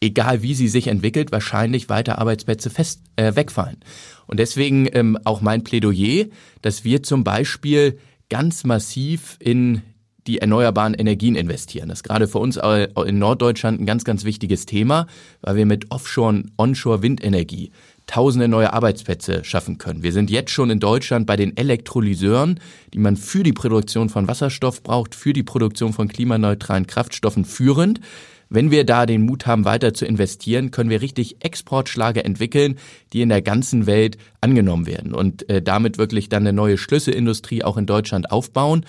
egal 0.00 0.42
wie 0.42 0.54
sie 0.54 0.68
sich 0.68 0.86
entwickelt, 0.86 1.32
wahrscheinlich 1.32 1.88
weiter 1.88 2.18
Arbeitsplätze 2.18 2.70
fest, 2.70 3.02
äh, 3.16 3.34
wegfallen. 3.36 3.78
Und 4.26 4.40
deswegen 4.40 4.88
ähm, 4.92 5.18
auch 5.24 5.40
mein 5.40 5.64
Plädoyer, 5.64 6.26
dass 6.62 6.84
wir 6.84 7.02
zum 7.02 7.24
Beispiel 7.24 7.98
ganz 8.28 8.64
massiv 8.64 9.36
in 9.40 9.82
die 10.26 10.38
erneuerbaren 10.38 10.94
Energien 10.94 11.34
investieren. 11.34 11.88
Das 11.88 11.98
ist 11.98 12.02
gerade 12.04 12.28
für 12.28 12.38
uns 12.38 12.56
in 12.56 13.18
Norddeutschland 13.18 13.80
ein 13.80 13.86
ganz, 13.86 14.04
ganz 14.04 14.24
wichtiges 14.24 14.66
Thema, 14.66 15.06
weil 15.40 15.56
wir 15.56 15.66
mit 15.66 15.90
Offshore- 15.90 16.28
und 16.28 16.52
Onshore-Windenergie 16.56 17.72
tausende 18.06 18.48
neue 18.48 18.72
Arbeitsplätze 18.72 19.44
schaffen 19.44 19.78
können. 19.78 20.02
Wir 20.02 20.12
sind 20.12 20.30
jetzt 20.30 20.50
schon 20.50 20.70
in 20.70 20.80
Deutschland 20.80 21.26
bei 21.26 21.36
den 21.36 21.56
Elektrolyseuren, 21.56 22.60
die 22.92 22.98
man 22.98 23.16
für 23.16 23.42
die 23.42 23.52
Produktion 23.52 24.08
von 24.08 24.28
Wasserstoff 24.28 24.82
braucht, 24.82 25.14
für 25.14 25.32
die 25.32 25.42
Produktion 25.42 25.92
von 25.92 26.08
klimaneutralen 26.08 26.86
Kraftstoffen 26.86 27.44
führend. 27.44 28.00
Wenn 28.52 28.72
wir 28.72 28.84
da 28.84 29.06
den 29.06 29.22
Mut 29.22 29.46
haben, 29.46 29.64
weiter 29.64 29.94
zu 29.94 30.04
investieren, 30.04 30.72
können 30.72 30.90
wir 30.90 31.00
richtig 31.00 31.36
Exportschlager 31.38 32.24
entwickeln, 32.24 32.78
die 33.12 33.22
in 33.22 33.28
der 33.28 33.42
ganzen 33.42 33.86
Welt 33.86 34.18
angenommen 34.40 34.86
werden 34.88 35.14
und 35.14 35.48
äh, 35.48 35.62
damit 35.62 35.98
wirklich 35.98 36.28
dann 36.28 36.42
eine 36.42 36.52
neue 36.52 36.76
Schlüsselindustrie 36.76 37.62
auch 37.62 37.76
in 37.76 37.86
Deutschland 37.86 38.32
aufbauen. 38.32 38.84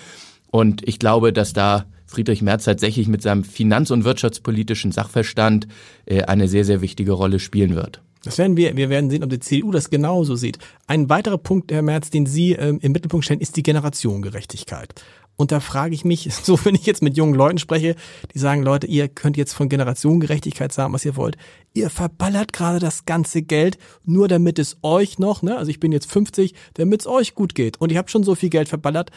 Und 0.48 0.86
ich 0.88 0.98
glaube, 0.98 1.32
dass 1.32 1.54
da 1.54 1.86
Friedrich 2.08 2.42
Merz 2.42 2.66
tatsächlich 2.66 3.08
mit 3.08 3.22
seinem 3.22 3.44
finanz- 3.44 3.92
und 3.92 4.04
wirtschaftspolitischen 4.04 4.92
Sachverstand 4.92 5.68
äh, 6.06 6.24
eine 6.24 6.48
sehr, 6.48 6.66
sehr 6.66 6.82
wichtige 6.82 7.12
Rolle 7.12 7.40
spielen 7.40 7.76
wird. 7.76 8.02
Das 8.24 8.38
werden 8.38 8.56
wir, 8.56 8.76
wir 8.76 8.90
werden 8.90 9.10
sehen, 9.10 9.24
ob 9.24 9.32
die 9.32 9.40
CDU 9.40 9.72
das 9.72 9.90
genauso 9.90 10.36
sieht. 10.36 10.60
Ein 10.86 11.10
weiterer 11.10 11.40
Punkt, 11.40 11.72
Herr 11.72 11.82
Merz, 11.82 12.12
den 12.12 12.28
Sie 12.28 12.54
ähm, 12.54 12.80
im 12.82 12.92
Mittelpunkt 12.92 13.26
stellen, 13.26 13.40
ist 13.40 13.58
die 13.58 13.64
Generationengerechtigkeit. 13.64 14.94
Und 15.36 15.52
da 15.52 15.60
frage 15.60 15.96
ich 15.96 16.06
mich, 16.06 16.30
so 16.44 16.60
wenn 16.66 16.76
ich 16.76 16.86
jetzt 16.86 17.02
mit 17.02 17.18
jungen 17.18 17.34
Leuten 17.34 17.58
spreche, 17.58 17.96
die 18.34 18.40
sagen, 18.40 18.64
Leute, 18.64 18.88
ihr 18.88 19.08
könnt 19.08 19.38
jetzt 19.38 19.54
von 19.54 19.70
Generationengerechtigkeit 19.70 20.72
sagen, 20.72 20.94
was 20.94 21.06
ihr 21.06 21.16
wollt. 21.16 21.38
Ihr 21.74 21.90
verballert 21.90 22.54
gerade 22.54 22.80
das 22.80 23.06
ganze 23.06 23.42
Geld, 23.42 23.78
nur 24.06 24.28
damit 24.28 24.60
es 24.60 24.78
euch 24.82 25.20
noch, 25.20 25.42
ne, 25.42 25.58
also 25.58 25.70
ich 25.70 25.80
bin 25.80 25.92
jetzt 25.92 26.12
50, 26.12 26.54
damit 26.76 27.02
es 27.02 27.08
euch 27.08 27.36
gut 27.36 27.56
geht. 27.56 27.80
Und 27.80 27.92
ihr 27.92 27.98
habt 27.98 28.12
schon 28.12 28.24
so 28.24 28.36
viel 28.36 28.50
Geld 28.50 28.70
verballert. 28.70 29.12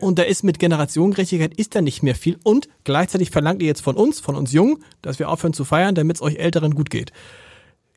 Und 0.00 0.18
da 0.18 0.22
ist 0.22 0.42
mit 0.42 0.58
Generationengerechtigkeit 0.58 1.52
ist 1.54 1.74
da 1.74 1.82
nicht 1.82 2.02
mehr 2.02 2.14
viel. 2.14 2.38
Und 2.44 2.68
gleichzeitig 2.84 3.30
verlangt 3.30 3.60
ihr 3.60 3.68
jetzt 3.68 3.82
von 3.82 3.96
uns, 3.96 4.20
von 4.20 4.36
uns 4.36 4.52
Jungen, 4.52 4.82
dass 5.02 5.18
wir 5.18 5.28
aufhören 5.28 5.52
zu 5.52 5.64
feiern, 5.64 5.94
damit 5.94 6.16
es 6.16 6.22
euch 6.22 6.36
Älteren 6.36 6.74
gut 6.74 6.88
geht. 6.88 7.12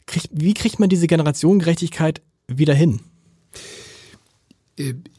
Kriegt, 0.06 0.30
wie 0.32 0.54
kriegt 0.54 0.78
man 0.78 0.90
diese 0.90 1.08
Generationengerechtigkeit 1.08 2.22
wieder 2.48 2.74
hin? 2.74 3.00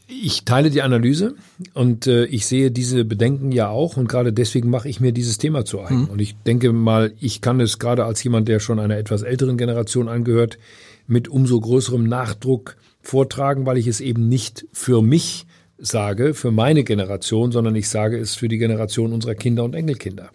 Ich 0.07 0.45
teile 0.45 0.71
die 0.71 0.83
Analyse 0.83 1.35
und 1.73 2.07
äh, 2.07 2.27
ich 2.27 2.47
sehe 2.47 2.71
diese 2.71 3.05
Bedenken 3.05 3.53
ja 3.53 3.69
auch 3.69 3.97
und 3.97 4.09
gerade 4.09 4.33
deswegen 4.33 4.71
mache 4.71 4.89
ich 4.89 5.01
mir 5.01 5.13
dieses 5.13 5.39
Thema 5.39 5.65
zu 5.65 5.81
eigen. 5.81 6.07
Und 6.07 6.21
ich 6.21 6.37
denke 6.47 6.73
mal, 6.73 7.13
ich 7.21 7.41
kann 7.41 7.61
es 7.61 7.79
gerade 7.79 8.05
als 8.05 8.23
jemand, 8.23 8.49
der 8.49 8.61
schon 8.61 8.79
einer 8.79 8.99
etwas 8.99 9.23
älteren 9.23 9.57
Generation 9.57 10.09
angehört, 10.09 10.59
mit 11.07 11.29
umso 11.29 11.61
größerem 11.61 12.05
Nachdruck 12.05 12.77
vortragen, 13.01 13.67
weil 13.67 13.79
ich 13.79 13.87
es 13.87 14.01
eben 14.01 14.29
nicht 14.29 14.67
für 14.73 15.03
mich 15.03 15.47
sage, 15.79 16.35
für 16.35 16.51
meine 16.51 16.85
Generation, 16.85 17.53
sondern 17.53 17.75
ich 17.75 17.89
sage 17.89 18.19
es 18.19 18.35
für 18.35 18.49
die 18.49 18.59
Generation 18.59 19.13
unserer 19.13 19.35
Kinder 19.35 19.65
und 19.65 19.75
Enkelkinder. 19.75 20.31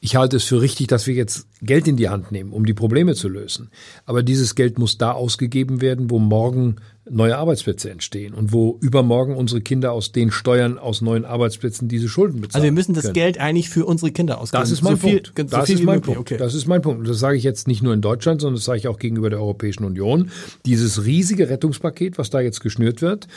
Ich 0.00 0.16
halte 0.16 0.36
es 0.36 0.44
für 0.44 0.60
richtig, 0.60 0.88
dass 0.88 1.06
wir 1.06 1.14
jetzt 1.14 1.46
Geld 1.62 1.88
in 1.88 1.96
die 1.96 2.10
Hand 2.10 2.30
nehmen, 2.30 2.52
um 2.52 2.66
die 2.66 2.74
Probleme 2.74 3.14
zu 3.14 3.28
lösen. 3.28 3.70
Aber 4.04 4.22
dieses 4.22 4.54
Geld 4.54 4.78
muss 4.78 4.98
da 4.98 5.12
ausgegeben 5.12 5.80
werden, 5.80 6.10
wo 6.10 6.18
morgen 6.18 6.76
neue 7.10 7.36
Arbeitsplätze 7.36 7.90
entstehen 7.90 8.32
und 8.34 8.52
wo 8.52 8.78
übermorgen 8.80 9.36
unsere 9.36 9.60
Kinder 9.60 9.92
aus 9.92 10.12
den 10.12 10.30
Steuern 10.30 10.78
aus 10.78 11.02
neuen 11.02 11.24
Arbeitsplätzen 11.24 11.88
diese 11.88 12.08
Schulden 12.08 12.40
bezahlen. 12.40 12.54
Also 12.54 12.64
wir 12.64 12.72
müssen 12.72 12.94
das 12.94 13.04
können. 13.04 13.14
Geld 13.14 13.38
eigentlich 13.38 13.68
für 13.68 13.84
unsere 13.84 14.10
Kinder 14.10 14.40
ausgeben. 14.40 14.62
Das 14.62 14.70
ist 14.70 14.82
mein 14.82 14.96
so 14.96 15.08
Punkt. 15.08 15.32
So 15.36 15.42
Das 15.44 15.66
viel 15.66 15.74
ist 15.76 15.84
mein. 15.84 16.00
Punkt. 16.00 16.20
Okay. 16.20 16.36
Das 16.38 16.54
ist 16.54 16.66
mein 16.66 16.82
Punkt. 16.82 17.00
Und 17.00 17.08
das 17.08 17.18
sage 17.18 17.36
ich 17.36 17.44
jetzt 17.44 17.68
nicht 17.68 17.82
nur 17.82 17.92
in 17.92 18.00
Deutschland, 18.00 18.40
sondern 18.40 18.56
das 18.56 18.64
sage 18.64 18.78
ich 18.78 18.88
auch 18.88 18.98
gegenüber 18.98 19.28
der 19.28 19.40
Europäischen 19.40 19.84
Union. 19.84 20.30
Dieses 20.64 21.04
riesige 21.04 21.48
Rettungspaket, 21.50 22.16
was 22.16 22.30
da 22.30 22.40
jetzt 22.40 22.60
geschnürt 22.60 23.02
wird, 23.02 23.28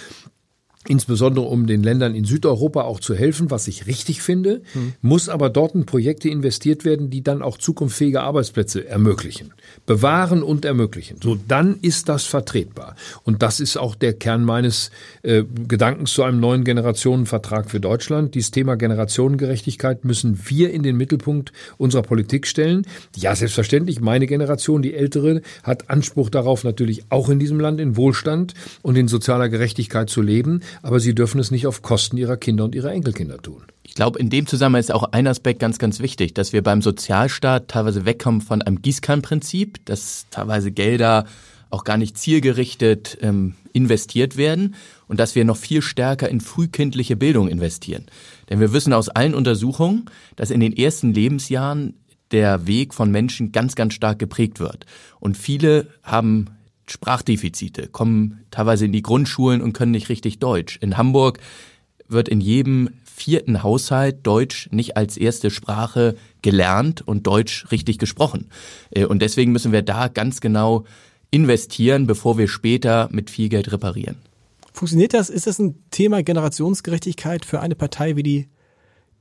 insbesondere 0.88 1.46
um 1.46 1.68
den 1.68 1.84
Ländern 1.84 2.16
in 2.16 2.26
Südeuropa 2.26 2.84
auch 2.84 3.00
zu 3.00 3.16
helfen, 3.16 3.52
was 3.52 3.68
ich 3.68 3.88
richtig 3.88 4.22
finde, 4.22 4.62
muss 5.02 5.30
aber 5.30 5.50
dort 5.50 5.76
in 5.76 5.86
Projekte 5.86 6.30
investiert 6.30 6.86
werden, 6.86 7.10
die 7.10 7.24
dann 7.24 7.42
auch 7.42 7.58
zukunftsfähige 7.58 8.22
Arbeitsplätze 8.22 8.88
ermöglichen. 8.88 9.54
Bewahren 9.86 10.44
und 10.44 10.66
ermöglichen. 10.66 11.20
So, 11.22 11.38
dann 11.48 11.78
ist 11.82 12.10
das 12.10 12.24
vertretbar. 12.26 12.96
Und 13.24 13.42
das 13.42 13.60
ist 13.60 13.78
auch 13.78 13.96
der 13.96 14.14
Kern 14.14 14.44
meines 14.44 14.92
äh, 15.24 15.44
Gedankens 15.68 16.14
zu 16.14 16.24
einem 16.24 16.40
neuen 16.40 16.64
Generationenvertrag 16.64 17.70
für 17.70 17.80
Deutschland. 17.80 18.36
Dieses 18.36 18.52
Thema 18.52 18.76
Generationengerechtigkeit 18.76 20.06
müssen 20.06 20.40
wir 20.48 20.72
in 20.72 20.84
den 20.84 20.98
Mittelpunkt 20.98 21.52
unserer 21.78 22.04
Politik 22.04 22.48
stellen. 22.48 22.86
Ja, 23.16 23.36
selbstverständlich, 23.36 24.00
meine 24.02 24.28
Generation, 24.28 24.82
die 24.82 24.94
ältere, 24.94 25.42
hat 25.64 25.90
Anspruch 25.90 26.30
darauf, 26.30 26.64
natürlich 26.64 27.04
auch 27.10 27.30
in 27.30 27.40
diesem 27.40 27.60
Land 27.60 27.80
in 27.80 27.96
Wohlstand 27.96 28.54
und 28.82 28.98
in 28.98 29.08
sozialer 29.08 29.50
Gerechtigkeit 29.50 30.10
zu 30.10 30.22
leben 30.22 30.62
aber 30.82 31.00
sie 31.00 31.16
dürfen 31.16 31.40
es 31.40 31.52
nicht 31.52 31.68
auf 31.68 31.82
Kosten 31.82 32.18
ihrer 32.18 32.38
Kinder 32.38 32.66
und 32.66 32.76
ihrer 32.76 32.92
Enkelkinder 32.92 33.38
tun. 33.38 33.64
Ich 33.84 33.96
glaube, 33.96 34.20
in 34.20 34.30
dem 34.30 34.48
Zusammenhang 34.48 34.82
ist 34.82 34.92
auch 34.92 35.12
ein 35.12 35.28
Aspekt 35.28 35.60
ganz, 35.60 35.80
ganz 35.80 36.00
wichtig, 36.00 36.34
dass 36.34 36.54
wir 36.54 36.62
beim 36.62 36.82
Sozialstaat 36.82 37.68
teilweise 37.68 38.06
wegkommen 38.06 38.42
von 38.42 38.62
einem 38.62 38.82
Gießkannenprinzip, 38.82 39.86
dass 39.86 40.28
teilweise 40.30 40.72
Gelder 40.72 41.26
auch 41.70 41.84
gar 41.84 41.98
nicht 41.98 42.18
zielgerichtet 42.18 43.18
ähm, 43.22 43.56
investiert 43.74 44.38
werden 44.38 44.76
und 45.08 45.20
dass 45.20 45.36
wir 45.36 45.46
noch 45.46 45.58
viel 45.58 45.82
stärker 45.82 46.30
in 46.30 46.42
frühkindliche 46.42 47.16
Bildung 47.16 47.50
investieren. 47.50 48.06
Denn 48.50 48.60
wir 48.60 48.74
wissen 48.74 48.94
aus 48.94 49.10
allen 49.10 49.36
Untersuchungen, 49.36 50.06
dass 50.36 50.52
in 50.52 50.60
den 50.60 50.76
ersten 50.76 51.14
Lebensjahren 51.14 51.96
der 52.32 52.68
Weg 52.68 52.94
von 52.94 53.12
Menschen 53.12 53.52
ganz, 53.52 53.76
ganz 53.76 53.94
stark 53.94 54.20
geprägt 54.20 54.60
wird. 54.60 54.86
Und 55.20 55.38
viele 55.38 55.88
haben 56.04 56.48
Sprachdefizite, 56.88 57.88
kommen 57.88 58.44
teilweise 58.52 58.86
in 58.86 58.92
die 58.92 59.02
Grundschulen 59.02 59.62
und 59.62 59.74
können 59.74 59.92
nicht 59.92 60.10
richtig 60.10 60.40
Deutsch. 60.40 60.78
In 60.82 60.98
Hamburg 60.98 61.40
wird 62.08 62.30
in 62.30 62.42
jedem 62.42 62.90
vierten 63.04 63.64
Haushalt 63.64 64.26
Deutsch 64.26 64.70
nicht 64.72 64.96
als 64.96 65.18
erste 65.18 65.50
Sprache 65.50 66.16
gelernt 66.42 67.06
und 67.06 67.26
Deutsch 67.26 67.66
richtig 67.72 67.98
gesprochen. 67.98 68.50
Äh, 68.92 69.06
Und 69.06 69.22
deswegen 69.22 69.52
müssen 69.52 69.72
wir 69.72 69.82
da 69.82 70.08
ganz 70.08 70.40
genau 70.40 70.86
investieren, 71.32 72.08
bevor 72.08 72.38
wir 72.38 72.48
später 72.48 73.10
mit 73.12 73.30
viel 73.30 73.50
Geld 73.50 73.72
reparieren. 73.72 74.18
Funktioniert 74.72 75.14
das? 75.14 75.30
Ist 75.30 75.48
das 75.48 75.60
ein 75.60 75.76
Thema 75.90 76.22
Generationsgerechtigkeit 76.22 77.46
für 77.46 77.60
eine 77.60 77.76
Partei 77.76 78.16
wie 78.16 78.24
die 78.24 78.48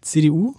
CDU? 0.02 0.55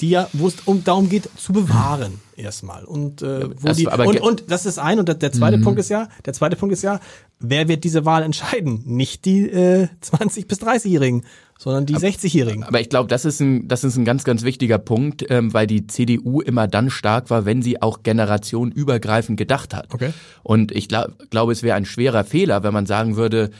Die 0.00 0.10
ja, 0.10 0.28
wo 0.32 0.46
es 0.46 0.56
um, 0.64 0.84
darum 0.84 1.08
geht, 1.08 1.28
zu 1.36 1.52
bewahren 1.52 2.20
erstmal. 2.36 2.84
Und, 2.84 3.22
äh, 3.22 3.48
wo 3.60 3.66
das 3.66 3.76
die, 3.76 3.86
und, 3.86 4.20
und 4.20 4.50
das 4.50 4.64
ist 4.64 4.78
ein, 4.78 4.98
und 4.98 5.08
der, 5.08 5.32
zweite 5.32 5.58
Punkt 5.58 5.80
ist 5.80 5.88
ja, 5.88 6.08
der 6.24 6.32
zweite 6.32 6.56
Punkt 6.56 6.72
ist 6.72 6.82
ja, 6.82 7.00
wer 7.40 7.68
wird 7.68 7.84
diese 7.84 8.04
Wahl 8.04 8.22
entscheiden? 8.22 8.82
Nicht 8.86 9.24
die 9.24 9.48
äh, 9.48 9.88
20- 10.02 10.46
bis 10.46 10.60
30-Jährigen, 10.60 11.24
sondern 11.58 11.86
die 11.86 11.96
60-Jährigen. 11.96 12.62
Aber 12.62 12.80
ich 12.80 12.88
glaube, 12.88 13.08
das 13.08 13.24
ist 13.24 13.40
ein, 13.40 13.66
das 13.66 13.82
ist 13.82 13.96
ein 13.96 14.04
ganz, 14.04 14.24
ganz 14.24 14.44
wichtiger 14.44 14.78
Punkt, 14.78 15.28
ähm, 15.28 15.52
weil 15.52 15.66
die 15.66 15.86
CDU 15.86 16.40
immer 16.40 16.68
dann 16.68 16.90
stark 16.90 17.30
war, 17.30 17.44
wenn 17.44 17.62
sie 17.62 17.82
auch 17.82 18.02
generationenübergreifend 18.04 19.36
gedacht 19.36 19.74
hat. 19.74 19.92
Okay. 19.92 20.12
Und 20.42 20.72
ich 20.72 20.88
glaube, 20.88 21.14
glaub, 21.30 21.50
es 21.50 21.62
wäre 21.62 21.76
ein 21.76 21.84
schwerer 21.84 22.24
Fehler, 22.24 22.62
wenn 22.62 22.72
man 22.72 22.86
sagen 22.86 23.16
würde, 23.16 23.50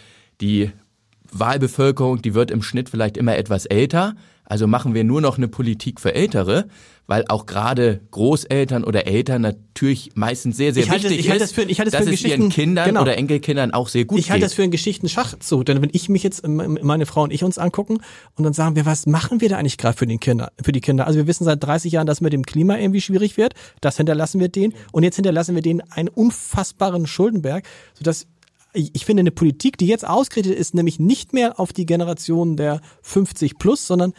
die 0.40 0.70
Wahlbevölkerung, 1.30 2.22
die 2.22 2.34
wird 2.34 2.50
im 2.50 2.62
Schnitt 2.62 2.88
vielleicht 2.88 3.16
immer 3.16 3.36
etwas 3.36 3.66
älter, 3.66 4.14
also 4.50 4.66
machen 4.66 4.94
wir 4.94 5.04
nur 5.04 5.20
noch 5.20 5.36
eine 5.36 5.46
Politik 5.46 6.00
für 6.00 6.14
Ältere, 6.14 6.68
weil 7.06 7.24
auch 7.28 7.44
gerade 7.46 8.00
Großeltern 8.10 8.82
oder 8.84 9.06
Eltern 9.06 9.42
natürlich 9.42 10.10
meistens 10.14 10.56
sehr, 10.56 10.72
sehr 10.74 10.82
Ich 10.84 10.90
halte 10.90 11.04
das- 11.04 11.10
wichtig 11.12 11.26
ich 11.26 11.30
halte 11.30 11.44
ist, 11.44 11.50
das 11.56 11.64
für- 11.64 11.70
ich 11.70 11.78
halte 11.80 11.90
das 11.90 12.00
dass 12.00 12.08
für 12.08 12.14
es 12.14 12.24
ihren 12.24 12.48
Kindern 12.48 12.88
genau. 12.88 13.02
oder 13.02 13.16
Enkelkindern 13.18 13.72
auch 13.72 13.88
sehr 13.88 14.04
gut 14.06 14.18
Ich 14.18 14.30
halte 14.30 14.40
geht. 14.40 14.46
das 14.46 14.54
für 14.54 14.62
einen 14.62 14.70
Geschichtenschachzug, 14.72 15.64
denn 15.66 15.80
wenn 15.82 15.90
ich 15.92 16.08
mich 16.08 16.22
jetzt, 16.22 16.44
ähm, 16.44 16.78
meine 16.82 17.04
Frau 17.06 17.22
und 17.22 17.32
ich 17.32 17.44
uns 17.44 17.58
angucken 17.58 17.98
und 18.36 18.44
dann 18.44 18.52
sagen 18.54 18.74
wir, 18.76 18.84
was 18.86 19.06
machen 19.06 19.40
wir 19.40 19.48
da 19.50 19.56
eigentlich 19.58 19.78
gerade 19.78 19.96
für 19.96 20.06
den 20.06 20.18
Kinder, 20.20 20.50
für 20.62 20.72
die 20.72 20.80
Kinder? 20.80 21.06
Also 21.06 21.18
wir 21.18 21.26
wissen 21.26 21.44
seit 21.44 21.62
30 21.62 21.92
Jahren, 21.92 22.06
dass 22.06 22.20
mit 22.20 22.32
dem 22.32 22.44
Klima 22.44 22.78
irgendwie 22.78 23.00
schwierig 23.00 23.36
wird. 23.36 23.54
Das 23.80 23.96
hinterlassen 23.98 24.40
wir 24.40 24.48
denen 24.48 24.74
und 24.92 25.02
jetzt 25.02 25.16
hinterlassen 25.16 25.54
wir 25.54 25.62
denen 25.62 25.82
einen 25.90 26.08
unfassbaren 26.08 27.06
Schuldenberg, 27.06 27.64
sodass 27.94 28.26
ich 28.74 28.90
ich 28.94 29.06
finde, 29.06 29.20
eine 29.22 29.30
Politik, 29.30 29.78
die 29.78 29.86
jetzt 29.86 30.06
ausgerichtet 30.06 30.54
ist, 30.58 30.74
nämlich 30.74 31.00
nicht 31.00 31.32
mehr 31.32 31.58
auf 31.58 31.72
die 31.72 31.86
Generation 31.86 32.56
der 32.56 32.80
50 33.02 33.58
plus, 33.58 33.86
sondern 33.86 34.12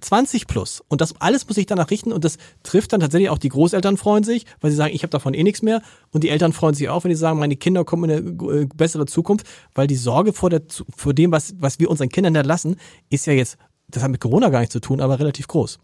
20 0.00 0.46
plus. 0.46 0.82
Und 0.88 1.00
das 1.00 1.20
alles 1.20 1.46
muss 1.46 1.56
sich 1.56 1.66
danach 1.66 1.90
richten 1.90 2.12
und 2.12 2.24
das 2.24 2.38
trifft 2.62 2.92
dann 2.92 3.00
tatsächlich 3.00 3.30
auch 3.30 3.38
die 3.38 3.48
Großeltern 3.48 3.96
freuen 3.96 4.24
sich, 4.24 4.46
weil 4.60 4.70
sie 4.70 4.76
sagen, 4.76 4.94
ich 4.94 5.02
habe 5.02 5.10
davon 5.10 5.34
eh 5.34 5.42
nichts 5.42 5.62
mehr. 5.62 5.82
Und 6.12 6.24
die 6.24 6.28
Eltern 6.28 6.52
freuen 6.52 6.74
sich 6.74 6.88
auch, 6.88 7.04
wenn 7.04 7.10
die 7.10 7.16
sagen, 7.16 7.38
meine 7.38 7.56
Kinder 7.56 7.84
kommen 7.84 8.10
in 8.10 8.16
eine 8.16 8.60
äh, 8.60 8.66
bessere 8.74 9.06
Zukunft, 9.06 9.46
weil 9.74 9.86
die 9.86 9.96
Sorge 9.96 10.32
vor, 10.32 10.50
der, 10.50 10.62
vor 10.96 11.14
dem, 11.14 11.32
was, 11.32 11.54
was 11.58 11.80
wir 11.80 11.90
unseren 11.90 12.08
Kindern 12.08 12.34
hinterlassen, 12.34 12.76
ist 13.10 13.26
ja 13.26 13.32
jetzt, 13.32 13.58
das 13.88 14.02
hat 14.02 14.10
mit 14.10 14.20
Corona 14.20 14.50
gar 14.50 14.60
nichts 14.60 14.72
zu 14.72 14.80
tun, 14.80 15.00
aber 15.00 15.18
relativ 15.18 15.48
groß. 15.48 15.78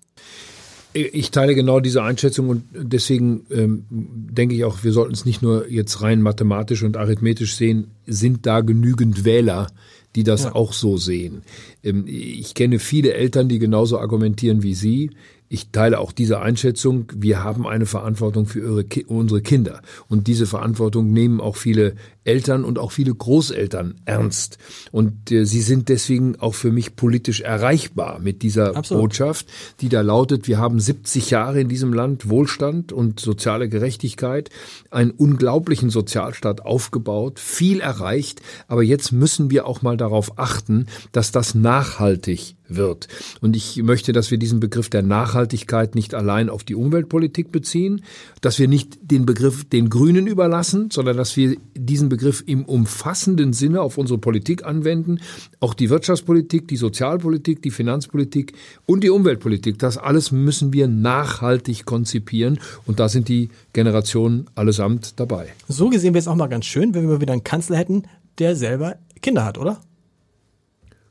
Ich 0.97 1.33
teile 1.33 1.57
genau 1.57 1.81
diese 1.81 2.05
Einschätzung 2.05 2.49
und 2.49 2.65
deswegen 2.73 3.47
ähm, 3.51 3.85
denke 3.91 4.55
ich 4.55 4.63
auch, 4.63 4.85
wir 4.85 4.93
sollten 4.93 5.13
es 5.13 5.25
nicht 5.25 5.43
nur 5.43 5.69
jetzt 5.69 6.03
rein 6.03 6.23
mathematisch 6.23 6.85
und 6.85 6.97
arithmetisch 6.97 7.57
sehen, 7.57 7.91
sind 8.07 8.47
da 8.47 8.61
genügend 8.61 9.25
Wähler, 9.25 9.67
die 10.15 10.23
das 10.23 10.47
auch 10.47 10.73
so 10.73 10.97
sehen. 10.97 11.43
Ähm, 11.83 12.05
ich 12.07 12.55
kenne 12.55 12.79
viele 12.79 13.15
Eltern, 13.15 13.49
die 13.49 13.59
genauso 13.59 13.99
argumentieren 13.99 14.63
wie 14.63 14.75
Sie. 14.75 15.11
Ich 15.49 15.71
teile 15.71 16.01
auch 16.01 16.13
diese 16.13 16.41
Einschätzung. 16.41 17.13
Wir 17.15 17.45
haben 17.45 17.67
eine 17.67 17.87
Verantwortung 17.87 18.47
für 18.47 18.61
ihre, 18.61 19.07
unsere 19.07 19.43
Kinder. 19.43 19.83
Und 20.09 20.27
diese 20.27 20.47
Verantwortung 20.47 21.13
nehmen 21.13 21.41
auch 21.41 21.57
viele 21.57 21.95
Eltern 22.25 22.65
und 22.65 22.79
auch 22.79 22.91
viele 22.91 23.15
Großeltern 23.15 24.01
ernst. 24.07 24.59
Und 24.91 25.31
äh, 25.31 25.45
sie 25.45 25.61
sind 25.61 25.89
deswegen 25.91 26.41
auch 26.41 26.55
für 26.55 26.73
mich 26.73 26.97
politisch 26.97 27.43
erreichbar 27.43 28.19
mit 28.19 28.43
dieser 28.43 28.75
Absolut. 28.75 29.03
Botschaft, 29.03 29.47
die 29.81 29.91
da 29.91 30.01
lautet, 30.01 30.49
wir 30.49 30.59
haben 30.59 30.81
70 30.81 31.31
Jahre 31.31 31.61
in 31.61 31.69
diesem 31.69 31.93
Land 31.93 32.29
Wohlstand 32.31 32.93
und 32.93 33.21
soziale 33.21 33.69
Gerechtigkeit, 33.69 34.51
einen 34.91 35.11
unglaublichen 35.11 35.91
Sozialstaat 35.91 36.63
aufgebaut, 36.63 37.39
viel 37.39 37.81
erreicht, 37.81 38.41
aber 38.67 38.83
jetzt 38.83 39.13
müssen 39.13 39.51
wir 39.51 39.67
auch 39.67 39.83
mal 39.83 39.97
darauf 39.97 40.39
achten, 40.39 40.87
dass 41.13 41.31
das 41.31 41.55
nachhaltig 41.55 42.57
wird. 42.69 43.09
Und 43.41 43.57
ich 43.57 43.83
möchte, 43.83 44.13
dass 44.13 44.31
wir 44.31 44.39
diesen 44.39 44.61
Begriff 44.61 44.89
der 44.89 45.03
Nachhaltigkeit 45.03 45.95
nicht 45.95 46.15
allein 46.15 46.49
auf 46.49 46.65
die 46.65 46.75
Umweltpolitik 46.75 47.53
beziehen, 47.53 48.03
dass 48.41 48.59
wir 48.59 48.69
nicht 48.69 48.99
den 49.03 49.27
Begriff 49.27 49.69
den 49.69 49.91
Grünen 49.91 50.27
überlassen, 50.27 50.91
sondern 50.91 51.17
dass 51.17 51.37
wir 51.37 51.57
diesen 51.75 52.09
Begriff 52.09 52.43
im 52.47 52.65
umfassenden 52.65 53.53
Sinne 53.53 53.83
auf 53.83 53.99
unsere 53.99 54.19
Politik 54.19 54.65
anwenden, 54.65 55.21
auch 55.61 55.75
die 55.75 55.91
Wirtschaftspolitik, 55.91 56.69
die 56.69 56.77
Sozialpolitik, 56.77 57.63
die 57.63 57.71
Finanzpolitik 57.71 58.55
und 58.87 59.05
die 59.05 59.11
Umweltpolitik. 59.11 59.79
Das 59.79 59.99
alles 59.99 60.33
müssen 60.33 60.73
wir 60.73 60.89
nachhaltig 60.89 61.85
konzipieren 61.85 62.59
und 62.87 63.01
da 63.01 63.09
sind 63.09 63.29
die 63.29 63.51
Generationen 63.73 64.47
allesamt 64.55 65.21
dabei. 65.21 65.49
So 65.69 65.91
gesehen 65.91 66.15
wäre 66.15 66.21
es 66.21 66.29
auch 66.29 66.37
mal 66.37 66.47
ganz 66.47 66.65
schön, 66.65 66.95
wenn 66.95 67.09
wir 67.09 67.21
wieder 67.21 67.33
einen 67.33 67.45
Kanzler 67.45 67.77
hätten, 67.77 68.05
der 68.39 68.57
selber 68.57 68.97
Kinder 69.21 69.45
hat, 69.45 69.59
oder? 69.59 69.81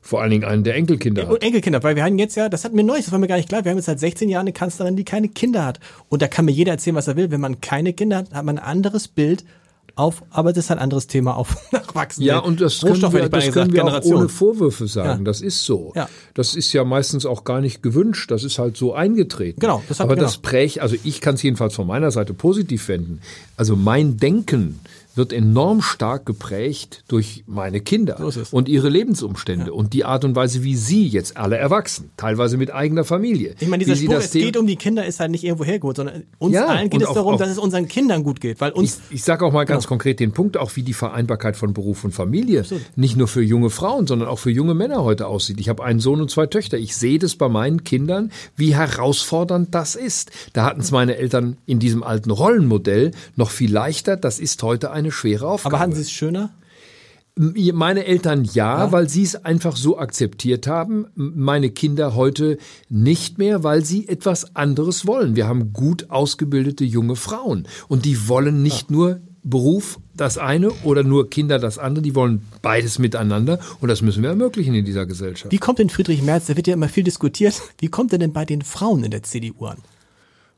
Vor 0.06 0.20
allen 0.20 0.30
Dingen 0.30 0.44
einen 0.44 0.64
der 0.64 0.74
Enkelkinder. 0.74 1.26
Hat. 1.26 1.42
Enkelkinder, 1.42 1.82
weil 1.82 1.96
wir 1.96 2.04
hatten 2.04 2.18
jetzt 2.18 2.36
ja, 2.36 2.50
das 2.50 2.62
hatten 2.64 2.76
wir 2.76 2.84
neulich, 2.84 3.06
das 3.06 3.12
war 3.12 3.18
mir 3.18 3.26
gar 3.26 3.36
nicht 3.36 3.48
klar, 3.48 3.64
wir 3.64 3.70
haben 3.70 3.78
jetzt 3.78 3.86
seit 3.86 3.98
16 3.98 4.28
Jahren 4.28 4.42
eine 4.42 4.52
Kanzlerin, 4.52 4.96
die 4.96 5.04
keine 5.04 5.28
Kinder 5.28 5.64
hat. 5.64 5.80
Und 6.10 6.20
da 6.20 6.28
kann 6.28 6.44
mir 6.44 6.52
jeder 6.52 6.72
erzählen, 6.72 6.94
was 6.94 7.08
er 7.08 7.16
will. 7.16 7.30
Wenn 7.30 7.40
man 7.40 7.62
keine 7.62 7.94
Kinder 7.94 8.18
hat, 8.18 8.34
hat 8.34 8.44
man 8.44 8.58
ein 8.58 8.64
anderes 8.64 9.08
Bild 9.08 9.44
auf, 9.96 10.22
aber 10.30 10.52
das 10.52 10.64
ist 10.66 10.70
ein 10.72 10.78
anderes 10.78 11.06
Thema 11.06 11.36
auf 11.36 11.56
Nachwachsende. 11.72 12.26
Ja, 12.28 12.38
und 12.40 12.60
das 12.60 12.80
können 12.80 12.92
Rohstoffe, 12.92 13.14
wir, 13.14 13.28
das 13.28 13.50
können 13.52 13.72
wir 13.72 13.84
gesagt, 13.84 14.04
auch 14.06 14.10
ohne. 14.10 14.28
Vorwürfe 14.28 14.88
sagen. 14.88 15.20
Ja. 15.20 15.24
Das 15.24 15.40
ist 15.40 15.64
so. 15.64 15.92
Ja. 15.94 16.08
Das 16.34 16.54
ist 16.54 16.72
ja 16.74 16.84
meistens 16.84 17.24
auch 17.24 17.44
gar 17.44 17.60
nicht 17.60 17.82
gewünscht. 17.82 18.30
Das 18.30 18.42
ist 18.44 18.58
halt 18.58 18.76
so 18.76 18.92
eingetreten. 18.92 19.60
Genau, 19.60 19.82
das 19.88 20.00
hat- 20.00 20.04
Aber 20.04 20.16
genau. 20.16 20.26
das 20.26 20.38
prägt, 20.38 20.80
also 20.80 20.96
ich 21.04 21.20
kann 21.22 21.36
es 21.36 21.42
jedenfalls 21.42 21.74
von 21.74 21.86
meiner 21.86 22.10
Seite 22.10 22.34
positiv 22.34 22.88
wenden. 22.88 23.20
Also 23.56 23.74
mein 23.76 24.16
Denken 24.18 24.80
wird 25.16 25.32
enorm 25.32 25.82
stark 25.82 26.26
geprägt 26.26 27.04
durch 27.08 27.44
meine 27.46 27.80
Kinder 27.80 28.16
So 28.30 28.42
und 28.56 28.68
ihre 28.68 28.88
Lebensumstände 28.88 29.72
und 29.72 29.92
die 29.92 30.04
Art 30.04 30.24
und 30.24 30.34
Weise, 30.36 30.62
wie 30.62 30.76
sie 30.76 31.06
jetzt 31.06 31.36
alle 31.36 31.56
erwachsen, 31.56 32.10
teilweise 32.16 32.56
mit 32.56 32.72
eigener 32.72 33.04
Familie. 33.04 33.54
Ich 33.60 33.68
meine, 33.68 33.84
dieser 33.84 33.96
Spruch, 33.96 34.14
es 34.14 34.30
geht 34.32 34.56
um 34.56 34.66
die 34.66 34.76
Kinder, 34.76 35.04
ist 35.06 35.20
halt 35.20 35.30
nicht 35.30 35.44
irgendwo 35.44 35.64
hergeholt, 35.64 35.96
sondern 35.96 36.24
uns 36.38 36.54
Ja, 36.54 36.66
allen 36.66 36.90
geht 36.90 37.02
es 37.02 37.08
auch- 37.08 37.14
darum, 37.14 37.34
auch- 37.34 37.38
dass 37.38 37.50
es 37.50 37.58
unseren 37.58 37.88
Kindern 37.88 38.24
gut 38.24 38.40
geht, 38.40 38.60
weil 38.60 38.72
uns 38.72 39.00
Ich, 39.10 39.16
ich 39.16 39.22
sage 39.24 39.44
auch 39.44 39.52
mal 39.52 39.64
ganz 39.64 39.84
Genau. 39.84 39.88
konkret 39.90 40.20
den 40.20 40.32
Punkt, 40.32 40.56
auch 40.56 40.74
wie 40.76 40.82
die 40.82 40.92
Vereinbarkeit 40.94 41.56
von 41.56 41.72
Beruf 41.74 42.04
und 42.04 42.12
Familie 42.12 42.64
nicht 42.96 43.16
nur 43.16 43.28
für 43.28 43.42
junge 43.42 43.70
Frauen, 43.70 44.06
sondern 44.06 44.28
auch 44.28 44.38
für 44.38 44.50
junge 44.50 44.74
Männer 44.74 45.04
heute 45.04 45.26
aussieht. 45.26 45.60
Ich 45.60 45.68
habe 45.68 45.84
einen 45.84 46.00
Sohn 46.00 46.20
und 46.20 46.30
zwei 46.30 46.46
Töchter. 46.46 46.76
Ich 46.78 46.96
sehe 46.96 47.18
das 47.18 47.36
bei 47.36 47.48
meinen 47.48 47.84
Kindern, 47.84 48.30
wie 48.56 48.74
herausfordernd 48.74 49.74
das 49.74 49.94
ist. 49.94 50.30
Da 50.52 50.64
hatten 50.64 50.80
es 50.80 50.90
meine 50.90 51.16
Eltern 51.16 51.56
in 51.66 51.78
diesem 51.78 52.02
alten 52.02 52.30
Rollenmodell 52.30 53.12
noch 53.36 53.50
viel 53.50 53.72
leichter. 53.72 54.16
Das 54.16 54.38
ist 54.38 54.62
heute 54.62 54.90
eine 55.04 55.12
schwere 55.12 55.46
Aufgabe. 55.46 55.76
aber 55.76 55.82
hatten 55.82 55.94
sie 55.94 56.02
es 56.02 56.10
schöner? 56.10 56.50
Meine 57.36 58.04
Eltern 58.04 58.44
ja, 58.44 58.92
weil 58.92 59.08
sie 59.08 59.24
es 59.24 59.44
einfach 59.44 59.76
so 59.76 59.98
akzeptiert 59.98 60.68
haben. 60.68 61.06
Meine 61.16 61.70
Kinder 61.70 62.14
heute 62.14 62.58
nicht 62.88 63.38
mehr, 63.38 63.64
weil 63.64 63.84
sie 63.84 64.06
etwas 64.06 64.54
anderes 64.54 65.04
wollen. 65.04 65.34
Wir 65.34 65.48
haben 65.48 65.72
gut 65.72 66.10
ausgebildete 66.10 66.84
junge 66.84 67.16
Frauen 67.16 67.66
und 67.88 68.04
die 68.04 68.28
wollen 68.28 68.62
nicht 68.62 68.90
nur 68.90 69.20
Beruf 69.46 70.00
das 70.16 70.38
eine 70.38 70.70
oder 70.84 71.02
nur 71.02 71.28
Kinder 71.28 71.58
das 71.58 71.78
andere, 71.78 72.02
die 72.02 72.14
wollen 72.14 72.46
beides 72.62 72.98
miteinander 72.98 73.58
und 73.80 73.88
das 73.88 74.00
müssen 74.00 74.22
wir 74.22 74.30
ermöglichen 74.30 74.74
in 74.74 74.86
dieser 74.86 75.04
Gesellschaft. 75.04 75.52
Wie 75.52 75.58
kommt 75.58 75.80
denn 75.80 75.90
Friedrich 75.90 76.22
Merz, 76.22 76.46
da 76.46 76.56
wird 76.56 76.66
ja 76.66 76.72
immer 76.72 76.88
viel 76.88 77.04
diskutiert, 77.04 77.60
wie 77.78 77.88
kommt 77.88 78.12
er 78.12 78.18
denn 78.18 78.32
bei 78.32 78.46
den 78.46 78.62
Frauen 78.62 79.04
in 79.04 79.10
der 79.10 79.22
CDU 79.22 79.66
an? 79.66 79.78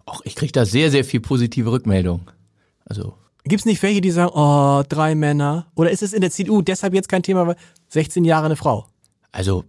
Auch 0.05 0.21
ich 0.25 0.37
kriege 0.37 0.53
da 0.53 0.65
sehr, 0.65 0.93
sehr 0.93 1.05
viel 1.05 1.19
positive 1.19 1.73
Rückmeldung. 1.73 2.31
Also 2.85 3.15
Gibt 3.49 3.61
es 3.61 3.67
nicht 3.67 3.83
welche, 3.83 4.01
die 4.01 4.11
sagen, 4.11 4.33
oh, 4.35 4.83
drei 4.89 5.15
Männer? 5.15 5.67
Oder 5.77 5.91
ist 5.91 6.03
es 6.03 6.13
in 6.13 6.21
der 6.21 6.33
CDU 6.33 6.63
deshalb 6.63 6.95
jetzt 6.95 7.09
kein 7.09 7.23
Thema, 7.23 7.47
weil 7.47 7.57
16 7.89 8.25
Jahre 8.25 8.47
eine 8.47 8.57
Frau? 8.57 8.87
Also 9.31 9.65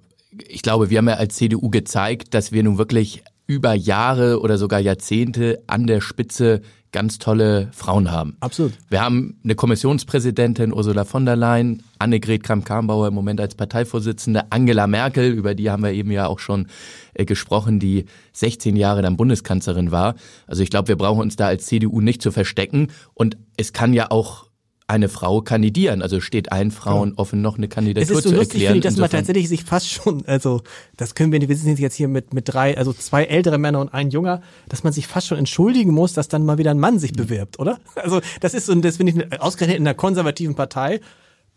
ich 0.48 0.64
glaube, 0.64 0.90
wir 0.90 0.98
haben 0.98 1.08
ja 1.08 1.16
als 1.16 1.36
CDU 1.36 1.70
gezeigt, 1.70 2.34
dass 2.34 2.52
wir 2.52 2.64
nun 2.64 2.80
wirklich 2.80 3.24
über 3.48 3.74
Jahre 3.74 4.42
oder 4.42 4.58
sogar 4.58 4.80
Jahrzehnte 4.80 5.64
an 5.68 5.88
der 5.88 6.02
Spitze 6.02 6.62
ganz 6.92 7.20
tolle 7.20 7.70
Frauen 7.74 8.12
haben. 8.12 8.38
Absolut. 8.40 8.74
Wir 8.90 9.02
haben 9.02 9.40
eine 9.44 9.56
Kommissionspräsidentin 9.56 10.74
Ursula 10.74 11.06
von 11.06 11.26
der 11.26 11.36
Leyen, 11.36 11.84
Annegret 12.00 12.44
Kramp-Karrenbauer 12.44 13.10
im 13.10 13.14
Moment 13.14 13.42
als 13.42 13.56
Parteivorsitzende, 13.56 14.52
Angela 14.52 14.88
Merkel, 14.88 15.32
über 15.32 15.54
die 15.54 15.70
haben 15.70 15.84
wir 15.84 15.92
eben 15.92 16.12
ja 16.12 16.28
auch 16.28 16.40
schon 16.40 16.68
äh, 17.14 17.26
gesprochen, 17.26 17.80
die 17.80 18.06
16 18.34 18.76
Jahre 18.76 19.02
dann 19.02 19.18
Bundeskanzlerin 19.18 19.92
war. 19.92 20.16
Also 20.46 20.64
ich 20.64 20.70
glaube, 20.70 20.88
wir 20.88 20.98
brauchen 20.98 21.22
uns 21.22 21.36
da 21.36 21.48
als 21.48 21.66
CDU 21.66 22.02
nicht 22.02 22.22
zu 22.22 22.32
verstecken 22.32 22.88
und 23.14 23.38
es 23.58 23.74
kann 23.74 23.94
ja 23.94 24.10
auch 24.10 24.47
eine 24.90 25.10
Frau 25.10 25.42
kandidieren. 25.42 26.02
Also 26.02 26.22
steht 26.22 26.52
allen 26.54 26.72
Frauen 26.72 27.14
offen, 27.18 27.42
noch 27.42 27.58
eine 27.58 27.66
Es 27.68 27.72
Kandidatur 27.74 28.18
ist 28.18 28.24
so 28.24 28.30
zu 28.30 28.36
lustig, 28.36 28.62
erklären. 28.62 28.74
finde 28.76 28.88
ich, 28.88 28.94
dass 28.94 29.00
man 29.02 29.10
tatsächlich 29.10 29.50
sich 29.50 29.64
fast 29.66 29.90
schon, 29.92 30.26
also 30.26 30.62
das 30.96 31.14
können 31.14 31.32
wir, 31.34 31.48
wir 31.48 31.56
sind 31.58 31.78
jetzt 31.80 31.96
hier 31.96 32.08
mit, 32.08 32.34
mit 32.34 32.48
drei, 32.48 32.78
also 32.78 32.94
zwei 32.94 33.26
ältere 33.26 33.58
Männer 33.58 33.82
und 33.82 33.94
ein 33.94 34.10
junger, 34.12 34.42
dass 34.70 34.84
man 34.86 34.94
sich 34.94 35.06
fast 35.08 35.28
schon 35.28 35.38
entschuldigen 35.38 35.92
muss, 35.92 36.14
dass 36.14 36.30
dann 36.30 36.46
mal 36.46 36.58
wieder 36.58 36.72
ein 36.72 36.80
Mann 36.80 37.00
sich 37.00 37.12
bewirbt, 37.12 37.60
oder? 37.60 37.80
Also 37.96 38.22
das 38.40 38.54
ist 38.54 38.68
so, 38.68 38.76
das 38.76 38.96
finde 38.98 39.12
ich 39.32 39.42
ausgerechnet 39.42 39.78
in 39.80 39.86
einer 39.88 39.94
konservativen 39.96 40.56
Partei. 40.56 41.02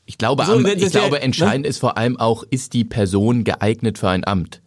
Ich 0.07 0.19
glaube, 0.19 0.45
So, 0.45 0.55
am, 0.55 0.67
ich 0.67 0.81
wär- 0.81 0.91
glaube 0.91 1.17
ne? 1.17 1.23
entscheidend 1.23 1.67
ist 1.67 1.79
vor 1.79 1.97
allem 1.97 2.19
auch, 2.19 2.43
ist 2.51 2.73
die 2.73 2.85
Person 2.85 3.45
geeignet 3.45 3.99
für 3.99 4.09
ein 4.09 4.27
Amt? 4.27 4.61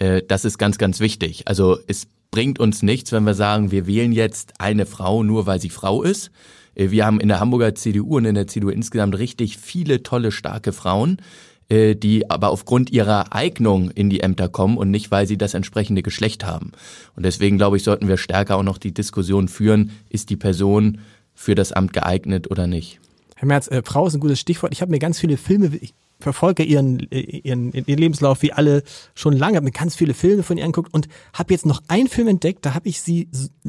Äh, 0.00 0.22
das 0.26 0.44
ist 0.44 0.58
ganz, 0.58 0.76
ganz 0.78 0.98
wichtig. 0.98 1.42
Also 1.46 1.78
es 1.86 2.08
bringt 2.32 2.58
uns 2.58 2.82
nichts, 2.82 3.12
wenn 3.12 3.22
wir 3.22 3.34
sagen, 3.34 3.70
wir 3.70 3.86
wählen 3.86 4.10
jetzt 4.10 4.54
eine 4.58 4.86
Frau 4.86 5.22
nur, 5.22 5.46
weil 5.46 5.60
sie 5.60 5.70
Frau 5.70 6.02
ist. 6.02 6.32
Äh, 6.78 6.90
Wir 6.90 7.04
haben 7.04 7.20
in 7.20 7.28
der 7.28 7.40
Hamburger 7.40 7.74
CDU 7.74 8.16
und 8.16 8.24
in 8.24 8.34
der 8.34 8.46
CDU 8.46 8.70
insgesamt 8.70 9.18
richtig 9.18 9.58
viele 9.58 10.02
tolle, 10.02 10.32
starke 10.32 10.72
Frauen, 10.72 11.20
äh, 11.68 11.94
die 11.94 12.30
aber 12.30 12.48
aufgrund 12.50 12.90
ihrer 12.90 13.34
Eignung 13.34 13.90
in 13.90 14.08
die 14.08 14.20
Ämter 14.20 14.48
kommen 14.48 14.78
und 14.78 14.90
nicht, 14.90 15.10
weil 15.10 15.26
sie 15.26 15.36
das 15.36 15.54
entsprechende 15.54 16.02
Geschlecht 16.02 16.46
haben. 16.46 16.72
Und 17.16 17.24
deswegen, 17.24 17.58
glaube 17.58 17.76
ich, 17.76 17.82
sollten 17.82 18.08
wir 18.08 18.16
stärker 18.16 18.56
auch 18.56 18.62
noch 18.62 18.78
die 18.78 18.94
Diskussion 18.94 19.48
führen, 19.48 19.90
ist 20.08 20.30
die 20.30 20.36
Person 20.36 21.00
für 21.34 21.54
das 21.54 21.72
Amt 21.72 21.92
geeignet 21.92 22.50
oder 22.50 22.66
nicht. 22.66 23.00
Herr 23.36 23.46
Merz, 23.46 23.68
äh, 23.68 23.82
Frau 23.84 24.06
ist 24.06 24.14
ein 24.14 24.20
gutes 24.20 24.40
Stichwort. 24.40 24.72
Ich 24.72 24.80
habe 24.80 24.90
mir 24.90 24.98
ganz 24.98 25.20
viele 25.20 25.36
Filme, 25.36 25.70
ich 25.80 25.94
verfolge 26.20 26.64
ihren, 26.64 26.98
ihren, 27.10 27.72
ihren 27.72 27.98
Lebenslauf 27.98 28.42
wie 28.42 28.52
alle 28.52 28.82
schon 29.14 29.34
lange, 29.34 29.56
habe 29.56 29.66
mir 29.66 29.70
ganz 29.70 29.94
viele 29.94 30.14
Filme 30.14 30.42
von 30.42 30.58
ihr 30.58 30.64
angeguckt 30.64 30.92
und 30.92 31.06
habe 31.32 31.52
jetzt 31.52 31.64
noch 31.64 31.80
einen 31.86 32.08
Film 32.08 32.26
entdeckt, 32.26 32.66
da 32.66 32.74
habe 32.74 32.88
ich 32.88 33.00
sie 33.00 33.28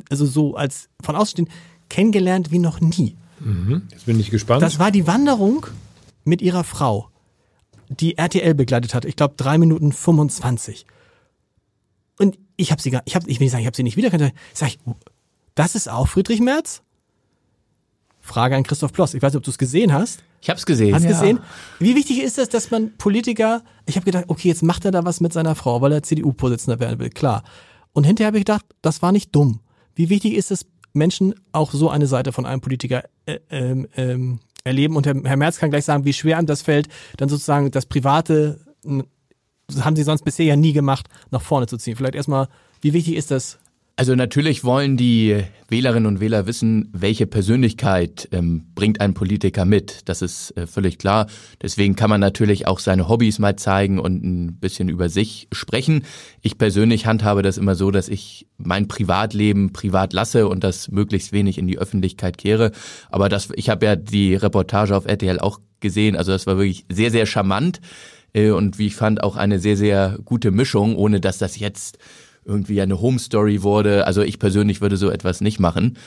also 0.10 0.26
so 0.26 0.56
als 0.56 0.90
von 1.00 1.16
außen 1.16 1.48
kennengelernt 1.90 2.52
wie 2.52 2.60
noch 2.60 2.80
nie. 2.82 3.16
Mhm. 3.40 3.84
Jetzt 3.92 4.06
bin 4.06 4.20
ich 4.20 4.32
gespannt. 4.32 4.62
Das 4.62 4.80
war 4.80 4.92
die 4.92 5.08
Wanderung 5.08 5.68
mit 6.24 6.42
ihrer 6.42 6.64
Frau, 6.64 7.10
die 7.90 8.18
RTL 8.18 8.54
begleitet 8.54 8.94
hat. 8.94 9.06
Ich 9.06 9.16
glaube 9.16 9.36
drei 9.38 9.58
Minuten 9.58 9.92
25. 9.92 10.86
Und 12.18 12.38
ich 12.58 12.72
habe 12.72 12.82
sie 12.82 12.92
gar, 12.92 13.02
ich 13.06 13.16
habe, 13.16 13.30
ich 13.30 13.40
will 13.40 13.46
nicht 13.46 13.52
sagen, 13.52 13.62
ich 13.62 13.68
habe 13.68 13.78
sie 13.78 13.84
nicht 13.84 13.98
wiedererkannt. 13.98 14.34
Sag 14.54 14.70
ich, 14.70 14.80
das 15.56 15.76
ist 15.76 15.90
auch 15.90 16.08
Friedrich 16.08 16.42
Merz? 16.42 16.82
Frage 18.22 18.56
an 18.56 18.64
Christoph 18.64 18.94
Ploss. 18.94 19.14
Ich 19.14 19.22
weiß 19.22 19.34
nicht, 19.34 19.38
ob 19.38 19.44
du 19.44 19.52
es 19.52 19.58
gesehen 19.58 19.92
hast. 19.94 20.24
Ich 20.42 20.50
habe 20.50 20.58
es 20.58 20.66
gesehen. 20.66 20.94
Hast 20.94 21.04
ja. 21.04 21.10
gesehen? 21.10 21.40
Wie 21.80 21.96
wichtig 21.96 22.22
ist 22.22 22.38
es, 22.38 22.50
dass 22.50 22.72
man 22.72 22.96
Politiker, 22.98 23.64
ich 23.86 23.96
habe 23.96 24.06
gedacht, 24.06 24.26
okay, 24.28 24.50
jetzt 24.50 24.64
macht 24.64 24.86
er 24.86 24.92
da 24.92 25.04
was 25.04 25.20
mit 25.20 25.34
seiner 25.34 25.56
Frau, 25.56 25.82
weil 25.82 25.92
er 25.92 26.04
CDU-Vorsitzender 26.04 26.80
werden 26.80 27.00
will, 27.00 27.10
klar. 27.10 27.44
Und 27.94 28.06
hinterher 28.06 28.28
habe 28.28 28.38
ich 28.38 28.46
gedacht, 28.46 28.66
das 28.82 29.02
war 29.02 29.12
nicht 29.12 29.36
dumm. 29.36 29.62
Wie 29.96 30.10
wichtig 30.10 30.36
ist 30.36 30.52
es, 30.52 30.66
Menschen 31.00 31.34
auch 31.52 31.72
so 31.72 31.90
eine 31.90 32.06
Seite 32.06 32.32
von 32.32 32.46
einem 32.46 32.62
Politiker 32.62 33.04
äh, 33.26 33.40
ähm, 33.50 33.88
ähm, 33.96 34.40
erleben? 34.64 34.96
Und 34.96 35.08
Herr, 35.08 35.16
Herr 35.24 35.38
Merz 35.38 35.58
kann 35.58 35.72
gleich 35.72 35.86
sagen, 35.86 36.06
wie 36.06 36.14
schwer 36.14 36.40
ihm 36.40 36.46
das 36.46 36.62
fällt, 36.62 36.88
dann 37.18 37.30
sozusagen 37.30 37.72
das 37.72 37.88
Private, 37.88 38.60
das 39.68 39.84
haben 39.84 39.96
sie 39.96 40.04
sonst 40.04 40.24
bisher 40.24 40.46
ja 40.46 40.56
nie 40.56 40.74
gemacht, 40.74 41.08
nach 41.32 41.42
vorne 41.42 41.66
zu 41.66 41.78
ziehen. 41.78 41.96
Vielleicht 41.96 42.16
erstmal, 42.16 42.48
wie 42.82 42.94
wichtig 42.94 43.16
ist 43.16 43.32
das 43.32 43.58
also 44.00 44.16
natürlich 44.16 44.64
wollen 44.64 44.96
die 44.96 45.44
Wählerinnen 45.68 46.06
und 46.06 46.22
Wähler 46.22 46.48
wissen, 46.48 46.90
welche 46.94 47.28
Persönlichkeit 47.28 48.30
ähm, 48.32 48.64
bringt 48.74 49.02
ein 49.02 49.14
Politiker 49.14 49.66
mit. 49.66 50.08
Das 50.08 50.22
ist 50.22 50.56
äh, 50.56 50.68
völlig 50.68 51.00
klar. 51.00 51.28
Deswegen 51.62 51.98
kann 51.98 52.10
man 52.10 52.22
natürlich 52.22 52.66
auch 52.66 52.80
seine 52.80 53.10
Hobbys 53.10 53.40
mal 53.40 53.58
zeigen 53.58 54.00
und 54.00 54.24
ein 54.24 54.58
bisschen 54.58 54.88
über 54.88 55.10
sich 55.10 55.50
sprechen. 55.52 56.06
Ich 56.40 56.58
persönlich 56.58 57.08
handhabe 57.08 57.42
das 57.42 57.58
immer 57.58 57.76
so, 57.76 57.92
dass 57.92 58.08
ich 58.08 58.48
mein 58.58 58.88
Privatleben 58.88 59.74
privat 59.74 60.14
lasse 60.14 60.48
und 60.48 60.64
das 60.64 60.90
möglichst 60.90 61.34
wenig 61.34 61.58
in 61.58 61.68
die 61.68 61.78
Öffentlichkeit 61.78 62.38
kehre. 62.38 62.72
Aber 63.10 63.28
das, 63.28 63.50
ich 63.56 63.68
habe 63.70 63.86
ja 63.86 63.98
die 63.98 64.34
Reportage 64.34 64.96
auf 64.96 65.08
RTL 65.08 65.42
auch 65.42 65.60
gesehen. 65.82 66.16
Also 66.16 66.32
das 66.32 66.48
war 66.48 66.56
wirklich 66.56 66.86
sehr, 66.88 67.12
sehr 67.12 67.26
charmant 67.26 67.82
äh, 68.32 68.52
und 68.52 68.80
wie 68.80 68.88
ich 68.88 68.96
fand 68.96 69.22
auch 69.22 69.36
eine 69.36 69.60
sehr, 69.60 69.76
sehr 69.76 70.18
gute 70.24 70.52
Mischung, 70.52 70.96
ohne 70.96 71.20
dass 71.20 71.38
das 71.38 71.60
jetzt 71.60 71.98
irgendwie 72.50 72.82
eine 72.82 73.00
Home 73.00 73.20
Story 73.20 73.64
wurde. 73.64 74.08
Also 74.08 74.22
ich 74.22 74.40
persönlich 74.40 74.82
würde 74.82 74.98
so 74.98 75.10
etwas 75.10 75.40
nicht 75.40 75.60
machen. 75.60 75.98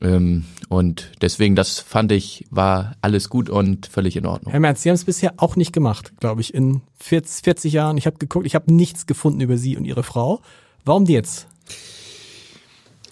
Ähm, 0.00 0.44
und 0.68 1.12
deswegen, 1.22 1.54
das 1.54 1.78
fand 1.78 2.10
ich, 2.12 2.44
war 2.50 2.96
alles 3.00 3.28
gut 3.28 3.48
und 3.48 3.86
völlig 3.86 4.16
in 4.16 4.26
Ordnung. 4.26 4.50
Herr 4.50 4.60
Merz, 4.60 4.82
Sie 4.82 4.90
haben 4.90 4.96
es 4.96 5.04
bisher 5.04 5.34
auch 5.36 5.56
nicht 5.56 5.72
gemacht, 5.72 6.12
glaube 6.18 6.40
ich, 6.40 6.52
in 6.52 6.82
40, 6.98 7.44
40 7.44 7.72
Jahren. 7.72 7.96
Ich 7.96 8.06
habe 8.06 8.18
geguckt, 8.18 8.46
ich 8.46 8.54
habe 8.54 8.72
nichts 8.74 9.06
gefunden 9.06 9.40
über 9.40 9.56
Sie 9.56 9.76
und 9.76 9.84
Ihre 9.84 10.02
Frau. 10.02 10.40
Warum 10.84 11.06
jetzt? 11.06 11.46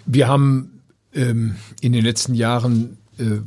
Wir 0.05 0.27
haben 0.27 0.83
ähm, 1.15 1.55
in 1.81 1.93
den 1.93 2.05
letzten 2.05 2.35
Jahren 2.35 2.99
äh, 3.19 3.41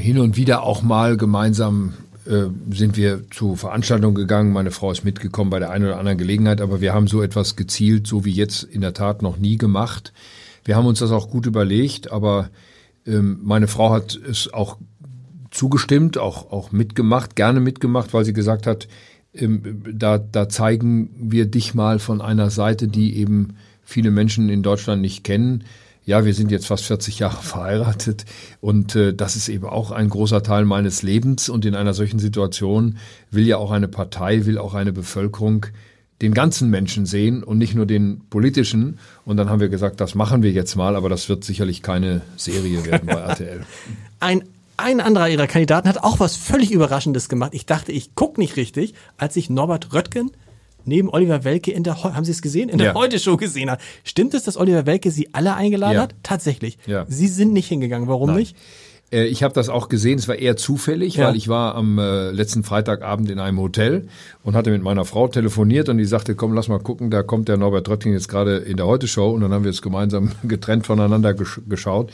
hin 0.00 0.18
und 0.18 0.36
wieder 0.36 0.62
auch 0.62 0.82
mal 0.82 1.16
gemeinsam 1.16 1.94
äh, 2.26 2.46
sind 2.70 2.96
wir 2.96 3.30
zu 3.30 3.56
Veranstaltungen 3.56 4.14
gegangen. 4.14 4.52
Meine 4.52 4.70
Frau 4.70 4.90
ist 4.90 5.04
mitgekommen 5.04 5.50
bei 5.50 5.58
der 5.58 5.70
einen 5.70 5.86
oder 5.86 5.98
anderen 5.98 6.18
Gelegenheit, 6.18 6.60
aber 6.60 6.80
wir 6.80 6.92
haben 6.92 7.06
so 7.06 7.22
etwas 7.22 7.56
gezielt, 7.56 8.06
so 8.06 8.24
wie 8.24 8.32
jetzt 8.32 8.62
in 8.62 8.80
der 8.80 8.94
Tat 8.94 9.22
noch 9.22 9.38
nie 9.38 9.56
gemacht. 9.56 10.12
Wir 10.64 10.76
haben 10.76 10.86
uns 10.86 10.98
das 10.98 11.10
auch 11.10 11.30
gut 11.30 11.46
überlegt, 11.46 12.12
aber 12.12 12.50
ähm, 13.06 13.40
meine 13.42 13.68
Frau 13.68 13.90
hat 13.90 14.14
es 14.16 14.52
auch 14.52 14.76
zugestimmt, 15.50 16.18
auch, 16.18 16.52
auch 16.52 16.72
mitgemacht, 16.72 17.36
gerne 17.36 17.60
mitgemacht, 17.60 18.12
weil 18.14 18.24
sie 18.24 18.32
gesagt 18.32 18.66
hat, 18.66 18.88
ähm, 19.34 19.82
da, 19.92 20.18
da 20.18 20.48
zeigen 20.48 21.10
wir 21.18 21.46
dich 21.46 21.74
mal 21.74 21.98
von 21.98 22.20
einer 22.20 22.50
Seite, 22.50 22.88
die 22.88 23.16
eben 23.16 23.56
viele 23.82 24.10
Menschen 24.10 24.48
in 24.48 24.62
Deutschland 24.62 25.02
nicht 25.02 25.24
kennen 25.24 25.64
ja, 26.04 26.24
wir 26.24 26.34
sind 26.34 26.50
jetzt 26.50 26.66
fast 26.66 26.84
40 26.84 27.18
Jahre 27.18 27.36
verheiratet 27.42 28.24
und 28.60 28.96
äh, 28.96 29.14
das 29.14 29.36
ist 29.36 29.48
eben 29.48 29.66
auch 29.66 29.90
ein 29.90 30.08
großer 30.08 30.42
Teil 30.42 30.64
meines 30.64 31.02
Lebens 31.02 31.48
und 31.48 31.64
in 31.64 31.74
einer 31.74 31.94
solchen 31.94 32.18
Situation 32.18 32.98
will 33.30 33.46
ja 33.46 33.56
auch 33.56 33.70
eine 33.70 33.88
Partei, 33.88 34.46
will 34.46 34.58
auch 34.58 34.74
eine 34.74 34.92
Bevölkerung 34.92 35.66
den 36.22 36.34
ganzen 36.34 36.68
Menschen 36.68 37.06
sehen 37.06 37.42
und 37.42 37.58
nicht 37.58 37.74
nur 37.74 37.86
den 37.86 38.20
politischen. 38.28 38.98
Und 39.24 39.38
dann 39.38 39.48
haben 39.48 39.60
wir 39.60 39.70
gesagt, 39.70 40.00
das 40.00 40.14
machen 40.14 40.42
wir 40.42 40.52
jetzt 40.52 40.76
mal, 40.76 40.94
aber 40.96 41.08
das 41.08 41.28
wird 41.30 41.44
sicherlich 41.44 41.82
keine 41.82 42.20
Serie 42.36 42.84
werden 42.84 43.06
bei 43.06 43.14
RTL. 43.14 43.64
Ein 44.20 44.44
ein 44.82 45.00
anderer 45.00 45.28
ihrer 45.28 45.46
Kandidaten 45.46 45.90
hat 45.90 46.02
auch 46.02 46.20
was 46.20 46.36
völlig 46.36 46.72
Überraschendes 46.72 47.28
gemacht. 47.28 47.52
Ich 47.52 47.66
dachte, 47.66 47.92
ich 47.92 48.14
gucke 48.14 48.40
nicht 48.40 48.56
richtig, 48.56 48.94
als 49.18 49.36
ich 49.36 49.50
Norbert 49.50 49.92
Röttgen 49.92 50.30
neben 50.90 51.08
Oliver 51.08 51.44
Welke 51.44 51.70
in 51.70 51.84
der, 51.84 52.02
haben 52.02 52.24
Sie 52.24 52.32
es 52.32 52.42
gesehen? 52.42 52.68
In 52.68 52.78
der 52.78 52.88
ja. 52.88 52.94
Heute-Show 52.94 53.36
gesehen 53.36 53.70
hat. 53.70 53.80
Stimmt 54.04 54.34
es, 54.34 54.42
dass 54.42 54.56
Oliver 54.56 54.84
Welke 54.84 55.10
Sie 55.10 55.32
alle 55.32 55.54
eingeladen 55.54 55.94
ja. 55.94 56.02
hat? 56.02 56.14
Tatsächlich. 56.22 56.78
Ja. 56.86 57.06
Sie 57.08 57.28
sind 57.28 57.52
nicht 57.52 57.68
hingegangen. 57.68 58.08
Warum 58.08 58.30
Nein. 58.30 58.38
nicht? 58.40 58.56
Äh, 59.12 59.26
ich 59.26 59.42
habe 59.42 59.54
das 59.54 59.68
auch 59.68 59.88
gesehen, 59.88 60.18
es 60.18 60.28
war 60.28 60.36
eher 60.36 60.56
zufällig, 60.56 61.14
ja. 61.14 61.28
weil 61.28 61.36
ich 61.36 61.48
war 61.48 61.76
am 61.76 61.98
äh, 61.98 62.30
letzten 62.32 62.64
Freitagabend 62.64 63.30
in 63.30 63.38
einem 63.38 63.60
Hotel 63.60 64.08
und 64.42 64.54
hatte 64.54 64.70
mit 64.70 64.82
meiner 64.82 65.04
Frau 65.04 65.28
telefoniert 65.28 65.88
und 65.88 65.98
die 65.98 66.04
sagte, 66.04 66.34
komm, 66.34 66.52
lass 66.52 66.68
mal 66.68 66.80
gucken, 66.80 67.10
da 67.10 67.22
kommt 67.22 67.48
der 67.48 67.56
Norbert 67.56 67.88
Röttgen 67.88 68.12
jetzt 68.12 68.28
gerade 68.28 68.56
in 68.56 68.76
der 68.76 68.86
Heute-Show 68.86 69.30
und 69.30 69.40
dann 69.42 69.52
haben 69.52 69.64
wir 69.64 69.70
es 69.70 69.82
gemeinsam 69.82 70.32
getrennt 70.42 70.86
voneinander 70.86 71.34
gesch 71.34 71.60
geschaut. 71.68 72.10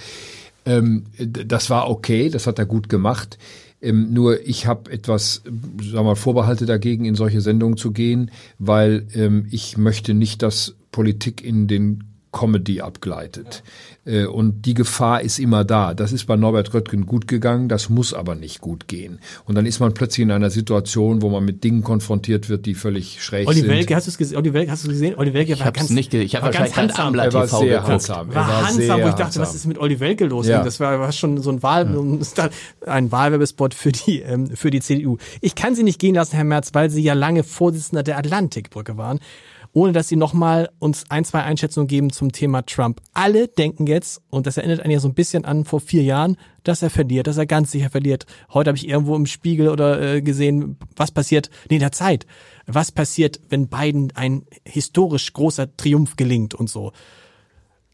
Ähm, 0.66 1.04
das 1.18 1.70
war 1.70 1.88
okay, 1.88 2.28
das 2.28 2.46
hat 2.46 2.58
er 2.58 2.66
gut 2.66 2.88
gemacht. 2.88 3.38
Ähm, 3.80 4.12
nur 4.12 4.46
ich 4.46 4.66
habe 4.66 4.90
etwas, 4.90 5.42
wir 5.44 6.02
mal, 6.02 6.16
Vorbehalte 6.16 6.66
dagegen, 6.66 7.04
in 7.04 7.14
solche 7.14 7.40
Sendungen 7.40 7.76
zu 7.76 7.92
gehen, 7.92 8.30
weil 8.58 9.06
ähm, 9.14 9.46
ich 9.50 9.76
möchte 9.76 10.14
nicht, 10.14 10.42
dass 10.42 10.76
Politik 10.92 11.44
in 11.44 11.68
den 11.68 12.15
Comedy 12.32 12.80
abgleitet. 12.80 13.62
Äh, 14.04 14.26
und 14.26 14.62
die 14.66 14.74
Gefahr 14.74 15.22
ist 15.22 15.38
immer 15.38 15.64
da. 15.64 15.94
Das 15.94 16.12
ist 16.12 16.26
bei 16.26 16.36
Norbert 16.36 16.72
Röttgen 16.74 17.06
gut 17.06 17.26
gegangen, 17.28 17.68
das 17.68 17.88
muss 17.88 18.12
aber 18.12 18.34
nicht 18.34 18.60
gut 18.60 18.88
gehen. 18.88 19.20
Und 19.44 19.54
dann 19.54 19.66
ist 19.66 19.80
man 19.80 19.94
plötzlich 19.94 20.22
in 20.22 20.30
einer 20.30 20.50
Situation, 20.50 21.22
wo 21.22 21.30
man 21.30 21.44
mit 21.44 21.64
Dingen 21.64 21.82
konfrontiert 21.82 22.48
wird, 22.48 22.66
die 22.66 22.74
völlig 22.74 23.22
schräg 23.22 23.48
Olli 23.48 23.60
sind. 23.60 23.70
Welke, 23.70 23.94
hast 23.94 24.06
du 24.06 24.10
es 24.10 24.18
gesehen? 24.18 24.36
Olli 24.36 24.52
Welke, 24.52 24.70
hast 24.70 24.84
du 24.84 24.88
gesehen? 24.88 25.14
Olli 25.16 25.32
Welke 25.32 25.54
ich 25.54 25.60
war 25.64 25.72
ganz, 25.72 25.90
nicht 25.90 26.12
ich 26.14 26.34
habe 26.34 26.46
wahrscheinlich 26.46 26.74
ganz 26.74 26.96
handsam. 26.96 27.14
Er 27.18 27.32
war 27.32 27.46
sehr 27.48 27.86
handsam. 27.86 28.28
War, 28.28 28.34
war 28.34 28.66
handsam, 28.68 29.00
wo 29.00 29.06
ich 29.06 29.12
dachte, 29.12 29.24
handsam. 29.24 29.42
was 29.42 29.54
ist 29.54 29.66
mit 29.66 29.78
Olli 29.78 29.98
Welke 30.00 30.26
los? 30.26 30.46
Ja. 30.46 30.62
Das 30.62 30.78
war, 30.78 31.00
war 31.00 31.12
schon 31.12 31.40
so 31.42 31.50
ein 31.50 31.62
Wahl, 31.62 31.88
ja. 32.36 32.50
ein 32.86 33.10
Wahlwerbespot 33.10 33.74
für 33.74 33.92
die, 33.92 34.20
ähm, 34.20 34.48
für 34.48 34.70
die 34.70 34.80
CDU. 34.80 35.16
Ich 35.40 35.54
kann 35.54 35.74
Sie 35.74 35.82
nicht 35.82 35.98
gehen 35.98 36.14
lassen, 36.14 36.36
Herr 36.36 36.44
Merz, 36.44 36.70
weil 36.74 36.90
Sie 36.90 37.02
ja 37.02 37.14
lange 37.14 37.42
Vorsitzender 37.42 38.02
der 38.02 38.18
Atlantikbrücke 38.18 38.96
waren 38.96 39.20
ohne 39.76 39.92
dass 39.92 40.08
sie 40.08 40.16
nochmal 40.16 40.70
uns 40.78 41.04
ein, 41.10 41.26
zwei 41.26 41.42
Einschätzungen 41.42 41.86
geben 41.86 42.08
zum 42.10 42.32
Thema 42.32 42.64
Trump. 42.64 43.02
Alle 43.12 43.46
denken 43.46 43.86
jetzt, 43.86 44.22
und 44.30 44.46
das 44.46 44.56
erinnert 44.56 44.80
einen 44.80 44.90
ja 44.90 45.00
so 45.00 45.08
ein 45.08 45.12
bisschen 45.12 45.44
an 45.44 45.66
vor 45.66 45.80
vier 45.80 46.02
Jahren, 46.02 46.38
dass 46.64 46.80
er 46.80 46.88
verliert, 46.88 47.26
dass 47.26 47.36
er 47.36 47.44
ganz 47.44 47.72
sicher 47.72 47.90
verliert. 47.90 48.24
Heute 48.54 48.70
habe 48.70 48.78
ich 48.78 48.88
irgendwo 48.88 49.14
im 49.14 49.26
Spiegel 49.26 49.68
oder 49.68 50.00
äh, 50.00 50.22
gesehen, 50.22 50.78
was 50.96 51.10
passiert, 51.10 51.50
nee, 51.68 51.76
in 51.76 51.80
der 51.80 51.92
Zeit, 51.92 52.24
was 52.66 52.90
passiert, 52.90 53.38
wenn 53.50 53.68
Biden 53.68 54.14
ein 54.14 54.46
historisch 54.64 55.30
großer 55.34 55.76
Triumph 55.76 56.16
gelingt 56.16 56.54
und 56.54 56.70
so. 56.70 56.92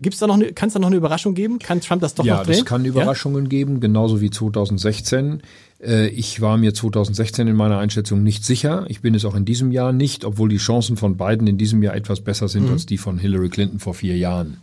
Gibt's 0.03 0.21
da 0.21 0.29
noch 0.29 0.35
eine, 0.35 0.53
kann 0.53 0.69
es 0.69 0.75
da 0.75 0.79
noch 0.79 0.87
eine 0.87 0.97
Überraschung 0.97 1.35
geben? 1.35 1.59
Kann 1.59 1.81
Trump 1.81 2.01
das 2.01 2.15
doch 2.15 2.25
ja, 2.25 2.37
noch 2.37 2.43
drehen? 2.45 2.55
Ja, 2.55 2.61
es 2.61 2.65
kann 2.65 2.85
Überraschungen 2.85 3.47
ja? 3.47 3.49
geben, 3.49 3.81
genauso 3.81 4.21
wie 4.21 4.31
2016. 4.31 5.43
Äh, 5.83 6.09
ich 6.09 6.41
war 6.41 6.57
mir 6.57 6.75
2016 6.75 7.49
in 7.49 7.57
meiner 7.57 7.79
Einschätzung 7.79 8.23
nicht 8.23 8.45
sicher. 8.45 8.85
Ich 8.89 9.01
bin 9.01 9.15
es 9.15 9.25
auch 9.25 9.35
in 9.35 9.45
diesem 9.45 9.73
Jahr 9.73 9.93
nicht, 9.93 10.25
obwohl 10.25 10.49
die 10.49 10.59
Chancen 10.59 10.97
von 10.97 11.17
Biden 11.17 11.47
in 11.47 11.59
diesem 11.59 11.83
Jahr 11.83 11.95
etwas 11.95 12.21
besser 12.21 12.49
sind 12.49 12.67
mhm. 12.67 12.73
als 12.73 12.87
die 12.87 12.99
von 12.99 13.19
Hillary 13.19 13.49
Clinton 13.49 13.79
vor 13.79 13.95
vier 13.95 14.17
Jahren. 14.17 14.59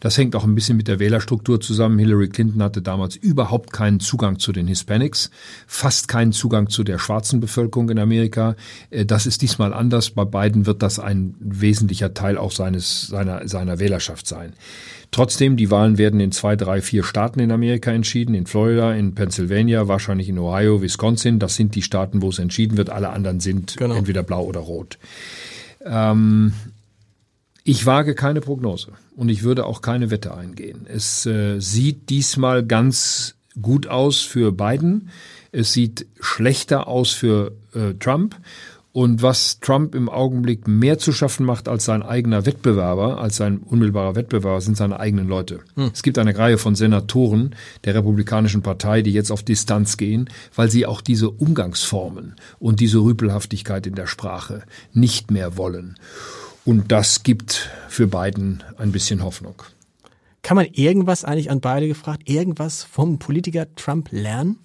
Das 0.00 0.18
hängt 0.18 0.36
auch 0.36 0.44
ein 0.44 0.54
bisschen 0.54 0.76
mit 0.76 0.88
der 0.88 0.98
Wählerstruktur 0.98 1.60
zusammen. 1.60 1.98
Hillary 1.98 2.28
Clinton 2.28 2.62
hatte 2.62 2.82
damals 2.82 3.16
überhaupt 3.16 3.72
keinen 3.72 4.00
Zugang 4.00 4.38
zu 4.38 4.52
den 4.52 4.66
Hispanics, 4.66 5.30
fast 5.66 6.08
keinen 6.08 6.32
Zugang 6.32 6.68
zu 6.68 6.84
der 6.84 6.98
schwarzen 6.98 7.40
Bevölkerung 7.40 7.90
in 7.90 7.98
Amerika. 7.98 8.56
Äh, 8.90 9.06
das 9.06 9.26
ist 9.26 9.42
diesmal 9.42 9.72
anders. 9.72 10.10
Bei 10.10 10.24
Biden 10.24 10.66
wird 10.66 10.82
das 10.82 10.98
ein 10.98 11.34
wesentlicher 11.40 12.14
Teil 12.14 12.36
auch 12.36 12.52
seines, 12.52 13.06
seiner, 13.06 13.46
seiner 13.48 13.78
Wählerschaft 13.78 14.26
sein. 14.26 14.54
Trotzdem, 15.14 15.56
die 15.56 15.70
Wahlen 15.70 15.96
werden 15.96 16.18
in 16.18 16.32
zwei, 16.32 16.56
drei, 16.56 16.82
vier 16.82 17.04
Staaten 17.04 17.38
in 17.38 17.52
Amerika 17.52 17.92
entschieden. 17.92 18.34
In 18.34 18.46
Florida, 18.46 18.92
in 18.92 19.14
Pennsylvania, 19.14 19.86
wahrscheinlich 19.86 20.28
in 20.28 20.40
Ohio, 20.40 20.82
Wisconsin. 20.82 21.38
Das 21.38 21.54
sind 21.54 21.76
die 21.76 21.82
Staaten, 21.82 22.20
wo 22.20 22.30
es 22.30 22.40
entschieden 22.40 22.76
wird. 22.76 22.90
Alle 22.90 23.10
anderen 23.10 23.38
sind 23.38 23.76
genau. 23.76 23.94
entweder 23.94 24.24
blau 24.24 24.44
oder 24.44 24.58
rot. 24.58 24.98
Ähm, 25.84 26.52
ich 27.62 27.86
wage 27.86 28.16
keine 28.16 28.40
Prognose 28.40 28.88
und 29.14 29.28
ich 29.28 29.44
würde 29.44 29.66
auch 29.66 29.82
keine 29.82 30.10
Wette 30.10 30.34
eingehen. 30.36 30.84
Es 30.92 31.24
äh, 31.26 31.60
sieht 31.60 32.10
diesmal 32.10 32.66
ganz 32.66 33.36
gut 33.62 33.86
aus 33.86 34.20
für 34.20 34.50
Biden. 34.50 35.10
Es 35.52 35.72
sieht 35.72 36.06
schlechter 36.18 36.88
aus 36.88 37.12
für 37.12 37.52
äh, 37.72 37.94
Trump. 38.00 38.34
Und 38.94 39.22
was 39.22 39.58
Trump 39.58 39.96
im 39.96 40.08
Augenblick 40.08 40.68
mehr 40.68 40.98
zu 40.98 41.10
schaffen 41.10 41.44
macht 41.44 41.68
als 41.68 41.84
sein 41.84 42.04
eigener 42.04 42.46
Wettbewerber, 42.46 43.20
als 43.20 43.34
sein 43.34 43.58
unmittelbarer 43.58 44.14
Wettbewerber, 44.14 44.60
sind 44.60 44.76
seine 44.76 45.00
eigenen 45.00 45.26
Leute. 45.26 45.62
Hm. 45.74 45.90
Es 45.92 46.04
gibt 46.04 46.16
eine 46.16 46.38
Reihe 46.38 46.58
von 46.58 46.76
Senatoren 46.76 47.56
der 47.82 47.96
Republikanischen 47.96 48.62
Partei, 48.62 49.02
die 49.02 49.10
jetzt 49.10 49.32
auf 49.32 49.42
Distanz 49.42 49.96
gehen, 49.96 50.30
weil 50.54 50.70
sie 50.70 50.86
auch 50.86 51.00
diese 51.00 51.28
Umgangsformen 51.28 52.36
und 52.60 52.78
diese 52.78 52.98
Rüpelhaftigkeit 52.98 53.88
in 53.88 53.96
der 53.96 54.06
Sprache 54.06 54.62
nicht 54.92 55.32
mehr 55.32 55.56
wollen. 55.56 55.96
Und 56.64 56.92
das 56.92 57.24
gibt 57.24 57.68
für 57.88 58.06
Biden 58.06 58.62
ein 58.78 58.92
bisschen 58.92 59.24
Hoffnung. 59.24 59.60
Kann 60.42 60.54
man 60.54 60.66
irgendwas 60.66 61.24
eigentlich 61.24 61.50
an 61.50 61.60
beide 61.60 61.88
gefragt, 61.88 62.28
irgendwas 62.28 62.84
vom 62.84 63.18
Politiker 63.18 63.66
Trump 63.74 64.10
lernen? 64.12 64.60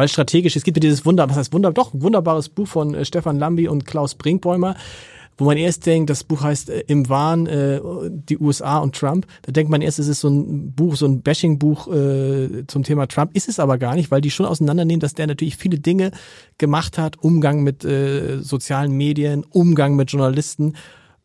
Weil 0.00 0.08
strategisch, 0.08 0.56
es 0.56 0.64
gibt 0.64 0.78
ja 0.78 0.80
dieses 0.80 1.04
Wunder, 1.04 1.28
was 1.28 1.36
heißt 1.36 1.52
Wunder, 1.52 1.72
doch, 1.72 1.92
ein 1.92 2.00
wunderbares 2.00 2.48
Buch 2.48 2.66
von 2.66 2.94
äh, 2.94 3.04
Stefan 3.04 3.38
Lambi 3.38 3.68
und 3.68 3.84
Klaus 3.84 4.14
Brinkbäumer, 4.14 4.74
wo 5.36 5.44
man 5.44 5.58
erst 5.58 5.84
denkt, 5.84 6.08
das 6.08 6.24
Buch 6.24 6.40
heißt 6.40 6.70
äh, 6.70 6.84
Im 6.86 7.10
Wahn, 7.10 7.46
äh, 7.46 7.82
die 8.08 8.38
USA 8.38 8.78
und 8.78 8.96
Trump. 8.96 9.26
Da 9.42 9.52
denkt 9.52 9.70
man 9.70 9.82
erst, 9.82 9.98
es 9.98 10.08
ist 10.08 10.20
so 10.20 10.30
ein 10.30 10.72
Buch, 10.72 10.96
so 10.96 11.04
ein 11.04 11.20
Bashing-Buch 11.20 11.88
äh, 11.92 12.66
zum 12.66 12.82
Thema 12.82 13.08
Trump. 13.08 13.36
Ist 13.36 13.50
es 13.50 13.60
aber 13.60 13.76
gar 13.76 13.94
nicht, 13.94 14.10
weil 14.10 14.22
die 14.22 14.30
schon 14.30 14.46
auseinandernehmen, 14.46 15.00
dass 15.00 15.12
der 15.12 15.26
natürlich 15.26 15.58
viele 15.58 15.78
Dinge 15.78 16.12
gemacht 16.56 16.96
hat, 16.96 17.18
Umgang 17.18 17.62
mit 17.62 17.84
äh, 17.84 18.38
sozialen 18.40 18.92
Medien, 18.92 19.44
Umgang 19.50 19.96
mit 19.96 20.10
Journalisten 20.10 20.76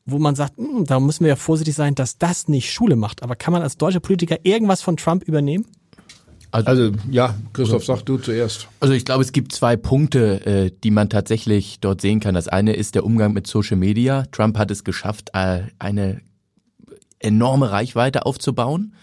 wo 0.07 0.19
man 0.19 0.36
sagt, 0.36 0.59
mh, 0.59 0.67
hm, 0.67 0.86
da 0.86 0.99
müssen 0.99 1.23
wir 1.23 1.30
ja 1.30 1.36
vorsichtig 1.36 1.73
sein, 1.73 1.95
dass 1.95 2.19
das 2.19 2.47
nicht 2.47 2.71
Schule 2.71 2.95
macht. 2.95 3.23
Aber 3.23 3.36
kann 3.36 3.53
man 3.53 3.63
als 3.63 3.78
deutscher 3.78 4.01
Politiker 4.01 4.38
irgendwas 4.43 4.84
von 4.84 4.97
Trump 4.97 5.23
übernehmen? 5.23 5.65
Also, 6.56 6.70
also 6.70 6.91
ja, 7.12 7.36
Christoph, 7.51 7.84
sag 7.84 8.03
du 8.03 8.18
zuerst. 8.18 8.70
Also 8.80 8.93
ich 8.93 9.03
glaube, 9.03 9.24
es 9.24 9.34
gibt 9.34 9.51
zwei 9.51 9.76
Punkte, 9.76 10.45
äh, 10.45 10.72
die 10.86 10.91
man 10.91 11.10
tatsächlich 11.10 11.80
dort 11.82 11.99
sehen 11.99 12.22
kann. 12.22 12.34
Das 12.34 12.47
eine 12.47 12.74
ist 12.74 12.95
der 12.95 13.03
Umgang 13.03 13.34
mit 13.34 13.45
Social 13.45 13.76
Media. 13.76 14.24
Trump 14.32 14.58
hat 14.58 14.72
es 14.72 14.86
geschafft, 14.86 15.32
äh, 15.34 15.64
eine 15.80 16.22
enorme 17.20 17.72
Reichweite 17.72 18.26
aufzubauen. 18.26 18.93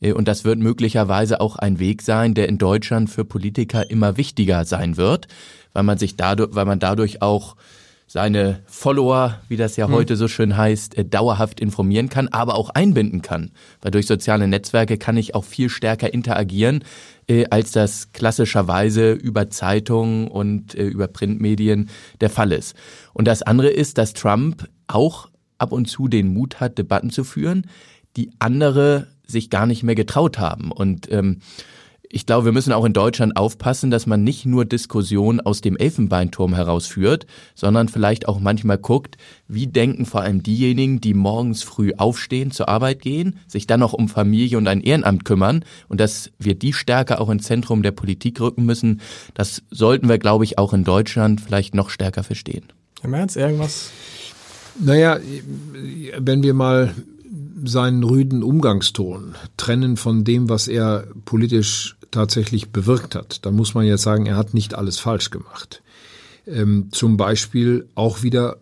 Äh, 0.00 0.12
und 0.12 0.26
das 0.26 0.44
wird 0.44 0.58
möglicherweise 0.58 1.42
auch 1.42 1.56
ein 1.56 1.78
Weg 1.78 2.00
sein, 2.00 2.32
der 2.32 2.48
in 2.48 2.56
Deutschland 2.56 3.10
für 3.10 3.26
Politiker 3.26 3.90
immer 3.90 4.16
wichtiger 4.16 4.64
sein 4.64 4.96
wird, 4.96 5.28
weil 5.74 5.82
man 5.82 5.98
sich 5.98 6.16
dadurch, 6.16 6.54
weil 6.54 6.64
man 6.64 6.78
dadurch 6.78 7.20
auch 7.20 7.56
seine 8.06 8.62
Follower, 8.66 9.40
wie 9.48 9.56
das 9.56 9.76
ja 9.76 9.86
hm. 9.86 9.94
heute 9.94 10.16
so 10.16 10.28
schön 10.28 10.56
heißt, 10.56 10.96
äh, 10.96 11.04
dauerhaft 11.04 11.60
informieren 11.60 12.08
kann, 12.08 12.28
aber 12.28 12.54
auch 12.54 12.70
einbinden 12.70 13.20
kann. 13.20 13.50
Weil 13.80 13.90
durch 13.90 14.06
soziale 14.06 14.46
Netzwerke 14.46 14.96
kann 14.96 15.16
ich 15.16 15.34
auch 15.34 15.44
viel 15.44 15.68
stärker 15.68 16.12
interagieren, 16.14 16.84
äh, 17.26 17.46
als 17.50 17.72
das 17.72 18.12
klassischerweise 18.12 19.12
über 19.12 19.50
Zeitungen 19.50 20.28
und 20.28 20.74
äh, 20.74 20.86
über 20.86 21.08
Printmedien 21.08 21.90
der 22.20 22.30
Fall 22.30 22.52
ist. 22.52 22.76
Und 23.12 23.26
das 23.26 23.42
andere 23.42 23.68
ist, 23.68 23.98
dass 23.98 24.14
Trump 24.14 24.68
auch 24.86 25.28
ab 25.58 25.72
und 25.72 25.86
zu 25.86 26.06
den 26.06 26.28
Mut 26.28 26.60
hat, 26.60 26.78
Debatten 26.78 27.10
zu 27.10 27.24
führen, 27.24 27.66
die 28.16 28.30
andere 28.38 29.08
sich 29.26 29.50
gar 29.50 29.66
nicht 29.66 29.82
mehr 29.82 29.96
getraut 29.96 30.38
haben. 30.38 30.70
Und 30.70 31.10
ähm, 31.10 31.40
ich 32.10 32.26
glaube, 32.26 32.46
wir 32.46 32.52
müssen 32.52 32.72
auch 32.72 32.84
in 32.84 32.92
Deutschland 32.92 33.36
aufpassen, 33.36 33.90
dass 33.90 34.06
man 34.06 34.22
nicht 34.24 34.46
nur 34.46 34.64
Diskussionen 34.64 35.40
aus 35.40 35.60
dem 35.60 35.76
Elfenbeinturm 35.76 36.54
herausführt, 36.54 37.26
sondern 37.54 37.88
vielleicht 37.88 38.28
auch 38.28 38.40
manchmal 38.40 38.78
guckt, 38.78 39.16
wie 39.48 39.66
denken 39.66 40.06
vor 40.06 40.22
allem 40.22 40.42
diejenigen, 40.42 41.00
die 41.00 41.14
morgens 41.14 41.62
früh 41.62 41.92
aufstehen, 41.96 42.50
zur 42.50 42.68
Arbeit 42.68 43.00
gehen, 43.00 43.38
sich 43.46 43.66
dann 43.66 43.80
noch 43.80 43.92
um 43.92 44.08
Familie 44.08 44.58
und 44.58 44.68
ein 44.68 44.80
Ehrenamt 44.80 45.24
kümmern 45.24 45.64
und 45.88 46.00
dass 46.00 46.30
wir 46.38 46.54
die 46.54 46.72
stärker 46.72 47.20
auch 47.20 47.30
ins 47.30 47.44
Zentrum 47.44 47.82
der 47.82 47.92
Politik 47.92 48.40
rücken 48.40 48.64
müssen. 48.64 49.00
Das 49.34 49.62
sollten 49.70 50.08
wir, 50.08 50.18
glaube 50.18 50.44
ich, 50.44 50.58
auch 50.58 50.72
in 50.72 50.84
Deutschland 50.84 51.40
vielleicht 51.40 51.74
noch 51.74 51.90
stärker 51.90 52.22
verstehen. 52.22 52.64
Herr 53.00 53.10
Merz, 53.10 53.36
irgendwas? 53.36 53.90
Naja, 54.78 55.18
wenn 56.18 56.42
wir 56.42 56.54
mal 56.54 56.94
seinen 57.64 58.04
rüden 58.04 58.42
Umgangston 58.42 59.34
trennen 59.56 59.96
von 59.96 60.24
dem, 60.24 60.48
was 60.48 60.68
er 60.68 61.06
politisch 61.24 61.95
tatsächlich 62.16 62.70
bewirkt 62.70 63.14
hat, 63.14 63.46
dann 63.46 63.54
muss 63.54 63.74
man 63.74 63.86
ja 63.86 63.96
sagen, 63.96 64.26
er 64.26 64.36
hat 64.36 64.54
nicht 64.54 64.74
alles 64.74 64.98
falsch 64.98 65.30
gemacht. 65.30 65.82
Ähm, 66.46 66.88
zum 66.90 67.16
Beispiel 67.16 67.86
auch 67.94 68.22
wieder 68.22 68.56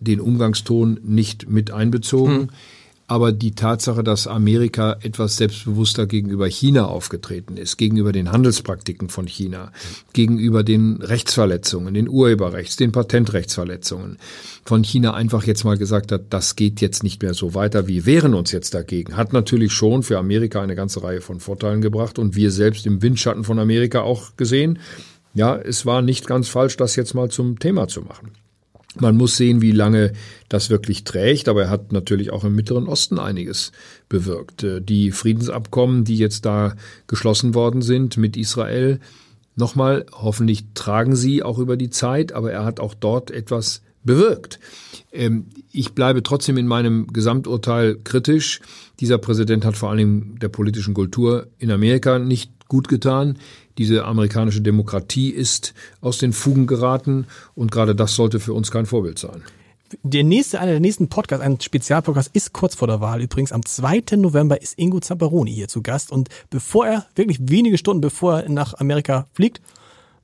den 0.00 0.20
Umgangston 0.20 0.98
nicht 1.02 1.48
mit 1.48 1.70
einbezogen. 1.70 2.40
Hm 2.40 2.50
aber 3.10 3.32
die 3.32 3.56
Tatsache, 3.56 4.04
dass 4.04 4.28
Amerika 4.28 4.96
etwas 5.02 5.36
selbstbewusster 5.36 6.06
gegenüber 6.06 6.46
China 6.46 6.86
aufgetreten 6.86 7.56
ist, 7.56 7.76
gegenüber 7.76 8.12
den 8.12 8.30
Handelspraktiken 8.30 9.08
von 9.08 9.26
China, 9.26 9.72
gegenüber 10.12 10.62
den 10.62 11.02
Rechtsverletzungen, 11.02 11.92
den 11.92 12.08
Urheberrechts, 12.08 12.76
den 12.76 12.92
Patentrechtsverletzungen 12.92 14.18
von 14.64 14.84
China 14.84 15.12
einfach 15.14 15.42
jetzt 15.42 15.64
mal 15.64 15.76
gesagt 15.76 16.12
hat, 16.12 16.26
das 16.30 16.54
geht 16.54 16.80
jetzt 16.80 17.02
nicht 17.02 17.20
mehr 17.20 17.34
so 17.34 17.52
weiter, 17.52 17.88
wir 17.88 18.06
wehren 18.06 18.32
uns 18.32 18.52
jetzt 18.52 18.74
dagegen, 18.74 19.16
hat 19.16 19.32
natürlich 19.32 19.72
schon 19.72 20.04
für 20.04 20.16
Amerika 20.16 20.62
eine 20.62 20.76
ganze 20.76 21.02
Reihe 21.02 21.20
von 21.20 21.40
Vorteilen 21.40 21.80
gebracht 21.80 22.16
und 22.16 22.36
wir 22.36 22.52
selbst 22.52 22.86
im 22.86 23.02
Windschatten 23.02 23.42
von 23.42 23.58
Amerika 23.58 24.02
auch 24.02 24.36
gesehen, 24.36 24.78
ja, 25.34 25.56
es 25.56 25.84
war 25.84 26.00
nicht 26.00 26.28
ganz 26.28 26.48
falsch, 26.48 26.76
das 26.76 26.94
jetzt 26.94 27.14
mal 27.14 27.28
zum 27.28 27.58
Thema 27.58 27.88
zu 27.88 28.02
machen. 28.02 28.30
Man 28.98 29.16
muss 29.16 29.36
sehen, 29.36 29.62
wie 29.62 29.70
lange 29.70 30.12
das 30.48 30.68
wirklich 30.68 31.04
trägt, 31.04 31.48
aber 31.48 31.62
er 31.62 31.70
hat 31.70 31.92
natürlich 31.92 32.32
auch 32.32 32.42
im 32.44 32.56
Mittleren 32.56 32.88
Osten 32.88 33.20
einiges 33.20 33.70
bewirkt. 34.08 34.64
Äh, 34.64 34.80
die 34.80 35.12
Friedensabkommen, 35.12 36.04
die 36.04 36.16
jetzt 36.16 36.44
da 36.44 36.74
geschlossen 37.06 37.54
worden 37.54 37.82
sind 37.82 38.16
mit 38.16 38.36
Israel, 38.36 38.98
nochmal, 39.54 40.06
hoffentlich 40.12 40.64
tragen 40.74 41.14
sie 41.14 41.42
auch 41.42 41.58
über 41.58 41.76
die 41.76 41.90
Zeit, 41.90 42.32
aber 42.32 42.50
er 42.50 42.64
hat 42.64 42.80
auch 42.80 42.94
dort 42.94 43.30
etwas 43.30 43.82
bewirkt. 44.02 44.58
Ähm, 45.12 45.46
ich 45.72 45.92
bleibe 45.92 46.22
trotzdem 46.22 46.56
in 46.56 46.66
meinem 46.66 47.06
Gesamturteil 47.08 47.96
kritisch. 48.02 48.60
Dieser 48.98 49.18
Präsident 49.18 49.64
hat 49.64 49.76
vor 49.76 49.90
allem 49.90 50.38
der 50.40 50.48
politischen 50.48 50.94
Kultur 50.94 51.46
in 51.58 51.70
Amerika 51.70 52.18
nicht 52.18 52.50
gut 52.68 52.88
getan. 52.88 53.38
Diese 53.80 54.04
amerikanische 54.04 54.60
Demokratie 54.60 55.30
ist 55.30 55.72
aus 56.02 56.18
den 56.18 56.34
Fugen 56.34 56.66
geraten 56.66 57.26
und 57.54 57.72
gerade 57.72 57.94
das 57.94 58.14
sollte 58.14 58.38
für 58.38 58.52
uns 58.52 58.70
kein 58.70 58.84
Vorbild 58.84 59.18
sein. 59.18 59.42
Der 60.02 60.22
nächste, 60.22 60.60
einer 60.60 60.72
der 60.72 60.80
nächsten 60.80 61.08
Podcasts, 61.08 61.42
ein 61.42 61.58
Spezialpodcast, 61.58 62.28
ist 62.34 62.52
kurz 62.52 62.74
vor 62.74 62.88
der 62.88 63.00
Wahl. 63.00 63.22
Übrigens 63.22 63.52
am 63.52 63.64
2. 63.64 64.16
November 64.16 64.60
ist 64.60 64.78
Ingo 64.78 65.00
Zamperoni 65.00 65.54
hier 65.54 65.68
zu 65.68 65.80
Gast. 65.80 66.12
Und 66.12 66.28
bevor 66.50 66.86
er, 66.86 67.06
wirklich 67.14 67.38
wenige 67.40 67.78
Stunden 67.78 68.02
bevor 68.02 68.40
er 68.40 68.50
nach 68.50 68.74
Amerika 68.74 69.28
fliegt, 69.32 69.62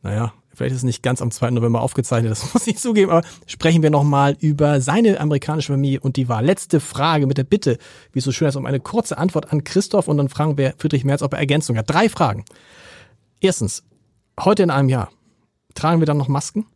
naja, 0.02 0.34
vielleicht 0.52 0.72
ist 0.72 0.80
es 0.80 0.84
nicht 0.84 1.02
ganz 1.02 1.22
am 1.22 1.30
2. 1.30 1.52
November 1.52 1.80
aufgezeichnet, 1.80 2.32
das 2.32 2.44
muss 2.52 2.66
ich 2.66 2.76
zugeben, 2.76 3.10
aber 3.10 3.26
sprechen 3.46 3.82
wir 3.82 3.88
nochmal 3.88 4.36
über 4.38 4.82
seine 4.82 5.18
amerikanische 5.18 5.72
Familie 5.72 6.00
und 6.00 6.16
die 6.16 6.28
Wahl. 6.28 6.44
Letzte 6.44 6.78
Frage 6.78 7.26
mit 7.26 7.38
der 7.38 7.44
Bitte, 7.44 7.78
wie 8.12 8.18
es 8.18 8.24
so 8.26 8.32
schön 8.32 8.48
ist, 8.48 8.56
um 8.56 8.66
eine 8.66 8.80
kurze 8.80 9.16
Antwort 9.16 9.50
an 9.50 9.64
Christoph 9.64 10.08
und 10.08 10.18
dann 10.18 10.28
fragen 10.28 10.58
wir 10.58 10.74
Friedrich 10.76 11.06
Merz, 11.06 11.22
ob 11.22 11.32
er 11.32 11.38
Ergänzung 11.38 11.78
hat. 11.78 11.88
Drei 11.88 12.10
Fragen. 12.10 12.44
Erstens, 13.40 13.82
heute 14.40 14.62
in 14.62 14.70
einem 14.70 14.88
Jahr, 14.88 15.10
tragen 15.74 16.00
wir 16.00 16.06
dann 16.06 16.16
noch 16.16 16.28
Masken? 16.28 16.66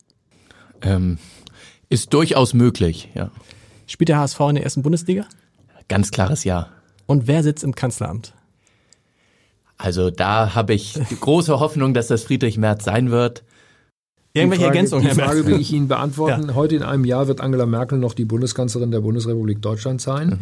Ähm, 0.83 1.19
ist 1.89 2.13
durchaus 2.13 2.55
möglich, 2.55 3.09
ja. 3.15 3.31
Spielt 3.87 4.09
der 4.09 4.19
HSV 4.19 4.41
in 4.41 4.55
der 4.57 4.65
ersten 4.65 4.83
Bundesliga? 4.83 5.27
Ganz 5.89 6.11
klares 6.11 6.45
Ja. 6.45 6.69
Und 7.07 7.27
wer 7.27 7.43
sitzt 7.43 7.65
im 7.65 7.75
Kanzleramt? 7.75 8.35
Also 9.77 10.11
da 10.11 10.55
habe 10.55 10.75
ich 10.75 10.95
große 11.21 11.59
Hoffnung, 11.59 11.95
dass 11.95 12.07
das 12.07 12.23
Friedrich 12.23 12.59
Merz 12.59 12.85
sein 12.85 13.11
wird. 13.11 13.43
Irgendwelche 14.33 14.66
Frage, 14.66 14.76
Ergänzungen, 14.76 15.09
Die 15.09 15.14
Frage 15.14 15.45
will 15.45 15.61
ich 15.61 15.72
Ihnen 15.72 15.89
beantworten. 15.89 16.49
Ja. 16.49 16.55
Heute 16.55 16.76
in 16.76 16.85
einem 16.85 17.05
Jahr 17.05 17.26
wird 17.26 17.41
Angela 17.41 17.66
Merkel 17.66 17.99
noch 17.99 18.14
die 18.14 18.24
Bundeskanzlerin 18.24 18.93
der 18.93 19.01
Bundesrepublik 19.01 19.61
Deutschland 19.61 20.01
sein. 20.01 20.39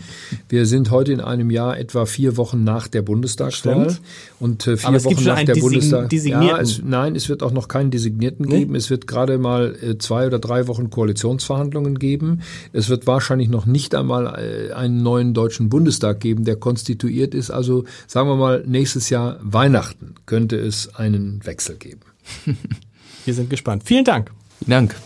Wir 0.50 0.66
sind 0.66 0.90
heute 0.90 1.12
in 1.12 1.22
einem 1.22 1.50
Jahr 1.50 1.78
etwa 1.78 2.04
vier 2.04 2.36
Wochen 2.36 2.64
nach 2.64 2.86
der 2.88 3.00
Bundestagswahl. 3.00 3.90
Stimmt. 3.90 4.02
Und 4.40 4.66
äh, 4.66 4.76
vier 4.76 5.04
Wochen 5.04 5.24
nach 5.24 5.42
der 5.42 5.54
Bundestag. 5.54 6.12
Ja, 6.12 6.58
es, 6.58 6.82
nein, 6.84 7.16
es 7.16 7.30
wird 7.30 7.42
auch 7.42 7.52
noch 7.52 7.68
keinen 7.68 7.90
Designierten 7.90 8.44
nee? 8.44 8.58
geben. 8.58 8.74
Es 8.74 8.90
wird 8.90 9.06
gerade 9.06 9.38
mal 9.38 9.74
äh, 9.80 9.96
zwei 9.96 10.26
oder 10.26 10.38
drei 10.38 10.66
Wochen 10.68 10.90
Koalitionsverhandlungen 10.90 11.98
geben. 11.98 12.42
Es 12.74 12.90
wird 12.90 13.06
wahrscheinlich 13.06 13.48
noch 13.48 13.64
nicht 13.64 13.94
einmal 13.94 14.26
äh, 14.38 14.72
einen 14.74 15.02
neuen 15.02 15.32
deutschen 15.32 15.70
Bundestag 15.70 16.20
geben, 16.20 16.44
der 16.44 16.56
konstituiert 16.56 17.34
ist. 17.34 17.50
Also 17.50 17.84
sagen 18.06 18.28
wir 18.28 18.36
mal, 18.36 18.64
nächstes 18.66 19.08
Jahr 19.08 19.38
Weihnachten 19.40 20.14
könnte 20.26 20.56
es 20.56 20.94
einen 20.94 21.40
Wechsel 21.46 21.76
geben. 21.76 22.00
Wir 23.28 23.34
sind 23.34 23.50
gespannt. 23.50 23.82
Vielen 23.84 24.06
Dank. 24.06 24.32
Vielen 24.58 24.70
Dank. 24.70 24.96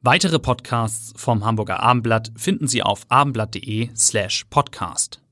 Weitere 0.00 0.38
Podcasts 0.38 1.12
vom 1.16 1.44
Hamburger 1.44 1.80
Abendblatt 1.80 2.30
finden 2.36 2.68
Sie 2.68 2.84
auf 2.84 3.04
abendblatt.de 3.08 3.90
slash 3.96 4.44
podcast. 4.48 5.22